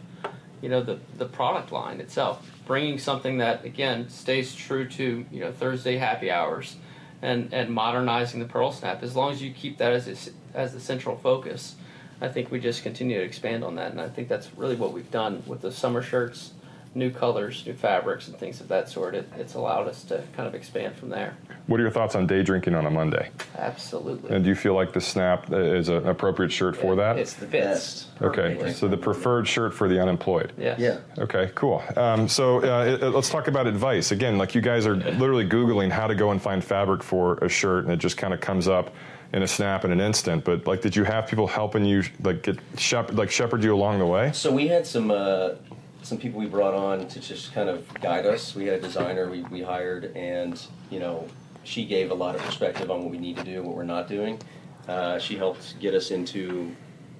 you 0.60 0.68
know, 0.68 0.82
the 0.82 0.98
the 1.18 1.26
product 1.26 1.72
line 1.72 2.00
itself, 2.00 2.50
bringing 2.66 2.98
something 2.98 3.38
that 3.38 3.64
again 3.64 4.08
stays 4.08 4.54
true 4.54 4.88
to 4.88 5.24
you 5.30 5.40
know 5.40 5.52
Thursday 5.52 5.96
happy 5.96 6.30
hours, 6.30 6.76
and 7.22 7.52
and 7.52 7.70
modernizing 7.70 8.40
the 8.40 8.46
Pearl 8.46 8.72
Snap. 8.72 9.02
As 9.02 9.14
long 9.16 9.32
as 9.32 9.42
you 9.42 9.52
keep 9.52 9.78
that 9.78 9.92
as 9.92 10.08
a, 10.08 10.56
as 10.56 10.72
the 10.72 10.80
central 10.80 11.16
focus, 11.16 11.76
I 12.20 12.28
think 12.28 12.50
we 12.50 12.60
just 12.60 12.82
continue 12.82 13.18
to 13.18 13.24
expand 13.24 13.64
on 13.64 13.76
that, 13.76 13.90
and 13.90 14.00
I 14.00 14.08
think 14.08 14.28
that's 14.28 14.48
really 14.56 14.76
what 14.76 14.92
we've 14.92 15.10
done 15.10 15.42
with 15.46 15.60
the 15.60 15.72
summer 15.72 16.02
shirts, 16.02 16.52
new 16.94 17.10
colors, 17.10 17.64
new 17.66 17.72
fabrics, 17.74 18.28
and 18.28 18.36
things 18.38 18.60
of 18.60 18.68
that 18.68 18.88
sort. 18.88 19.14
It, 19.14 19.28
it's 19.36 19.54
allowed 19.54 19.88
us 19.88 20.04
to 20.04 20.22
kind 20.36 20.46
of 20.46 20.54
expand 20.54 20.94
from 20.96 21.08
there. 21.08 21.36
What 21.66 21.80
are 21.80 21.82
your 21.82 21.90
thoughts 21.90 22.14
on 22.14 22.26
day 22.26 22.42
drinking 22.42 22.74
on 22.74 22.86
a 22.86 22.90
Monday? 22.90 23.30
Absolutely. 23.58 24.34
And 24.34 24.44
do 24.44 24.50
you 24.50 24.54
feel 24.54 24.74
like 24.74 24.92
the 24.92 25.00
snap 25.00 25.52
is 25.52 25.88
an 25.88 26.06
appropriate 26.06 26.52
shirt 26.52 26.76
for 26.76 26.94
that? 26.96 27.18
It's 27.18 27.34
the 27.34 27.46
best. 27.46 28.08
okay, 28.22 28.72
so 28.72 28.86
the 28.86 28.96
preferred 28.96 29.48
shirt 29.48 29.74
for 29.74 29.88
the 29.88 30.00
unemployed. 30.00 30.52
Yes. 30.58 30.78
yeah. 30.78 30.98
Okay, 31.18 31.50
cool. 31.54 31.82
Um, 31.96 32.28
so 32.28 32.58
uh, 32.58 32.84
it, 32.84 33.02
it- 33.02 33.10
let's 33.10 33.30
talk 33.30 33.48
about 33.48 33.66
advice. 33.66 34.12
Again, 34.12 34.38
like 34.38 34.54
you 34.54 34.60
guys 34.60 34.86
are 34.86 34.94
literally 34.96 35.48
Googling 35.48 35.90
how 35.90 36.06
to 36.06 36.14
go 36.14 36.30
and 36.30 36.40
find 36.40 36.62
fabric 36.62 37.02
for 37.02 37.38
a 37.38 37.48
shirt, 37.48 37.84
and 37.84 37.92
it 37.92 37.98
just 37.98 38.16
kind 38.16 38.32
of 38.34 38.40
comes 38.40 38.68
up 38.68 38.94
in 39.32 39.42
a 39.42 39.48
snap 39.48 39.84
in 39.84 39.90
an 39.90 40.00
instant. 40.00 40.44
But 40.44 40.66
like, 40.66 40.80
did 40.80 40.94
you 40.94 41.02
have 41.04 41.26
people 41.26 41.46
helping 41.48 41.84
you, 41.84 42.04
like 42.22 42.42
get 42.42 42.58
shep- 42.76 43.12
like 43.14 43.30
shepherd 43.30 43.64
you 43.64 43.74
along 43.74 43.98
the 43.98 44.06
way? 44.06 44.30
So 44.32 44.52
we 44.52 44.68
had 44.68 44.86
some 44.86 45.10
uh, 45.10 45.50
some 46.04 46.18
people 46.18 46.38
we 46.38 46.46
brought 46.46 46.74
on 46.74 47.08
to 47.08 47.18
just 47.18 47.54
kind 47.54 47.68
of 47.68 47.92
guide 47.94 48.26
us. 48.26 48.54
We 48.54 48.66
had 48.66 48.78
a 48.78 48.82
designer 48.82 49.30
we, 49.30 49.40
we 49.44 49.62
hired, 49.62 50.14
and 50.14 50.60
you 50.90 51.00
know, 51.00 51.26
she 51.64 51.86
gave 51.86 52.10
a 52.10 52.14
lot 52.14 52.34
of 52.34 52.42
perspective 52.42 52.90
on 52.90 53.02
what 53.02 53.10
we 53.10 53.18
need 53.18 53.38
to 53.38 53.44
do, 53.44 53.56
and 53.56 53.66
what 53.66 53.74
we're 53.74 53.84
not 53.84 54.06
doing. 54.06 54.38
Uh, 54.86 55.18
she 55.18 55.36
helped 55.36 55.80
get 55.80 55.94
us 55.94 56.10
into 56.10 56.76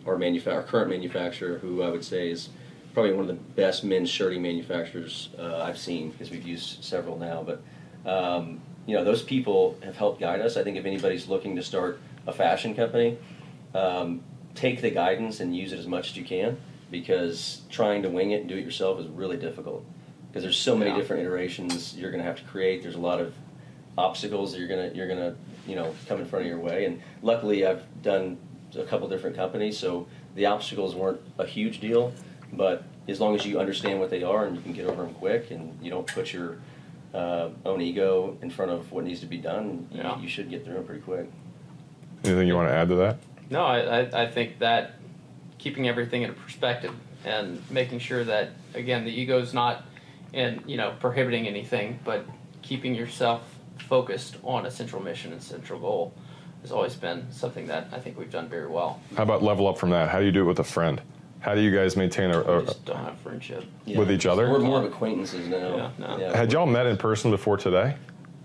our 0.07 0.19
manufa- 0.19 0.53
our 0.53 0.63
current 0.63 0.91
manufacturer, 0.91 1.59
who 1.59 1.83
I 1.83 1.89
would 1.89 2.05
say 2.05 2.31
is 2.31 2.51
probably 2.93 3.13
one 3.13 3.23
of 3.23 3.29
the 3.29 3.43
best 3.55 3.85
men's 3.85 4.11
shirting 4.11 4.43
manufacturers 4.43 5.31
uh, 5.39 5.63
I've 5.63 5.79
seen 5.79 6.11
because 6.11 6.31
we've 6.31 6.47
used 6.47 6.85
several 6.85 7.19
now. 7.19 7.43
But 7.43 7.63
um, 8.07 8.61
you 8.87 8.95
know, 8.95 9.03
those 9.03 9.23
people 9.23 9.79
have 9.83 9.97
helped 9.97 10.21
guide 10.21 10.43
us. 10.43 10.59
I 10.59 10.63
think 10.63 10.77
if 10.77 10.85
anybody's 10.85 11.27
looking 11.27 11.57
to 11.57 11.63
start 11.63 12.01
a 12.27 12.35
fashion 12.35 12.75
company, 12.75 13.17
um, 13.75 14.23
take 14.55 14.83
the 14.83 14.91
guidance 14.91 15.41
and 15.41 15.57
use 15.57 15.73
it 15.73 15.79
as 15.79 15.87
much 15.87 16.11
as 16.11 16.17
you 16.19 16.25
can 16.25 16.59
because 17.01 17.63
trying 17.71 18.03
to 18.03 18.09
wing 18.09 18.31
it 18.31 18.43
and 18.43 18.49
do 18.49 18.57
it 18.57 18.65
yourself 18.65 19.01
is 19.01 19.09
really 19.09 19.37
difficult 19.37 19.85
because 20.29 20.45
there's 20.45 20.57
so 20.57 20.77
many 20.77 20.93
Yeah. 20.93 20.97
different 20.97 21.23
iterations 21.23 21.97
you're 21.97 22.13
going 22.13 22.23
to 22.23 22.27
have 22.27 22.37
to 22.39 22.45
create. 22.45 22.85
There's 22.85 22.95
a 22.95 23.01
lot 23.01 23.21
of 23.21 23.35
obstacles 23.99 24.53
that 24.53 24.61
you're 24.61 24.69
going 24.69 24.91
to 24.91 24.97
you're 24.97 25.09
going 25.09 25.19
to 25.19 25.35
you 25.67 25.75
know 25.75 25.93
come 26.09 26.21
in 26.21 26.27
front 26.27 26.45
of 26.45 26.49
your 26.49 26.61
way. 26.61 26.85
And 26.85 27.03
luckily, 27.21 27.67
I've 27.67 27.83
done 28.03 28.39
a 28.79 28.85
couple 28.85 29.09
different 29.09 29.35
companies, 29.35 29.77
so 29.77 30.07
the 30.37 30.47
obstacles 30.47 30.95
weren't 30.95 31.21
a 31.37 31.47
huge 31.47 31.81
deal. 31.81 32.13
But 32.53 32.85
as 33.09 33.21
long 33.21 33.35
as 33.35 33.45
you 33.45 33.59
understand 33.59 33.99
what 33.99 34.11
they 34.11 34.23
are 34.23 34.47
and 34.47 34.55
you 34.55 34.63
can 34.63 34.73
get 34.73 34.87
over 34.87 35.03
them 35.03 35.15
quick, 35.15 35.51
and 35.51 35.77
you 35.83 35.91
don't 35.91 36.07
put 36.07 36.33
your 36.33 36.59
uh, 37.13 37.49
own 37.65 37.81
ego 37.81 38.39
in 38.41 38.51
front 38.51 38.71
of 38.71 38.93
what 38.93 39.03
needs 39.05 39.19
to 39.21 39.27
be 39.27 39.39
done, 39.39 39.89
you, 39.91 40.03
you 40.23 40.29
should 40.29 40.49
get 40.49 40.65
through 40.65 40.75
them 40.75 40.85
pretty 40.85 41.03
quick. 41.03 41.27
Anything 42.25 42.47
you 42.47 42.55
want 42.55 42.69
to 42.69 42.75
add 42.75 42.89
to 42.89 42.95
that? 42.97 43.19
No, 43.51 43.65
I, 43.65 43.79
I, 44.03 44.23
I 44.23 44.31
think 44.31 44.61
that 44.61 44.95
keeping 45.65 45.89
everything 45.89 46.23
in 46.23 46.35
perspective 46.35 46.95
and 47.25 47.59
making 47.71 47.99
sure 47.99 48.23
that 48.23 48.51
again 48.75 49.03
the 49.05 49.11
ego 49.11 49.39
is 49.41 49.55
not 49.55 49.85
in 50.35 50.63
you 50.67 50.77
know 50.77 50.95
prohibiting 51.01 51.49
anything, 51.49 51.99
but 52.05 52.27
keeping 52.61 52.95
yourself 52.95 53.41
focused 53.79 54.37
on 54.45 54.67
a 54.67 54.71
central 54.71 55.03
mission 55.03 55.33
and 55.33 55.43
central 55.43 55.81
goal 55.81 56.15
has 56.61 56.71
always 56.71 56.95
been 56.95 57.27
something 57.33 57.67
that 57.67 57.89
I 57.93 57.99
think 57.99 58.19
we've 58.19 58.31
done 58.31 58.49
very 58.49 58.67
well. 58.67 59.01
How 59.17 59.23
about 59.23 59.43
level 59.43 59.67
up 59.67 59.79
from 59.79 59.91
that? 59.91 60.11
How 60.11 60.19
do 60.19 60.27
you 60.27 60.33
do 60.33 60.43
it 60.43 60.47
with 60.47 60.61
a 60.61 60.65
friend? 60.65 61.01
How 61.41 61.55
do 61.55 61.63
you 61.63 61.75
guys 61.75 61.97
maintain 61.97 62.31
a? 62.31 62.41
A 62.41 62.65
just 62.65 62.85
don't 62.85 62.99
have 62.99 63.19
friendship. 63.21 63.65
Yeah. 63.87 63.99
With 63.99 64.11
each 64.11 64.27
other? 64.27 64.51
We're 64.51 64.59
more 64.59 64.81
of 64.81 64.85
acquaintances 64.85 65.49
now. 65.49 65.91
Yeah, 65.99 66.19
no. 66.19 66.35
had 66.35 66.53
y'all 66.53 66.67
met 66.67 66.87
in 66.87 66.99
person 66.99 67.31
before 67.31 67.57
today? 67.57 67.97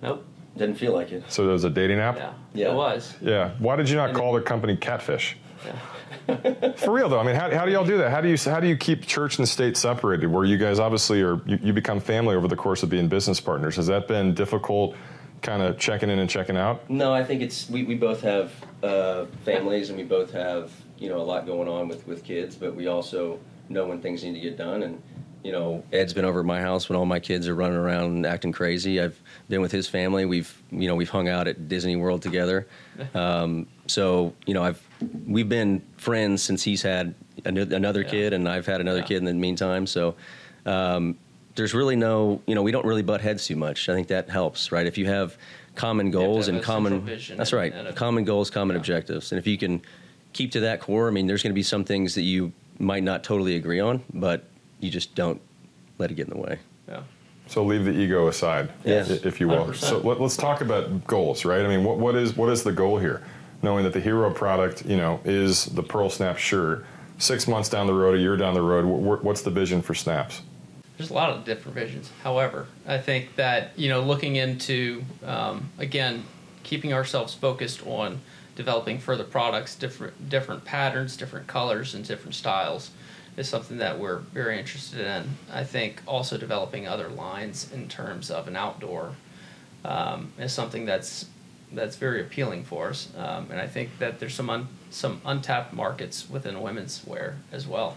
Nope. 0.01 0.25
Didn't 0.60 0.76
feel 0.76 0.93
like 0.93 1.12
it. 1.12 1.24
So 1.30 1.43
there 1.43 1.54
was 1.54 1.63
a 1.63 1.69
dating 1.69 2.00
app. 2.00 2.17
Yeah. 2.17 2.34
Yeah. 2.54 2.72
It 2.72 2.76
was. 2.76 3.15
Yeah. 3.22 3.52
Why 3.60 3.76
did 3.76 3.89
you 3.89 3.95
not 3.95 4.10
And 4.10 4.17
call 4.17 4.34
the 4.34 4.41
company 4.41 4.76
Catfish? 4.76 5.38
Yeah. 5.65 6.74
For 6.78 6.91
real 6.91 7.10
though, 7.10 7.19
I 7.19 7.24
mean, 7.24 7.36
how, 7.36 7.50
how 7.50 7.65
do 7.65 7.72
y'all 7.72 7.86
do 7.86 7.98
that? 7.98 8.12
How 8.12 8.22
do 8.22 8.30
you 8.30 8.38
how 8.38 8.60
do 8.60 8.67
you 8.67 8.78
keep 8.78 9.06
church 9.06 9.39
and 9.39 9.48
state 9.48 9.78
separated? 9.78 10.28
Where 10.28 10.45
you 10.45 10.58
guys 10.58 10.80
obviously 10.80 11.22
are, 11.22 11.41
you, 11.45 11.60
you 11.62 11.74
become 11.74 12.00
family 12.00 12.36
over 12.36 12.48
the 12.48 12.56
course 12.56 12.84
of 12.84 12.89
being 12.89 13.08
business 13.08 13.39
partners. 13.39 13.76
Has 13.78 13.88
that 13.88 14.08
been 14.08 14.34
difficult, 14.34 14.95
kind 15.41 15.62
of 15.62 15.78
checking 15.80 16.10
in 16.10 16.19
and 16.19 16.30
checking 16.30 16.58
out? 16.58 16.88
No, 16.89 17.13
I 17.13 17.24
think 17.24 17.41
it's 17.41 17.69
we, 17.69 17.84
we 17.84 17.95
both 17.95 18.22
have 18.22 18.54
uh, 18.84 19.26
families 19.43 19.89
and 19.89 19.98
we 19.98 20.04
both 20.04 20.32
have 20.32 20.72
you 20.98 21.10
know 21.10 21.17
a 21.19 21.24
lot 21.24 21.45
going 21.45 21.67
on 21.67 21.88
with 21.88 22.06
with 22.08 22.24
kids, 22.24 22.56
but 22.56 22.76
we 22.76 22.88
also 22.88 23.39
know 23.69 23.88
when 23.88 24.02
things 24.02 24.24
need 24.24 24.34
to 24.34 24.39
get 24.39 24.58
done 24.58 24.84
and 24.84 25.02
you 25.43 25.52
know, 25.52 25.84
Ed's 25.93 26.13
been 26.13 26.25
over 26.25 26.39
at 26.41 26.45
my 26.45 26.60
house 26.62 26.89
when 26.89 26.97
all 26.97 27.06
my 27.06 27.19
kids 27.19 27.47
are 27.47 27.56
running 27.56 27.78
around 27.78 28.06
and 28.12 28.25
acting 28.25 28.52
crazy. 28.52 28.99
I've 28.99 29.19
been 29.47 29.62
with 29.62 29.71
his 29.71 29.88
family. 29.88 30.25
We've, 30.25 30.54
you 30.71 30.88
know, 30.88 30.95
we've 30.95 31.10
hung 31.10 31.30
out 31.30 31.47
at 31.47 31.67
Disney 31.69 31.95
World 31.95 32.21
together. 32.21 32.67
Um, 33.15 33.67
so, 33.88 34.34
you 34.45 34.54
know, 34.54 34.62
I've 34.62 34.82
we've 35.25 35.47
been 35.47 35.82
friends 35.95 36.43
since 36.43 36.62
he's 36.63 36.82
had 36.82 37.15
an- 37.45 37.58
another 37.58 38.02
Yeah. 38.02 38.10
kid, 38.10 38.34
and 38.34 38.45
I've 38.49 38.65
had 38.65 38.82
another 38.82 38.99
Yeah. 38.99 39.06
kid 39.06 39.17
in 39.19 39.23
the 39.23 39.34
meantime. 39.34 39.88
So, 39.88 40.15
um, 40.65 41.15
there's 41.56 41.73
really 41.73 41.95
no, 41.95 42.41
you 42.45 42.56
know, 42.56 42.62
we 42.62 42.73
don't 42.73 42.86
really 42.86 43.02
butt 43.02 43.21
heads 43.21 43.47
too 43.47 43.56
much. 43.56 43.88
I 43.88 43.93
think 43.93 44.10
that 44.10 44.30
helps, 44.30 44.73
right? 44.73 44.86
If 44.86 44.97
you 44.97 45.06
have 45.06 45.38
common 45.75 46.12
goals 46.12 46.47
have 46.47 46.56
and 46.56 46.63
common, 46.63 47.06
that's 47.06 47.30
and- 47.30 47.54
right, 47.54 47.73
and 47.73 47.88
a- 47.88 47.93
common 47.93 48.25
goals, 48.25 48.49
common 48.49 48.75
Yeah. 48.75 48.80
objectives, 48.82 49.32
and 49.32 49.39
if 49.39 49.47
you 49.47 49.58
can 49.58 49.82
keep 50.34 50.52
to 50.52 50.60
that 50.60 50.82
core, 50.82 51.08
I 51.08 51.12
mean, 51.12 51.25
there's 51.28 51.41
going 51.41 51.52
to 51.52 51.56
be 51.56 51.63
some 51.63 51.86
things 51.86 52.15
that 52.15 52.23
you 52.23 52.52
might 52.80 53.04
not 53.04 53.23
totally 53.23 53.56
agree 53.56 53.80
on, 53.80 54.02
but 54.13 54.43
you 54.80 54.89
just 54.89 55.15
don't 55.15 55.42
let 55.98 56.12
it 56.12 56.15
get 56.15 56.28
in 56.28 56.34
the 56.34 56.39
way. 56.39 56.60
Yeah. 56.88 57.02
So 57.48 57.63
leave 57.63 57.86
the 57.86 57.92
ego 57.92 58.28
aside, 58.28 58.70
Yes. 58.86 59.10
if 59.10 59.39
you 59.39 59.48
will. 59.48 59.65
100%. 59.65 59.76
So 59.76 59.98
let, 60.00 60.22
us 60.22 60.38
talk 60.38 60.62
about 60.62 61.06
goals, 61.08 61.46
right? 61.46 61.65
I 61.65 61.68
mean, 61.68 61.84
what, 61.84 61.98
what 61.98 62.15
is 62.15 62.36
what 62.38 62.50
is 62.50 62.63
the 62.63 62.72
goal 62.72 62.98
here? 63.00 63.24
Knowing 63.63 63.84
that 63.84 63.94
the 63.94 64.00
hero 64.00 64.32
product, 64.32 64.86
you 64.86 64.96
know, 64.98 65.20
is 65.26 65.65
the 65.65 65.84
Pearl 65.84 66.10
Snap 66.10 66.38
shirt. 66.38 66.86
Six 67.18 67.48
months 67.48 67.68
down 67.68 67.88
the 67.88 67.94
road, 67.94 68.15
a 68.15 68.22
year 68.22 68.38
down 68.38 68.54
the 68.54 68.62
road, 68.62 68.86
wh- 68.86 69.20
wh- 69.20 69.26
what's 69.26 69.42
the 69.42 69.50
vision 69.50 69.82
for 69.82 69.94
Snaps? 69.94 70.42
There's 70.98 71.10
a 71.10 71.13
lot 71.13 71.32
of 71.32 71.44
different 71.44 71.76
visions. 71.76 72.12
However, 72.24 72.68
I 72.88 72.98
think 72.98 73.36
that 73.36 73.72
you 73.78 73.89
know, 73.89 74.02
looking 74.02 74.36
into 74.38 75.04
um, 75.26 75.70
again, 75.78 76.24
keeping 76.63 76.94
ourselves 76.94 77.34
focused 77.34 77.86
on 77.86 78.22
developing 78.56 79.00
further 79.00 79.24
products, 79.24 79.76
different 79.76 80.30
different 80.30 80.63
patterns, 80.65 81.18
different 81.18 81.48
colors, 81.48 81.94
and 81.96 82.08
different 82.08 82.36
styles, 82.36 82.92
is 83.38 83.48
something 83.48 83.78
that 83.78 84.00
we're 84.00 84.18
very 84.18 84.58
interested 84.60 85.00
in. 85.06 85.38
I 85.52 85.63
think 85.63 86.02
also 86.06 86.38
developing 86.38 86.88
other 86.88 87.10
lines 87.10 87.72
in 87.72 87.88
terms 87.88 88.30
of 88.32 88.48
an 88.48 88.56
outdoor 88.56 89.15
um, 89.86 90.32
is 90.38 90.54
something 90.54 90.86
that's 90.86 91.26
that's 91.72 91.98
very 91.98 92.20
appealing 92.22 92.63
for 92.63 92.89
us, 92.89 93.10
um, 93.15 93.48
and 93.52 93.62
I 93.62 93.68
think 93.68 94.00
that 94.00 94.20
there's 94.20 94.34
some 94.34 94.50
un, 94.50 94.68
some 94.89 95.22
untapped 95.24 95.72
markets 95.72 96.28
within 96.30 96.62
women's 96.62 97.06
wear 97.06 97.38
as 97.52 97.68
well 97.68 97.96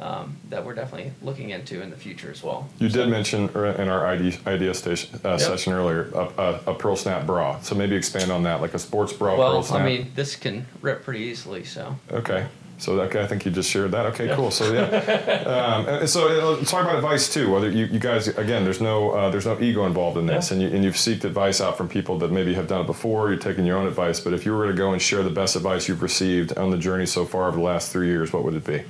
um, 0.00 0.36
that 0.50 0.64
we're 0.64 0.74
definitely 0.74 1.12
looking 1.22 1.50
into 1.50 1.82
in 1.82 1.90
the 1.90 1.96
future 1.96 2.30
as 2.30 2.42
well. 2.42 2.68
You 2.78 2.88
So- 2.88 2.98
did 3.00 3.08
mention 3.08 3.50
er, 3.54 3.66
in 3.66 3.88
our 3.88 4.06
idea, 4.06 4.38
idea 4.46 4.74
station, 4.74 5.20
uh, 5.24 5.38
session 5.38 5.72
earlier 5.72 6.10
a, 6.14 6.28
a, 6.38 6.60
a 6.72 6.74
Pearl 6.74 6.96
Snap 6.96 7.26
bra. 7.26 7.60
So 7.60 7.74
maybe 7.74 7.96
expand 7.96 8.30
on 8.30 8.42
that, 8.44 8.60
like 8.60 8.74
a 8.74 8.78
sports 8.78 9.12
bra 9.12 9.34
Pearl 9.34 9.38
Well, 9.38 9.62
Snap. 9.62 9.80
I 9.80 9.84
mean, 9.84 10.12
this 10.14 10.36
can 10.36 10.66
rip 10.80 11.02
pretty 11.02 11.20
easily, 11.20 11.64
so 11.64 11.96
Okay. 12.12 12.46
So 12.78 13.00
okay, 13.00 13.20
I 13.22 13.26
think 13.26 13.44
you 13.44 13.50
just 13.50 13.68
shared 13.70 13.90
that. 13.90 14.06
Okay, 14.06 14.26
Yeah. 14.28 14.36
cool. 14.36 14.50
So 14.52 14.72
yeah, 14.72 14.82
um, 15.46 15.86
and 15.88 16.08
so 16.08 16.28
uh, 16.54 16.64
talk 16.64 16.84
about 16.84 16.96
advice 16.96 17.28
too. 17.32 17.50
Whether 17.50 17.68
you, 17.70 17.86
you 17.86 17.98
guys 17.98 18.28
again, 18.28 18.62
there's 18.64 18.80
no 18.80 19.10
uh, 19.10 19.30
there's 19.30 19.46
no 19.46 19.60
ego 19.60 19.84
involved 19.84 20.16
in 20.16 20.26
this, 20.26 20.50
Yeah. 20.50 20.54
and 20.54 20.62
you 20.62 20.68
and 20.76 20.84
you've 20.84 20.94
seeked 20.94 21.24
advice 21.24 21.60
out 21.60 21.76
from 21.76 21.88
people 21.88 22.18
that 22.20 22.30
maybe 22.30 22.54
have 22.54 22.68
done 22.68 22.82
it 22.82 22.86
before. 22.86 23.30
You're 23.30 23.38
taking 23.38 23.66
your 23.66 23.76
own 23.76 23.86
advice, 23.88 24.20
but 24.20 24.32
if 24.32 24.46
you 24.46 24.52
were 24.56 24.66
to 24.68 24.72
go 24.72 24.92
and 24.92 25.02
share 25.02 25.22
the 25.22 25.30
best 25.30 25.56
advice 25.56 25.88
you've 25.88 26.02
received 26.02 26.56
on 26.56 26.70
the 26.70 26.78
journey 26.78 27.06
so 27.06 27.24
far 27.24 27.48
over 27.48 27.56
the 27.56 27.62
last 27.64 27.90
three 27.92 28.06
years, 28.06 28.32
what 28.32 28.44
would 28.44 28.54
it 28.54 28.64
be? 28.64 28.82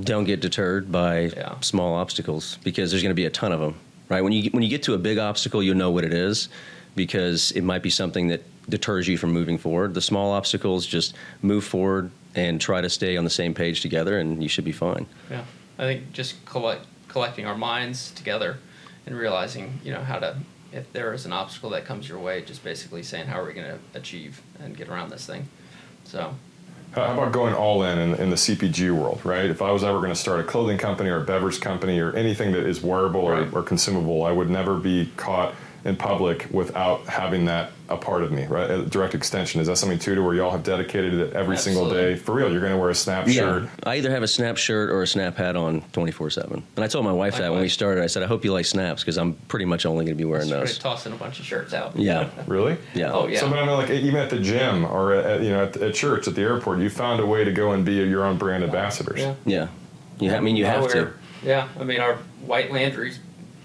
Don't 0.00 0.24
get 0.24 0.40
deterred 0.40 0.90
by 0.90 1.20
Yeah. 1.36 1.60
small 1.60 1.94
obstacles 1.94 2.58
because 2.64 2.90
there's 2.90 3.02
going 3.02 3.10
to 3.10 3.14
be 3.14 3.26
a 3.26 3.30
ton 3.30 3.52
of 3.52 3.60
them, 3.60 3.74
right? 4.08 4.22
When 4.22 4.32
you 4.32 4.50
when 4.52 4.62
you 4.62 4.70
get 4.70 4.82
to 4.84 4.94
a 4.94 4.98
big 4.98 5.18
obstacle, 5.18 5.62
you'll 5.62 5.76
know 5.76 5.90
what 5.90 6.04
it 6.04 6.14
is 6.14 6.48
because 6.96 7.50
it 7.52 7.62
might 7.62 7.82
be 7.82 7.90
something 7.90 8.28
that 8.28 8.42
deters 8.70 9.06
you 9.06 9.18
from 9.18 9.32
moving 9.32 9.58
forward. 9.58 9.92
The 9.92 10.00
small 10.00 10.32
obstacles 10.32 10.86
just 10.86 11.14
move 11.42 11.64
forward 11.64 12.10
and 12.34 12.60
try 12.60 12.80
to 12.80 12.90
stay 12.90 13.16
on 13.16 13.24
the 13.24 13.30
same 13.30 13.54
page 13.54 13.80
together, 13.80 14.18
and 14.18 14.42
you 14.42 14.48
should 14.48 14.64
be 14.64 14.72
fine. 14.72 15.06
yeah. 15.30 15.44
I 15.78 15.82
think 15.82 16.12
just 16.12 16.44
collect, 16.44 16.86
collecting 17.08 17.46
our 17.46 17.56
minds 17.56 18.12
together 18.12 18.58
and 19.06 19.16
realizing, 19.16 19.80
you 19.84 19.92
know, 19.92 20.00
how 20.00 20.18
to 20.20 20.36
if 20.72 20.92
there 20.92 21.12
is 21.14 21.24
an 21.24 21.32
obstacle 21.32 21.70
that 21.70 21.84
comes 21.84 22.08
your 22.08 22.18
way, 22.18 22.42
just 22.42 22.64
basically 22.64 23.02
saying 23.04 23.26
how 23.26 23.40
are 23.40 23.44
we 23.46 23.52
going 23.52 23.66
to 23.68 23.78
achieve 23.98 24.42
and 24.60 24.76
get 24.76 24.88
around 24.88 25.08
this 25.10 25.24
thing. 25.24 25.48
So 26.02 26.34
How 26.94 27.12
about 27.12 27.30
going 27.32 27.54
all 27.54 27.84
in, 27.84 27.96
in 27.98 28.14
in 28.16 28.30
the 28.30 28.36
CPG 28.36 28.90
world, 28.90 29.20
right? 29.24 29.46
If 29.46 29.62
I 29.62 29.70
was 29.70 29.84
ever 29.84 29.98
going 29.98 30.10
to 30.10 30.16
start 30.16 30.40
a 30.40 30.42
clothing 30.42 30.78
company 30.78 31.10
or 31.10 31.18
a 31.22 31.24
beverage 31.24 31.60
company 31.60 32.00
or 32.00 32.12
anything 32.14 32.50
that 32.52 32.66
is 32.66 32.82
wearable 32.82 33.28
Right. 33.28 33.52
or, 33.52 33.60
or 33.60 33.62
consumable, 33.62 34.24
I 34.24 34.32
would 34.32 34.50
never 34.50 34.76
be 34.76 35.10
caught 35.16 35.54
in 35.84 35.96
public 35.96 36.48
without 36.50 37.04
having 37.06 37.44
that 37.44 37.70
a 37.90 37.96
part 37.96 38.22
of 38.22 38.32
me, 38.32 38.46
right? 38.46 38.70
A 38.70 38.82
direct 38.86 39.14
extension. 39.14 39.60
Is 39.60 39.66
that 39.66 39.76
something 39.76 39.98
too 39.98 40.14
to 40.14 40.22
where 40.22 40.34
y'all 40.34 40.50
have 40.50 40.62
dedicated 40.62 41.12
it 41.12 41.34
every 41.34 41.58
single 41.58 41.90
day? 41.90 42.16
For 42.16 42.34
real, 42.34 42.50
you're 42.50 42.60
going 42.60 42.72
to 42.72 42.78
wear 42.78 42.88
a 42.88 42.94
snap 42.94 43.28
shirt. 43.28 43.68
I 43.82 43.96
either 43.96 44.10
have 44.10 44.22
a 44.22 44.28
snap 44.28 44.56
shirt 44.56 44.88
or 44.88 45.02
a 45.02 45.06
snap 45.06 45.36
hat 45.36 45.56
on 45.56 45.82
24 45.92 46.30
7. 46.30 46.62
And 46.76 46.84
I 46.84 46.88
told 46.88 47.04
my 47.04 47.12
wife 47.12 47.36
that 47.36 47.52
when 47.52 47.60
we 47.60 47.68
started. 47.68 48.02
I 48.02 48.06
said, 48.06 48.22
I 48.22 48.26
hope 48.26 48.44
you 48.46 48.52
like 48.54 48.64
snaps 48.64 49.02
because 49.02 49.18
I'm 49.18 49.34
pretty 49.48 49.66
much 49.66 49.84
only 49.84 50.06
going 50.06 50.16
to 50.16 50.18
be 50.18 50.24
wearing 50.24 50.46
started 50.46 50.68
those. 50.68 50.78
tossing 50.78 51.12
a 51.12 51.16
bunch 51.16 51.38
of 51.38 51.44
shirts 51.44 51.74
out. 51.74 51.96
Yeah. 51.96 52.30
Really? 52.46 52.76
Yeah. 52.94 53.10
Oh 53.12 53.26
yeah. 53.26 53.40
So, 53.40 53.48
but 53.48 53.58
I 53.58 53.66
mean, 53.66 53.74
like 53.76 53.90
even 53.90 54.16
at 54.16 54.28
the 54.30 54.38
gym 54.38 54.84
or 54.84 55.14
at, 55.14 55.24
at, 55.24 55.42
you 55.42 55.50
know 55.50 55.64
at, 55.64 55.76
at 55.78 55.94
church 55.94 56.28
at 56.28 56.34
the 56.34 56.42
airport, 56.42 56.78
you 56.80 56.90
found 56.90 57.20
a 57.20 57.26
way 57.26 57.42
to 57.42 57.52
go 57.52 57.72
and 57.72 57.84
be 57.84 57.94
your 57.94 58.24
own 58.24 58.36
brand 58.36 58.62
ambassadors. 58.62 59.18
Yeah. 59.18 59.34
Yeah. 59.46 59.68
You 60.20 60.30
ha- 60.30 60.36
I 60.36 60.40
mean, 60.40 60.56
you 60.56 60.66
I 60.66 60.70
have 60.70 60.90
to. 60.92 61.12
Yeah, 61.42 61.68
I 61.78 61.84
mean 61.84 62.00
our 62.00 62.16
white 62.46 62.70
landries 62.70 63.18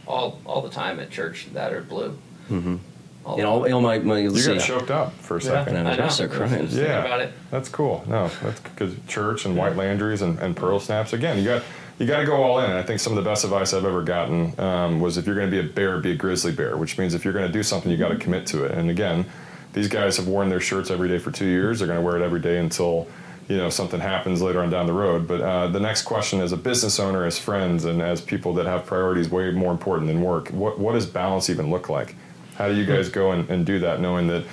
all 0.10 0.40
all 0.46 0.62
the 0.62 0.70
time 0.70 1.00
at 1.00 1.10
church 1.10 1.48
that 1.54 1.72
are 1.72 1.82
blue. 1.82 2.18
Mm-hmm. 2.50 2.78
All 3.26 3.38
And 3.38 3.46
all, 3.46 3.74
all 3.74 3.82
my, 3.82 4.00
my 4.00 4.20
You 4.20 4.32
got 4.32 4.38
see, 4.40 4.60
choked 4.60 4.90
up 4.90 5.14
for 5.14 5.38
a 5.38 5.42
second. 5.42 5.78
I 5.78 5.84
know, 5.84 5.90
I 5.90 5.96
know. 5.98 6.04
I'm 6.06 6.10
so 6.10 6.28
crying. 6.28 6.68
Yeah. 6.72 7.04
about 7.04 7.20
it. 7.20 7.34
That's 7.52 7.70
cool. 7.70 8.04
No, 8.08 8.30
that's 8.42 8.60
because 8.62 8.96
church 9.08 9.46
and 9.46 9.56
white 9.56 9.76
landries 9.76 10.22
and, 10.22 10.40
and 10.40 10.56
pearl 10.56 10.80
snaps. 10.80 11.14
Again, 11.14 11.38
you 11.38 11.44
got 11.44 11.64
you 12.00 12.08
got 12.08 12.22
to 12.22 12.26
go 12.26 12.42
all 12.42 12.60
in. 12.60 12.70
And 12.70 12.80
I 12.80 12.84
think 12.84 13.00
some 13.00 13.16
of 13.16 13.24
the 13.24 13.30
best 13.30 13.44
advice 13.44 13.74
I've 13.74 13.86
ever 13.86 14.02
gotten 14.02 14.58
um, 14.60 15.00
was 15.00 15.18
if 15.18 15.28
you're 15.28 15.36
going 15.36 15.52
to 15.52 15.62
be 15.62 15.70
a 15.70 15.72
bear, 15.72 16.00
be 16.00 16.12
a 16.12 16.16
grizzly 16.16 16.54
bear, 16.54 16.78
which 16.78 16.98
means 16.98 17.14
if 17.14 17.24
you're 17.24 17.34
going 17.34 17.46
to 17.46 17.52
do 17.52 17.62
something, 17.62 17.92
you 17.92 17.98
got 17.98 18.10
to 18.10 18.18
commit 18.18 18.48
to 18.48 18.64
it. 18.64 18.72
And 18.72 18.90
again, 18.90 19.26
these 19.74 19.90
guys 19.90 20.18
have 20.18 20.28
worn 20.28 20.50
their 20.50 20.62
shirts 20.62 20.90
every 20.90 21.10
day 21.10 21.20
for 21.20 21.30
two 21.30 21.46
years. 21.46 21.80
They're 21.80 21.88
going 21.88 22.00
to 22.00 22.06
wear 22.06 22.16
it 22.18 22.24
every 22.24 22.40
day 22.40 22.58
until 22.58 23.08
you 23.50 23.58
know 23.58 23.70
something 23.70 24.00
happens 24.00 24.42
later 24.42 24.62
on 24.62 24.70
down 24.70 24.86
the 24.86 24.94
road. 24.94 25.28
But 25.28 25.42
uh, 25.42 25.68
the 25.68 25.80
next 25.80 26.04
question, 26.04 26.40
as 26.40 26.52
a 26.54 26.58
business 26.58 27.00
owner, 27.00 27.26
as 27.26 27.38
friends, 27.38 27.84
and 27.84 28.02
as 28.02 28.22
people 28.22 28.54
that 28.54 28.66
have 28.68 28.86
priorities 28.86 29.28
way 29.30 29.52
more 29.52 29.72
important 29.72 30.08
than 30.08 30.22
work, 30.22 30.50
what 30.50 30.80
what 30.80 30.94
does 30.94 31.06
balance 31.08 31.50
even 31.50 31.70
look 31.70 31.90
like? 31.90 32.16
How 32.56 32.68
do 32.70 32.76
you 32.76 32.86
guys 32.86 33.10
go 33.10 33.32
and, 33.32 33.50
and 33.50 33.66
do 33.66 33.80
that, 33.80 34.00
knowing 34.02 34.28
that 34.28 34.44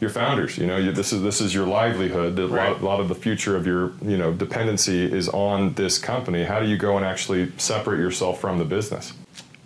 you're 0.00 0.10
founders? 0.10 0.58
You 0.58 0.66
know, 0.66 0.78
you, 0.78 0.90
this 0.92 1.12
is 1.12 1.22
this 1.22 1.40
is 1.40 1.54
your 1.54 1.66
livelihood. 1.66 2.38
A 2.38 2.46
lot, 2.46 2.56
Right. 2.56 2.82
lot 2.82 3.00
of 3.00 3.08
the 3.08 3.14
future 3.14 3.54
of 3.56 3.66
your 3.66 3.92
you 4.02 4.18
know 4.18 4.32
dependency 4.32 5.04
is 5.04 5.28
on 5.28 5.74
this 5.74 5.96
company. 5.98 6.42
How 6.44 6.58
do 6.58 6.66
you 6.66 6.76
go 6.76 6.96
and 6.96 7.06
actually 7.06 7.52
separate 7.56 7.98
yourself 7.98 8.40
from 8.40 8.58
the 8.58 8.64
business? 8.64 9.12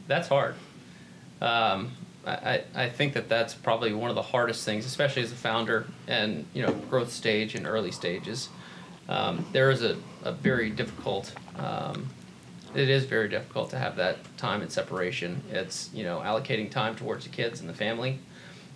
That's 0.06 0.28
hard. 0.28 0.54
Um, 1.40 1.92
I, 2.26 2.32
I 2.32 2.64
I 2.84 2.88
think 2.90 3.14
that 3.14 3.30
that's 3.30 3.54
probably 3.54 3.94
one 3.94 4.10
of 4.10 4.16
the 4.16 4.22
hardest 4.22 4.64
things, 4.66 4.84
especially 4.84 5.22
as 5.22 5.32
a 5.32 5.36
founder 5.36 5.86
and 6.06 6.44
you 6.52 6.60
know 6.66 6.72
growth 6.90 7.10
stage 7.12 7.54
and 7.54 7.66
early 7.66 7.90
stages. 7.92 8.50
Um, 9.08 9.44
there 9.52 9.70
is 9.70 9.82
a, 9.82 9.96
a 10.22 10.32
very 10.32 10.70
difficult. 10.70 11.34
Um, 11.56 12.08
it 12.74 12.88
is 12.88 13.04
very 13.04 13.28
difficult 13.28 13.70
to 13.70 13.78
have 13.78 13.96
that 13.96 14.16
time 14.36 14.62
and 14.62 14.70
separation. 14.70 15.42
It's 15.50 15.90
you 15.92 16.04
know 16.04 16.20
allocating 16.20 16.70
time 16.70 16.96
towards 16.96 17.24
the 17.24 17.30
kids 17.30 17.60
and 17.60 17.68
the 17.68 17.74
family, 17.74 18.18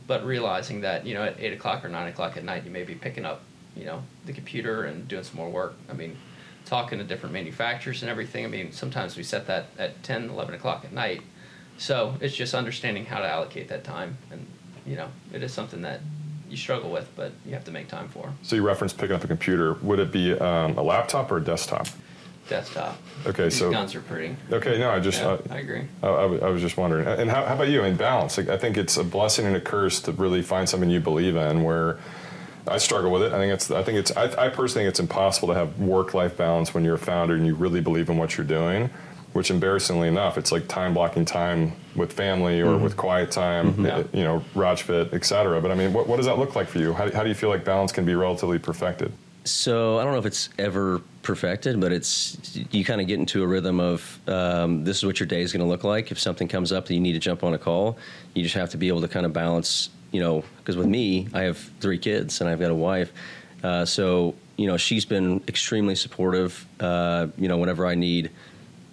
but 0.06 0.24
realizing 0.24 0.82
that 0.82 1.06
you 1.06 1.14
know 1.14 1.22
at 1.22 1.38
eight 1.38 1.52
o'clock 1.52 1.84
or 1.84 1.88
nine 1.88 2.08
o'clock 2.08 2.36
at 2.36 2.44
night 2.44 2.64
you 2.64 2.70
may 2.70 2.84
be 2.84 2.94
picking 2.94 3.24
up 3.24 3.42
you 3.76 3.84
know 3.84 4.02
the 4.26 4.32
computer 4.32 4.84
and 4.84 5.08
doing 5.08 5.24
some 5.24 5.36
more 5.36 5.50
work. 5.50 5.76
I 5.88 5.94
mean, 5.94 6.16
talking 6.66 6.98
to 6.98 7.04
different 7.04 7.32
manufacturers 7.32 8.02
and 8.02 8.10
everything. 8.10 8.44
I 8.44 8.48
mean, 8.48 8.72
sometimes 8.72 9.16
we 9.16 9.22
set 9.22 9.46
that 9.46 9.66
at 9.78 10.02
10, 10.02 10.30
11 10.30 10.54
o'clock 10.54 10.84
at 10.84 10.92
night. 10.92 11.22
So 11.78 12.16
it's 12.20 12.34
just 12.34 12.54
understanding 12.54 13.06
how 13.06 13.20
to 13.20 13.28
allocate 13.28 13.68
that 13.68 13.84
time, 13.84 14.18
and 14.30 14.46
you 14.86 14.96
know 14.96 15.08
it 15.32 15.42
is 15.42 15.52
something 15.52 15.82
that 15.82 16.00
you 16.50 16.56
struggle 16.56 16.90
with, 16.90 17.08
but 17.16 17.32
you 17.46 17.52
have 17.52 17.64
to 17.64 17.70
make 17.70 17.88
time 17.88 18.08
for. 18.08 18.32
So 18.42 18.56
you 18.56 18.62
referenced 18.66 18.98
picking 18.98 19.14
up 19.16 19.24
a 19.24 19.26
computer. 19.26 19.74
Would 19.74 19.98
it 19.98 20.12
be 20.12 20.32
um, 20.38 20.76
a 20.78 20.82
laptop 20.82 21.30
or 21.30 21.38
a 21.38 21.44
desktop? 21.44 21.86
Desktop. 22.48 22.96
Okay, 23.26 23.44
These 23.44 23.58
so 23.58 23.70
guns 23.70 23.94
are 23.94 24.00
pretty. 24.00 24.34
okay, 24.50 24.78
no, 24.78 24.88
I 24.90 25.00
just 25.00 25.20
Yeah, 25.20 25.28
uh, 25.32 25.38
I 25.50 25.58
agree. 25.58 25.82
I, 26.02 26.06
I 26.06 26.24
was- 26.24 26.40
was 26.40 26.62
just 26.62 26.78
wondering. 26.78 27.06
And 27.06 27.28
how, 27.30 27.44
how 27.44 27.54
about 27.54 27.68
you? 27.68 27.84
In 27.84 27.96
balance, 27.96 28.38
like, 28.38 28.48
I 28.48 28.56
think 28.56 28.78
it's 28.78 28.96
a 28.96 29.04
blessing 29.04 29.44
and 29.46 29.54
a 29.54 29.60
curse 29.60 30.00
to 30.02 30.12
really 30.12 30.40
find 30.40 30.66
something 30.68 30.88
you 30.88 31.00
believe 31.00 31.36
in. 31.36 31.62
Where 31.62 31.98
I 32.66 32.78
struggle 32.78 33.10
with 33.10 33.22
it. 33.22 33.32
I 33.32 33.38
think 33.38 33.52
it's. 33.52 33.70
I 33.70 33.82
think 33.82 33.98
it's. 33.98 34.16
I, 34.16 34.24
I 34.46 34.48
personally 34.48 34.84
think 34.84 34.88
it's 34.88 35.00
impossible 35.00 35.48
to 35.48 35.54
have 35.54 35.78
work-life 35.78 36.36
balance 36.38 36.72
when 36.72 36.84
you're 36.84 36.94
a 36.94 36.98
founder 36.98 37.34
and 37.34 37.44
you 37.46 37.54
really 37.54 37.80
believe 37.82 38.08
in 38.08 38.16
what 38.16 38.36
you're 38.38 38.46
doing. 38.46 38.88
Which, 39.34 39.50
embarrassingly 39.50 40.08
enough, 40.08 40.38
it's 40.38 40.50
like 40.50 40.68
time 40.68 40.94
blocking 40.94 41.26
time 41.26 41.72
with 41.98 42.12
family 42.12 42.60
or 42.60 42.78
with 42.78 42.96
quiet 42.96 43.30
time. 43.30 43.84
Yeah. 43.84 44.04
You 44.12 44.24
know, 44.24 44.44
Raj 44.54 44.82
Fit, 44.82 45.12
et 45.12 45.24
cetera. 45.24 45.60
But 45.60 45.70
I 45.70 45.74
mean, 45.74 45.92
what, 45.92 46.06
what 46.06 46.16
does 46.16 46.26
that 46.26 46.38
look 46.38 46.54
like 46.54 46.68
for 46.68 46.78
you? 46.78 46.92
How, 46.92 47.10
how 47.10 47.22
do 47.22 47.28
you 47.28 47.34
feel 47.34 47.50
like 47.50 47.64
balance 47.64 47.92
can 47.92 48.04
be 48.04 48.14
relatively 48.14 48.58
perfected? 48.58 49.12
So 49.44 49.98
I 49.98 50.04
don't 50.04 50.12
know 50.12 50.18
if 50.18 50.26
it's 50.26 50.50
ever 50.58 51.00
perfected, 51.22 51.80
but 51.80 51.90
it's 51.90 52.36
you 52.70 52.84
kind 52.84 53.00
of 53.00 53.06
get 53.06 53.18
into 53.18 53.42
a 53.42 53.46
rhythm 53.46 53.80
of 53.80 54.20
um, 54.28 54.84
this 54.84 54.98
is 54.98 55.04
what 55.04 55.20
your 55.20 55.26
day 55.26 55.40
is 55.40 55.52
going 55.52 55.64
to 55.64 55.68
look 55.68 55.84
like. 55.84 56.10
If 56.10 56.18
something 56.18 56.48
comes 56.48 56.70
up 56.70 56.86
that 56.86 56.94
you 56.94 57.00
need 57.00 57.14
to 57.14 57.18
jump 57.18 57.42
on 57.42 57.54
a 57.54 57.58
call, 57.58 57.96
you 58.34 58.42
just 58.42 58.54
have 58.54 58.70
to 58.70 58.76
be 58.76 58.88
able 58.88 59.00
to 59.00 59.08
kind 59.08 59.24
of 59.24 59.32
balance. 59.32 59.90
You 60.10 60.20
know, 60.20 60.44
because 60.58 60.76
with 60.76 60.86
me, 60.86 61.28
I 61.34 61.42
have 61.42 61.58
three 61.80 61.98
kids 61.98 62.40
and 62.40 62.48
I've 62.48 62.60
got 62.60 62.70
a 62.70 62.74
wife, 62.74 63.12
uh, 63.62 63.84
so 63.84 64.34
you 64.56 64.66
know 64.66 64.76
she's 64.76 65.04
been 65.04 65.42
extremely 65.48 65.94
supportive. 65.94 66.66
Uh, 66.80 67.28
you 67.36 67.48
know, 67.48 67.58
whenever 67.58 67.86
I 67.86 67.94
need 67.94 68.30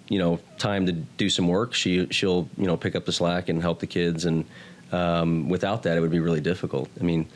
you 0.08 0.18
know 0.18 0.38
time 0.58 0.86
to 0.86 0.92
do 0.92 1.28
some 1.28 1.48
work, 1.48 1.74
she 1.74 2.06
she'll 2.10 2.48
you 2.56 2.66
know 2.66 2.76
pick 2.76 2.94
up 2.94 3.04
the 3.04 3.12
slack 3.12 3.48
and 3.48 3.60
help 3.60 3.80
the 3.80 3.86
kids. 3.86 4.24
And 4.24 4.44
um, 4.92 5.48
without 5.48 5.82
that, 5.84 5.96
it 5.96 6.00
would 6.00 6.10
be 6.10 6.20
really 6.20 6.40
difficult. 6.40 6.88
I 7.00 7.04
mean, 7.04 7.28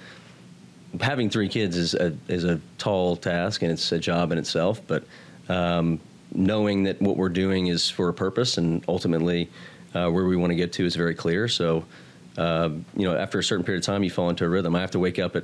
having 1.00 1.30
three 1.30 1.48
kids 1.48 1.76
is 1.76 1.94
a 1.94 2.16
is 2.28 2.44
a 2.44 2.60
tall 2.78 3.16
task 3.16 3.62
and 3.62 3.72
it's 3.72 3.90
a 3.92 3.98
job 3.98 4.32
in 4.32 4.38
itself. 4.38 4.80
But 4.86 5.04
um, 5.48 6.00
knowing 6.32 6.84
that 6.84 7.00
what 7.02 7.16
we're 7.16 7.28
doing 7.28 7.66
is 7.66 7.90
for 7.90 8.08
a 8.08 8.14
purpose 8.14 8.58
and 8.58 8.84
ultimately 8.88 9.48
uh, 9.94 10.08
where 10.10 10.24
we 10.24 10.36
want 10.36 10.50
to 10.50 10.56
get 10.56 10.72
to 10.74 10.84
is 10.84 10.96
very 10.96 11.14
clear. 11.14 11.48
So. 11.48 11.84
Uh, 12.38 12.70
you 12.96 13.04
know, 13.04 13.14
after 13.16 13.40
a 13.40 13.44
certain 13.44 13.64
period 13.64 13.82
of 13.82 13.86
time, 13.86 14.04
you 14.04 14.08
fall 14.08 14.30
into 14.30 14.44
a 14.44 14.48
rhythm. 14.48 14.74
I 14.74 14.80
have 14.80 14.92
to 14.92 15.00
wake 15.00 15.18
up 15.18 15.34
at 15.34 15.42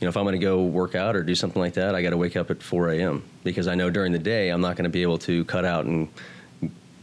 you 0.00 0.06
know, 0.06 0.08
if 0.08 0.16
I'm 0.16 0.24
going 0.24 0.38
to 0.38 0.44
go 0.44 0.64
work 0.64 0.94
out 0.94 1.16
or 1.16 1.22
do 1.22 1.34
something 1.34 1.60
like 1.60 1.74
that, 1.74 1.94
I 1.94 2.02
got 2.02 2.10
to 2.10 2.16
wake 2.16 2.36
up 2.36 2.50
at 2.50 2.62
4 2.62 2.90
a.m. 2.90 3.22
because 3.42 3.68
I 3.68 3.74
know 3.74 3.90
during 3.90 4.12
the 4.12 4.18
day 4.18 4.50
I'm 4.50 4.60
not 4.60 4.76
going 4.76 4.84
to 4.84 4.90
be 4.90 5.02
able 5.02 5.18
to 5.18 5.44
cut 5.44 5.64
out 5.64 5.86
and 5.86 6.08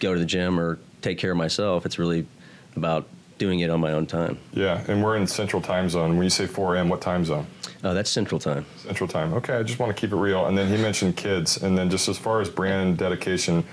go 0.02 0.14
to 0.14 0.20
the 0.20 0.26
gym 0.26 0.60
or 0.60 0.80
take 1.02 1.18
care 1.18 1.32
of 1.32 1.38
myself. 1.38 1.86
It's 1.86 1.98
really 1.98 2.26
about 2.76 3.08
doing 3.38 3.62
it 3.62 3.70
on 3.70 3.80
my 3.80 3.94
own 3.94 4.06
time. 4.06 4.38
Yeah, 4.54 4.84
and 4.88 5.02
we're 5.04 5.16
in 5.16 5.26
Central 5.26 5.62
Time 5.62 5.90
Zone. 5.90 6.18
When 6.18 6.24
you 6.24 6.30
say 6.30 6.46
4 6.46 6.76
a.m., 6.76 6.90
what 6.90 7.02
time 7.02 7.24
zone? 7.24 7.48
Uh, 7.84 7.94
that's 7.94 8.10
Central 8.10 8.40
Time. 8.40 8.66
Central 8.78 9.08
Time. 9.08 9.34
Okay, 9.34 9.54
I 9.56 9.64
just 9.64 9.80
want 9.80 9.96
to 9.96 10.00
keep 10.00 10.12
it 10.12 10.16
real. 10.18 10.48
And 10.48 10.58
then 10.58 10.68
he 10.68 10.82
mentioned 10.82 11.16
kids. 11.16 11.64
And 11.64 11.78
then 11.78 11.90
just 11.90 12.10
as 12.10 12.18
far 12.18 12.42
as 12.42 12.50
brand 12.50 12.98
dedication, 12.98 13.64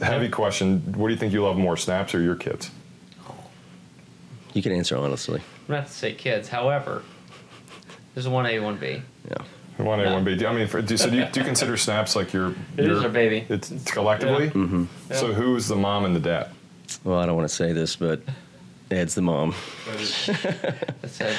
heavy 0.00 0.28
question: 0.28 0.80
What 0.96 1.08
do 1.08 1.14
you 1.14 1.18
think 1.18 1.32
you 1.32 1.44
love 1.44 1.56
more, 1.56 1.76
Snaps 1.76 2.14
or 2.14 2.20
your 2.22 2.34
kids? 2.34 2.70
You 4.54 4.62
can 4.62 4.72
answer 4.72 4.96
honestly. 4.96 5.40
I'm 5.40 5.66
gonna 5.68 5.80
have 5.82 5.90
to 5.90 5.96
say 5.96 6.12
kids. 6.14 6.48
However, 6.48 7.02
there's 8.14 8.26
a 8.26 8.30
one 8.30 8.46
A, 8.46 8.58
one 8.58 8.76
B. 8.76 9.00
Yeah. 9.30 9.36
One 9.78 10.00
A, 10.00 10.04
No. 10.04 10.12
one 10.14 10.24
B. 10.24 10.36
Do- 10.36 10.46
I 10.46 10.52
mean, 10.54 10.66
for, 10.68 10.82
do, 10.82 10.96
so 10.96 11.08
do 11.10 11.16
you, 11.16 11.24
do 11.26 11.40
you 11.40 11.46
consider 11.46 11.76
Snaps 11.76 12.14
like 12.14 12.32
your? 12.32 12.50
It 12.76 12.84
your 12.86 12.96
is 12.96 13.02
our 13.02 13.08
baby. 13.08 13.46
It's 13.48 13.70
collectively. 13.90 14.50
Mm-hmm. 14.50 14.84
So 15.12 15.32
who's 15.32 15.66
the 15.68 15.76
mom 15.76 16.04
and 16.04 16.14
the 16.14 16.20
dad? 16.20 16.48
Well, 17.04 17.18
I 17.18 17.26
don't 17.26 17.36
want 17.36 17.48
to 17.48 17.54
say 17.54 17.72
this, 17.72 17.96
but 17.96 18.20
Ed's 18.90 19.14
the 19.14 19.22
mom. 19.22 19.54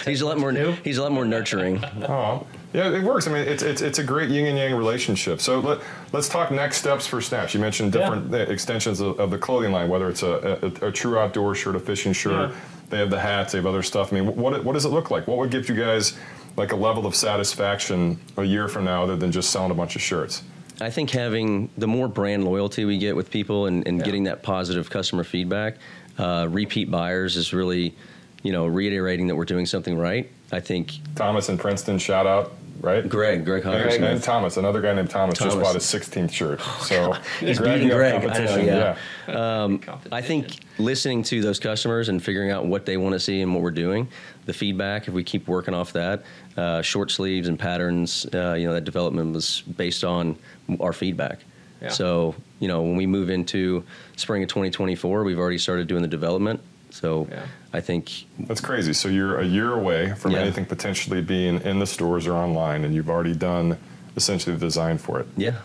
He's 0.06 0.22
a 0.22 0.26
lot 0.26 0.38
more. 0.40 0.52
two. 0.52 0.72
He's 0.84 0.98
a 0.98 1.04
lot 1.04 1.12
more 1.12 1.26
nurturing. 1.26 1.84
Oh, 2.08 2.46
yeah, 2.74 2.90
it 2.90 3.04
works. 3.04 3.28
I 3.28 3.32
mean, 3.34 3.48
it's 3.48 3.62
it's 3.62 3.82
it's 3.82 4.00
a 4.00 4.04
great 4.04 4.30
yin 4.30 4.48
and 4.48 4.58
yang 4.58 4.74
relationship. 4.76 5.40
So 5.40 5.60
let 5.60 5.80
let's 6.12 6.28
talk 6.28 6.50
next 6.52 6.78
steps 6.78 7.06
for 7.06 7.22
Snaps. 7.22 7.54
You 7.54 7.60
mentioned 7.60 7.92
different 7.92 8.34
uh, 8.34 8.38
extensions 8.38 9.00
of, 9.00 9.20
of 9.20 9.30
the 9.30 9.38
clothing 9.38 9.72
line, 9.72 9.90
whether 9.90 10.10
it's 10.10 10.24
a, 10.24 10.60
a, 10.82 10.88
a 10.88 10.92
true 10.92 11.18
outdoor 11.20 11.54
shirt, 11.56 11.76
a 11.76 11.80
fishing 11.80 12.14
shirt. 12.14 12.50
Yeah. 12.50 12.56
They 12.90 12.98
have 13.00 13.10
the 13.10 13.20
hats. 13.20 13.52
They 13.54 13.60
have 13.60 13.66
other 13.68 13.84
stuff. 13.84 14.12
I 14.12 14.20
mean, 14.20 14.36
what 14.36 14.64
what 14.64 14.74
does 14.74 14.86
it 14.86 14.90
look 14.90 15.12
like? 15.12 15.28
What 15.28 15.38
would 15.38 15.52
give 15.52 15.70
you 15.70 15.76
guys 15.76 16.18
like 16.56 16.72
a 16.72 16.76
level 16.76 17.06
of 17.06 17.16
satisfaction 17.16 18.20
a 18.38 18.44
year 18.44 18.68
from 18.68 18.86
now, 18.86 19.04
other 19.04 19.16
than 19.16 19.32
just 19.32 19.50
selling 19.50 19.72
a 19.72 19.76
bunch 19.76 19.96
of 19.96 20.02
shirts? 20.02 20.44
I 20.82 20.90
think 20.90 21.12
having 21.12 21.70
the 21.78 21.88
more 21.88 22.08
brand 22.08 22.44
loyalty 22.46 22.86
we 22.86 22.98
get 22.98 23.16
with 23.16 23.30
people 23.32 23.68
and, 23.68 23.88
and 23.88 24.00
Yeah. 24.00 24.06
getting 24.06 24.24
that 24.26 24.44
positive 24.44 24.90
customer 24.90 25.24
feedback, 25.24 25.78
uh, 26.18 26.48
repeat 26.50 26.90
buyers 26.92 27.38
is 27.38 27.54
really, 27.54 27.96
you 28.42 28.52
know, 28.52 28.66
reiterating 28.68 29.28
that 29.28 29.36
we're 29.36 29.46
doing 29.46 29.66
something 29.66 29.98
right. 29.98 30.30
I 30.52 30.60
think 30.60 30.92
Thomas 31.16 31.50
and 31.50 31.60
Princeton, 31.60 31.98
shout 31.98 32.28
out, 32.28 32.54
right? 32.82 33.08
Greg, 33.08 33.46
Greg 33.46 33.66
And, 33.66 34.04
and 34.04 34.22
Thomas, 34.22 34.58
another 34.58 34.82
guy 34.82 34.94
named 34.94 35.10
Thomas, 35.10 35.40
just 35.40 35.60
bought 35.60 35.74
his 35.74 35.84
16th 35.84 36.32
shirt. 36.32 36.62
So 36.82 37.16
He's 37.40 37.58
Greg, 37.58 37.80
beating 37.82 37.96
Greg, 37.96 38.24
I 38.26 38.46
know, 38.46 38.56
yeah. 38.58 38.98
yeah. 39.28 39.78
I 40.12 40.22
think 40.22 40.58
listening 40.78 41.24
to 41.24 41.42
those 41.42 41.60
customers 41.60 42.10
and 42.10 42.22
figuring 42.22 42.52
out 42.52 42.66
what 42.66 42.86
they 42.86 42.98
want 42.98 43.14
to 43.14 43.20
see 43.20 43.42
and 43.42 43.54
what 43.54 43.64
we're 43.64 43.72
doing, 43.72 44.08
the 44.46 44.54
feedback, 44.54 45.08
if 45.08 45.14
we 45.14 45.24
keep 45.24 45.48
working 45.48 45.74
off 45.74 45.94
that, 45.94 46.24
uh, 46.58 46.82
short 46.82 47.12
sleeves 47.12 47.48
and 47.48 47.58
patterns, 47.58 48.26
uh, 48.34 48.54
you 48.54 48.68
know, 48.68 48.74
that 48.74 48.84
development 48.86 49.34
was 49.34 49.62
based 49.62 50.04
on 50.04 50.38
our 50.80 50.94
feedback. 50.94 51.40
Yeah. 51.82 51.90
So, 51.90 52.36
you 52.60 52.68
know, 52.68 52.82
when 52.82 52.96
we 52.96 53.06
move 53.06 53.30
into 53.30 53.84
spring 54.16 54.44
of 54.44 54.50
2024, 54.50 55.24
we've 55.24 55.38
already 55.40 55.58
started 55.58 55.88
doing 55.88 56.02
the 56.02 56.08
development. 56.08 56.62
So 56.92 57.28
Yeah. 57.30 57.44
I 57.74 57.82
think, 57.82 58.26
That's 58.40 58.62
crazy. 58.62 58.94
So 58.94 59.10
you're 59.10 59.40
a 59.40 59.46
year 59.46 59.74
away 59.74 60.14
from 60.14 60.32
Yeah. 60.32 60.40
anything 60.40 60.66
potentially 60.66 61.22
being 61.22 61.60
in 61.62 61.80
the 61.80 61.88
stores 61.88 62.28
or 62.28 62.34
online, 62.34 62.84
and 62.86 62.94
you've 62.94 63.10
already 63.10 63.34
done 63.34 63.78
essentially 64.16 64.56
the 64.56 64.62
design 64.66 64.98
for 65.00 65.20
it. 65.20 65.28
yeah. 65.36 65.56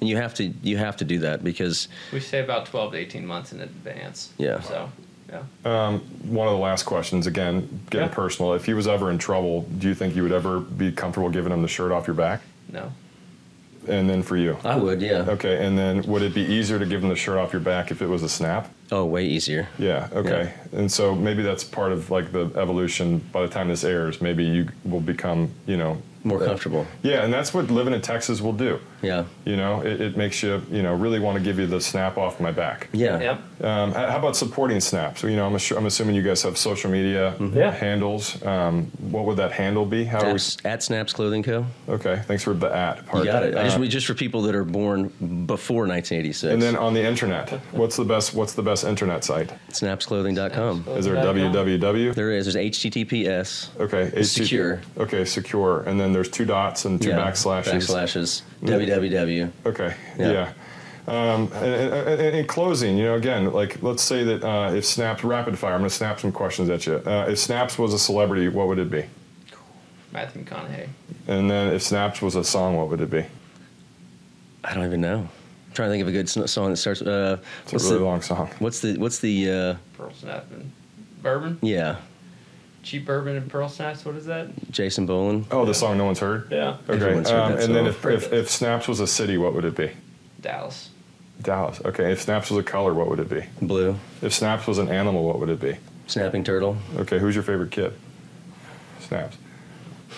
And 0.00 0.08
you 0.08 0.16
have 0.16 0.32
to 0.34 0.44
you 0.62 0.76
have 0.76 0.96
to 0.98 1.04
do 1.04 1.18
that 1.18 1.42
because 1.42 1.88
We 2.12 2.20
say 2.20 2.38
about 2.38 2.66
12 2.66 2.92
to 2.92 2.98
18 2.98 3.26
months 3.26 3.52
in 3.52 3.60
advance. 3.60 4.32
Yeah. 4.38 4.60
So, 4.60 4.92
yeah. 5.28 5.42
Um, 5.64 6.00
one 6.22 6.48
of 6.48 6.54
the 6.54 6.60
last 6.60 6.84
questions, 6.84 7.26
again, 7.26 7.80
getting 7.90 8.08
Yeah. 8.08 8.14
personal. 8.14 8.54
If 8.54 8.64
he 8.66 8.74
was 8.74 8.86
ever 8.86 9.10
in 9.10 9.18
trouble, 9.18 9.62
do 9.78 9.88
you 9.88 9.94
think 9.94 10.16
you 10.16 10.22
would 10.22 10.32
ever 10.32 10.60
be 10.60 10.90
comfortable 10.92 11.28
giving 11.28 11.52
him 11.52 11.62
the 11.62 11.68
shirt 11.68 11.92
off 11.92 12.06
your 12.06 12.14
back? 12.14 12.40
No. 12.72 12.92
And 13.86 14.08
then 14.10 14.22
for 14.22 14.36
you, 14.36 14.58
I 14.64 14.76
would, 14.76 15.00
yeah. 15.00 15.24
okay. 15.28 15.64
And 15.64 15.78
then 15.78 16.02
would 16.02 16.20
it 16.20 16.34
be 16.34 16.42
easier 16.42 16.78
to 16.78 16.84
give 16.84 17.02
him 17.02 17.08
the 17.08 17.16
shirt 17.16 17.38
off 17.38 17.54
your 17.54 17.60
back 17.62 17.90
if 17.90 18.02
it 18.02 18.06
was 18.06 18.22
a 18.22 18.28
snap? 18.28 18.68
Oh, 18.92 19.06
way 19.06 19.24
easier. 19.24 19.68
Yeah. 19.78 20.08
Okay. 20.12 20.52
And 20.72 20.92
so 20.92 21.14
maybe 21.14 21.42
that's 21.42 21.64
part 21.64 21.92
of 21.92 22.10
like 22.10 22.30
the 22.32 22.50
evolution. 22.56 23.18
By 23.32 23.42
the 23.42 23.48
time 23.48 23.68
this 23.68 23.84
airs, 23.84 24.20
maybe 24.20 24.44
you 24.44 24.68
will 24.84 25.00
become, 25.00 25.50
you 25.66 25.78
know, 25.78 26.02
More 26.22 26.38
comfortable. 26.44 26.86
Yeah, 27.02 27.24
and 27.24 27.32
that's 27.32 27.54
what 27.54 27.70
living 27.70 27.94
in 27.94 28.02
Texas 28.02 28.42
will 28.42 28.52
do. 28.52 28.78
Yeah. 29.02 29.24
You 29.44 29.56
know, 29.56 29.80
it, 29.82 30.00
it 30.00 30.16
makes 30.16 30.42
you, 30.42 30.60
you 30.70 30.82
know, 30.82 30.94
really 30.94 31.18
want 31.20 31.38
to 31.38 31.42
give 31.44 31.58
you 31.58 31.66
the 31.66 31.80
snap 31.80 32.18
off 32.18 32.40
my 32.40 32.50
back. 32.52 32.88
Yeah. 32.92 33.20
Yep. 33.20 33.64
Um, 33.64 33.92
how 33.92 34.18
about 34.18 34.36
supporting 34.36 34.80
snaps? 34.80 35.20
So, 35.20 35.26
you 35.26 35.36
know, 35.36 35.46
I'm, 35.46 35.52
assu- 35.52 35.76
I'm 35.76 35.86
assuming 35.86 36.14
you 36.14 36.22
guys 36.22 36.42
have 36.42 36.56
social 36.56 36.90
media 36.90 37.34
Yeah. 37.40 37.70
handles. 37.72 38.40
Um, 38.44 38.84
what 39.00 39.24
would 39.24 39.36
that 39.38 39.52
handle 39.52 39.84
be? 39.84 40.04
How 40.04 40.20
do 40.20 40.26
we? 40.26 40.32
At, 40.34 40.56
at 40.64 40.82
Snaps 40.82 41.12
Clothing 41.12 41.42
Co. 41.42 41.64
Okay, 41.88 42.22
thanks 42.26 42.42
for 42.44 42.54
the 42.54 42.68
at 42.74 43.04
part. 43.06 43.24
You 43.24 43.30
got 43.32 43.42
it. 43.42 43.56
I 43.56 43.64
just, 43.64 43.78
Uh, 43.78 43.84
just 43.86 44.06
for 44.06 44.14
people 44.14 44.42
that 44.42 44.54
are 44.54 44.64
born 44.64 45.08
before 45.46 45.86
1986. 45.86 46.52
and 46.52 46.62
then 46.62 46.76
on 46.76 46.94
the 46.94 47.02
internet, 47.04 47.50
what's 47.72 47.96
the 47.96 48.04
best? 48.04 48.34
What's 48.34 48.52
the 48.54 48.62
best 48.62 48.84
internet 48.84 49.24
site? 49.24 49.52
snapsclothing.com. 49.70 50.84
Is 50.96 51.04
there 51.04 51.16
a 51.16 51.22
www? 51.24 52.14
There 52.14 52.30
is. 52.32 52.46
There's 52.52 52.56
HTTPS. 52.56 53.68
Okay, 53.80 54.02
It's 54.14 54.32
HTTP 54.32 54.42
secure. 54.42 54.80
Okay, 54.98 55.24
secure. 55.24 55.82
And 55.82 55.98
then 56.00 56.12
there's 56.12 56.28
two 56.28 56.44
dots 56.44 56.84
and 56.84 57.00
two 57.00 57.10
Yeah, 57.10 57.18
backslashes. 57.18 57.72
Backslashes. 57.72 58.42
Www. 58.88 59.50
Okay. 59.66 59.94
Yeah. 60.18 60.32
Yeah. 60.32 60.52
Um, 61.06 61.50
and, 61.54 61.64
and- 61.64 62.20
and 62.20 62.36
in 62.36 62.46
closing, 62.46 62.98
you 62.98 63.04
know, 63.04 63.14
again, 63.14 63.50
like 63.52 63.82
let's 63.82 64.02
say 64.02 64.24
that 64.24 64.44
uh, 64.44 64.72
if 64.74 64.84
Snaps 64.84 65.24
rapid 65.24 65.58
fire, 65.58 65.72
I'm 65.74 65.80
going 65.80 65.88
to 65.88 65.94
snap 65.94 66.20
some 66.20 66.32
questions 66.32 66.68
at 66.68 66.86
you. 66.86 66.96
Uh, 66.96 67.26
if 67.28 67.38
Snaps 67.38 67.78
was 67.78 67.94
a 67.94 67.98
celebrity, 67.98 68.48
what 68.48 68.68
would 68.68 68.78
it 68.78 68.90
be? 68.90 69.04
Matthew 70.12 70.44
McConaughey. 70.44 70.88
And 71.26 71.50
then 71.50 71.72
if 71.72 71.82
Snaps 71.82 72.20
was 72.22 72.34
a 72.34 72.44
song, 72.44 72.76
what 72.76 72.88
would 72.88 73.00
it 73.00 73.10
be? 73.10 73.24
I 74.64 74.74
don't 74.74 74.84
even 74.84 75.00
know. 75.00 75.18
I'm 75.20 75.74
trying 75.74 75.88
to 75.88 75.92
think 75.92 76.02
of 76.02 76.08
a 76.08 76.12
good 76.12 76.28
sn- 76.28 76.46
song 76.46 76.70
that 76.70 76.76
starts. 76.76 77.00
Uh, 77.02 77.38
It's 77.64 77.72
what's 77.72 77.84
a 77.84 77.88
really 77.88 77.98
the, 78.00 78.04
long 78.04 78.20
song. 78.22 78.50
What's 78.58 78.80
the 78.80 78.96
What's 78.98 79.18
the? 79.20 79.50
Uh, 79.50 79.74
Pearl 79.96 80.12
Snap 80.14 80.46
and 80.52 80.70
Bourbon. 81.22 81.58
yeah, 81.62 81.96
Cheap 82.82 83.04
Bourbon 83.06 83.36
and 83.36 83.50
Pearl 83.50 83.68
Snaps. 83.68 84.04
What 84.04 84.14
is 84.16 84.26
that? 84.26 84.48
Jason 84.70 85.04
Boland. 85.06 85.46
Oh, 85.50 85.64
the 85.64 85.74
song 85.74 85.98
no 85.98 86.04
one's 86.04 86.20
heard. 86.20 86.48
Yeah. 86.50 86.76
Okay. 86.88 86.94
Everyone's 86.94 87.28
heard 87.30 87.40
Um, 87.40 87.52
that 87.56 87.64
and 87.64 87.74
then 87.74 87.92
song. 87.92 88.12
if, 88.12 88.24
if 88.24 88.32
if 88.32 88.50
Snaps 88.50 88.88
was 88.88 89.00
a 89.00 89.06
city, 89.06 89.36
what 89.36 89.52
would 89.54 89.64
it 89.64 89.76
be? 89.76 89.90
Dallas. 90.40 90.90
Dallas. 91.42 91.80
Okay. 91.84 92.12
If 92.12 92.22
Snaps 92.22 92.50
was 92.50 92.58
a 92.58 92.62
color, 92.62 92.94
what 92.94 93.08
would 93.08 93.18
it 93.20 93.28
be? 93.28 93.44
Blue. 93.60 93.96
If 94.22 94.32
Snaps 94.32 94.66
was 94.66 94.78
an 94.78 94.88
animal, 94.88 95.24
what 95.24 95.38
would 95.40 95.48
it 95.50 95.60
be? 95.60 95.76
Snapping 96.06 96.44
turtle. 96.44 96.76
Okay. 96.96 97.18
Who's 97.18 97.34
your 97.34 97.44
favorite 97.44 97.70
kid? 97.70 97.92
Snaps. 99.00 99.36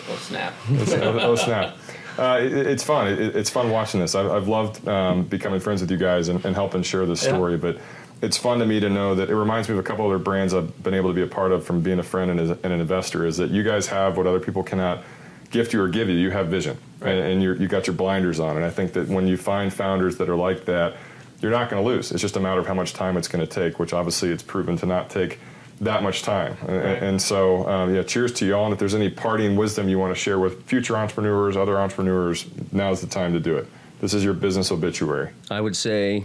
Oh 0.08 0.16
Snap. 0.16 0.52
It's- 0.70 0.92
oh, 1.02 1.18
oh, 1.20 1.34
snap. 1.36 1.76
Uh, 2.18 2.38
it, 2.42 2.52
it's 2.52 2.84
fun. 2.84 3.06
It, 3.08 3.34
it's 3.36 3.50
fun 3.50 3.70
watching 3.70 4.00
this. 4.00 4.14
I've, 4.14 4.30
I've 4.30 4.48
loved 4.48 4.86
um, 4.86 5.24
becoming 5.24 5.58
friends 5.60 5.80
with 5.80 5.90
you 5.90 5.96
guys 5.96 6.28
and, 6.28 6.44
and 6.44 6.54
helping 6.54 6.82
share 6.82 7.06
this 7.06 7.24
Yeah. 7.24 7.30
story. 7.30 7.56
But 7.56 7.78
it's 8.22 8.36
fun 8.36 8.58
to 8.58 8.66
me 8.66 8.80
to 8.80 8.88
know 8.90 9.14
that 9.14 9.30
it 9.30 9.34
reminds 9.36 9.68
me 9.68 9.74
of 9.74 9.78
a 9.80 9.82
couple 9.82 10.06
other 10.06 10.18
brands 10.18 10.52
I've 10.54 10.82
been 10.82 10.94
able 10.94 11.10
to 11.10 11.14
be 11.14 11.22
a 11.22 11.26
part 11.26 11.52
of 11.52 11.64
from 11.64 11.80
being 11.80 11.98
a 11.98 12.02
friend 12.02 12.30
and, 12.30 12.40
as, 12.40 12.50
and 12.50 12.66
an 12.72 12.80
investor. 12.80 13.24
Is 13.26 13.36
that 13.38 13.50
you 13.50 13.62
guys 13.62 13.86
have 13.88 14.16
what 14.16 14.26
other 14.26 14.40
people 14.40 14.62
cannot 14.62 15.02
gift 15.50 15.72
you 15.72 15.82
or 15.82 15.88
give 15.88 16.08
you? 16.08 16.14
You 16.16 16.30
have 16.30 16.48
vision, 16.48 16.76
Right. 17.00 17.12
and, 17.12 17.20
and 17.20 17.42
you're, 17.42 17.56
you 17.56 17.66
got 17.68 17.86
your 17.86 17.96
blinders 17.96 18.38
on. 18.40 18.56
And 18.56 18.64
I 18.64 18.70
think 18.70 18.92
that 18.92 19.08
when 19.08 19.26
you 19.26 19.36
find 19.36 19.72
founders 19.72 20.16
that 20.18 20.28
are 20.28 20.36
like 20.36 20.66
that, 20.66 20.96
you're 21.40 21.50
not 21.50 21.70
going 21.70 21.82
to 21.82 21.88
lose. 21.88 22.12
It's 22.12 22.20
just 22.20 22.36
a 22.36 22.40
matter 22.40 22.60
of 22.60 22.66
how 22.66 22.74
much 22.74 22.92
time 22.92 23.16
it's 23.16 23.26
going 23.28 23.46
to 23.46 23.50
take, 23.50 23.78
which 23.78 23.92
obviously 23.94 24.28
it's 24.30 24.42
proven 24.42 24.76
to 24.76 24.86
not 24.86 25.08
take 25.08 25.38
that 25.80 26.02
much 26.02 26.20
time. 26.22 26.54
And, 26.68 26.76
and 26.78 27.22
so, 27.22 27.66
um, 27.66 27.94
yeah, 27.94 28.02
cheers 28.02 28.32
to 28.34 28.46
y'all. 28.46 28.66
And 28.66 28.74
if 28.74 28.78
there's 28.78 28.94
any 28.94 29.08
parting 29.08 29.56
wisdom 29.56 29.88
you 29.88 29.98
want 29.98 30.14
to 30.14 30.20
share 30.20 30.38
with 30.38 30.64
future 30.66 30.94
entrepreneurs, 30.98 31.56
other 31.56 31.78
entrepreneurs, 31.78 32.44
now's 32.70 33.00
the 33.00 33.06
time 33.06 33.32
to 33.32 33.40
do 33.40 33.56
it. 33.56 33.66
This 34.02 34.12
is 34.12 34.22
your 34.22 34.34
business 34.34 34.70
obituary. 34.70 35.30
I 35.50 35.62
would 35.62 35.74
say, 35.76 36.24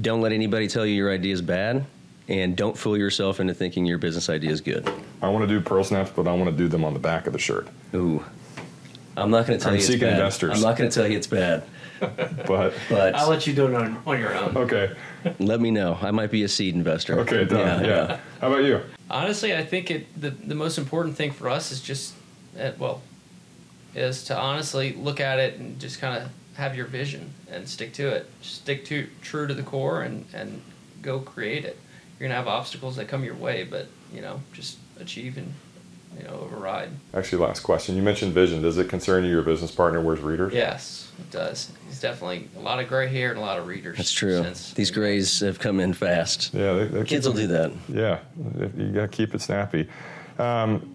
don't 0.00 0.20
let 0.20 0.32
anybody 0.32 0.68
tell 0.68 0.84
you 0.86 0.94
your 0.94 1.12
idea 1.12 1.32
is 1.32 1.42
bad, 1.42 1.86
and 2.28 2.56
don't 2.56 2.76
fool 2.76 2.96
yourself 2.96 3.40
into 3.40 3.54
thinking 3.54 3.86
your 3.86 3.98
business 3.98 4.28
idea 4.28 4.50
is 4.50 4.60
good. 4.60 4.88
I 5.22 5.28
want 5.28 5.42
to 5.42 5.48
do 5.48 5.60
pearl 5.60 5.84
snaps, 5.84 6.10
but 6.14 6.26
I 6.26 6.32
want 6.34 6.50
to 6.50 6.56
do 6.56 6.68
them 6.68 6.84
on 6.84 6.92
the 6.94 7.00
back 7.00 7.26
of 7.26 7.32
the 7.32 7.38
shirt. 7.38 7.68
Ooh. 7.94 8.24
I'm 9.16 9.30
not 9.30 9.46
going 9.46 9.58
to 9.58 9.62
tell 9.62 9.70
I'm 9.70 9.74
you 9.76 9.78
it's 9.78 9.86
seeking 9.86 10.00
bad. 10.08 10.14
investors. 10.18 10.56
I'm 10.56 10.62
not 10.62 10.76
going 10.76 10.90
to 10.90 10.94
tell 10.94 11.06
you 11.08 11.16
it's 11.16 11.28
bad, 11.28 11.62
But 12.00 12.74
but 12.88 13.14
I'll 13.14 13.30
let 13.30 13.46
you 13.46 13.52
do 13.54 13.68
it 13.68 13.74
on, 13.74 14.02
on 14.06 14.18
your 14.18 14.34
own. 14.36 14.56
okay, 14.56 14.92
let 15.38 15.60
me 15.60 15.70
know. 15.70 15.96
I 16.02 16.10
might 16.10 16.32
be 16.32 16.42
a 16.42 16.48
seed 16.48 16.74
investor. 16.74 17.20
okay, 17.20 17.44
done. 17.44 17.84
Yeah. 17.84 18.18
How 18.40 18.48
about 18.48 18.64
you? 18.64 18.80
Honestly, 19.08 19.54
I 19.54 19.64
think 19.64 19.90
it 19.92 20.20
the, 20.20 20.30
the 20.30 20.56
most 20.56 20.78
important 20.78 21.16
thing 21.16 21.30
for 21.30 21.48
us 21.48 21.70
is 21.70 21.80
just, 21.80 22.14
uh, 22.58 22.72
well, 22.78 23.02
is 23.94 24.24
to 24.24 24.36
honestly 24.36 24.94
look 24.94 25.20
at 25.20 25.38
it 25.38 25.60
and 25.60 25.78
just 25.78 26.00
kind 26.00 26.20
of 26.20 26.28
have 26.56 26.76
your 26.76 26.86
vision 26.86 27.32
and 27.50 27.68
stick 27.68 27.92
to 27.94 28.08
it. 28.08 28.30
Stick 28.42 28.84
to 28.86 29.08
true 29.22 29.46
to 29.46 29.54
the 29.54 29.62
core 29.62 30.02
and 30.02 30.24
and 30.34 30.62
go 31.02 31.18
create 31.20 31.64
it. 31.64 31.78
You're 32.18 32.28
gonna 32.28 32.38
have 32.38 32.48
obstacles 32.48 32.96
that 32.96 33.08
come 33.08 33.24
your 33.24 33.34
way, 33.34 33.64
but 33.64 33.88
you 34.12 34.20
know 34.20 34.40
just 34.52 34.78
achieve 35.00 35.36
and 35.36 35.52
you 36.18 36.24
know 36.24 36.34
override. 36.44 36.90
Actually, 37.12 37.42
last 37.42 37.60
question. 37.60 37.96
You 37.96 38.02
mentioned 38.02 38.32
vision. 38.32 38.62
Does 38.62 38.78
it 38.78 38.88
concern 38.88 39.24
you 39.24 39.30
your 39.30 39.42
business 39.42 39.72
partner 39.72 40.00
wears 40.00 40.20
readers? 40.20 40.52
Yes, 40.54 41.10
it 41.18 41.30
does. 41.32 41.72
He's 41.88 42.00
definitely 42.00 42.48
a 42.56 42.60
lot 42.60 42.78
of 42.78 42.88
gray 42.88 43.08
hair 43.08 43.30
and 43.30 43.38
a 43.38 43.42
lot 43.42 43.58
of 43.58 43.66
readers. 43.66 43.96
That's 43.96 44.12
true. 44.12 44.42
since- 44.42 44.72
These 44.74 44.92
grays 44.92 45.40
have 45.40 45.58
come 45.58 45.80
in 45.80 45.92
fast. 45.92 46.54
Yeah, 46.54 46.74
they, 46.74 46.84
they 46.86 47.04
Kids 47.04 47.26
will 47.26 47.34
do 47.34 47.48
that. 47.48 47.72
Yeah, 47.88 48.20
you 48.76 48.92
got 48.92 49.02
to 49.02 49.08
keep 49.08 49.34
it 49.34 49.40
snappy. 49.40 49.88
Um, 50.38 50.93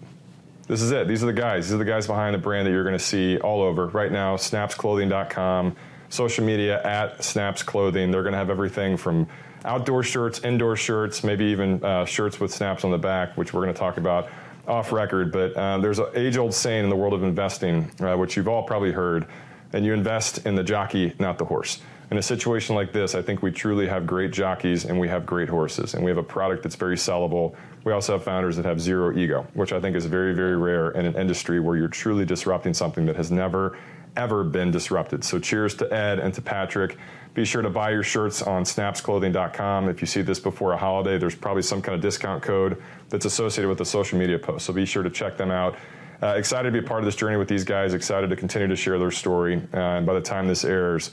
this 0.69 0.84
is 0.84 0.91
it. 0.91 1.08
These 1.08 1.23
are 1.23 1.25
the 1.25 1.34
guys. 1.34 1.65
These 1.65 1.73
are 1.73 1.79
the 1.79 1.86
guys 1.86 2.05
behind 2.05 2.36
the 2.36 2.39
brand 2.39 2.67
that 2.67 2.71
you're 2.71 2.84
going 2.84 2.97
to 2.97 3.03
see 3.03 3.39
all 3.39 3.63
over 3.63 3.88
right 3.88 4.12
now. 4.12 4.38
Snapsclothing.com, 4.38 5.75
social 6.10 6.45
media 6.45 6.82
at 6.84 7.23
Snaps 7.23 7.63
Clothing. 7.63 8.12
They're 8.12 8.21
going 8.21 8.34
to 8.34 8.38
have 8.38 8.51
everything 8.51 8.95
from 8.95 9.27
outdoor 9.65 10.03
shirts, 10.03 10.39
indoor 10.41 10.75
shirts, 10.75 11.23
maybe 11.23 11.45
even 11.45 11.84
uh, 11.84 12.05
shirts 12.05 12.39
with 12.39 12.53
snaps 12.53 12.84
on 12.84 12.91
the 12.91 12.99
back, 12.99 13.36
which 13.36 13.51
we're 13.51 13.63
going 13.63 13.73
to 13.73 13.79
talk 13.79 13.97
about 13.97 14.29
off 14.67 14.91
record. 14.91 15.32
But 15.32 15.58
uh, 15.58 15.79
there's 15.79 15.97
an 15.97 16.10
age-old 16.13 16.53
saying 16.53 16.84
in 16.84 16.91
the 16.91 16.95
world 16.95 17.15
of 17.15 17.23
investing, 17.23 17.91
uh, 17.99 18.15
which 18.15 18.38
you've 18.38 18.47
all 18.47 18.62
probably 18.62 18.91
heard, 18.91 19.25
and 19.73 19.84
you 19.84 19.93
invest 19.93 20.45
in 20.45 20.53
the 20.53 20.63
jockey, 20.63 21.15
not 21.17 21.39
the 21.39 21.45
horse 21.45 21.79
in 22.11 22.17
a 22.17 22.21
situation 22.21 22.75
like 22.75 22.91
this, 22.91 23.13
I 23.13 23.21
think 23.21 23.43
we 23.43 23.51
truly 23.51 23.87
have 23.87 24.07
great 24.07 24.31
jockeys 24.31 24.85
and 24.85 24.99
we 24.99 25.07
have 25.07 25.25
great 25.25 25.47
horses, 25.47 25.93
and 25.93 26.03
we 26.03 26.09
have 26.09 26.17
a 26.17 26.23
product 26.23 26.63
that's 26.63 26.75
very 26.75 26.95
sellable. 26.95 27.55
We 27.83 27.93
also 27.93 28.13
have 28.13 28.23
founders 28.23 28.55
that 28.57 28.65
have 28.65 28.81
zero 28.81 29.15
ego, 29.15 29.45
which 29.53 29.71
I 29.73 29.79
think 29.79 29.95
is 29.95 30.05
very, 30.05 30.33
very 30.33 30.57
rare 30.57 30.89
in 30.91 31.05
an 31.05 31.15
industry 31.15 31.59
where 31.59 31.77
you're 31.77 31.87
truly 31.87 32.25
disrupting 32.25 32.73
something 32.73 33.05
that 33.05 33.15
has 33.15 33.29
never, 33.29 33.77
ever 34.17 34.43
been 34.43 34.71
disrupted. 34.71 35.23
So, 35.23 35.37
cheers 35.37 35.75
to 35.75 35.93
Ed 35.93 36.17
and 36.19 36.33
to 36.33 36.41
Patrick. 36.41 36.97
Be 37.35 37.45
sure 37.45 37.61
to 37.61 37.69
buy 37.69 37.91
your 37.91 38.01
shirts 38.01 38.41
on 38.41 38.63
snapsclothing.com. 38.63 39.87
If 39.87 40.01
you 40.01 40.07
see 40.07 40.23
this 40.23 40.39
before 40.39 40.73
a 40.73 40.77
holiday, 40.77 41.19
there's 41.19 41.35
probably 41.35 41.61
some 41.61 41.79
kind 41.79 41.93
of 41.95 42.01
discount 42.01 42.41
code 42.41 42.81
that's 43.09 43.25
associated 43.25 43.69
with 43.69 43.77
the 43.77 43.85
social 43.85 44.17
media 44.17 44.39
post. 44.39 44.65
So, 44.65 44.73
be 44.73 44.85
sure 44.85 45.03
to 45.03 45.11
check 45.11 45.37
them 45.37 45.51
out. 45.51 45.77
Uh, 46.23 46.33
excited 46.35 46.73
to 46.73 46.81
be 46.81 46.85
part 46.85 46.99
of 46.99 47.05
this 47.05 47.15
journey 47.15 47.37
with 47.37 47.47
these 47.47 47.63
guys, 47.63 47.93
excited 47.93 48.31
to 48.31 48.35
continue 48.35 48.67
to 48.67 48.75
share 48.75 48.97
their 48.97 49.11
story. 49.11 49.61
Uh, 49.73 49.77
and 49.77 50.05
by 50.07 50.13
the 50.13 50.21
time 50.21 50.47
this 50.47 50.65
airs, 50.65 51.11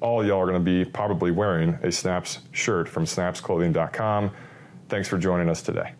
all 0.00 0.24
y'all 0.24 0.40
are 0.40 0.46
going 0.46 0.64
to 0.64 0.84
be 0.84 0.84
probably 0.84 1.30
wearing 1.30 1.78
a 1.82 1.90
Snaps 1.90 2.40
shirt 2.52 2.88
from 2.88 3.04
snapsclothing.com. 3.04 4.30
Thanks 4.88 5.08
for 5.08 5.18
joining 5.18 5.48
us 5.48 5.62
today. 5.62 5.92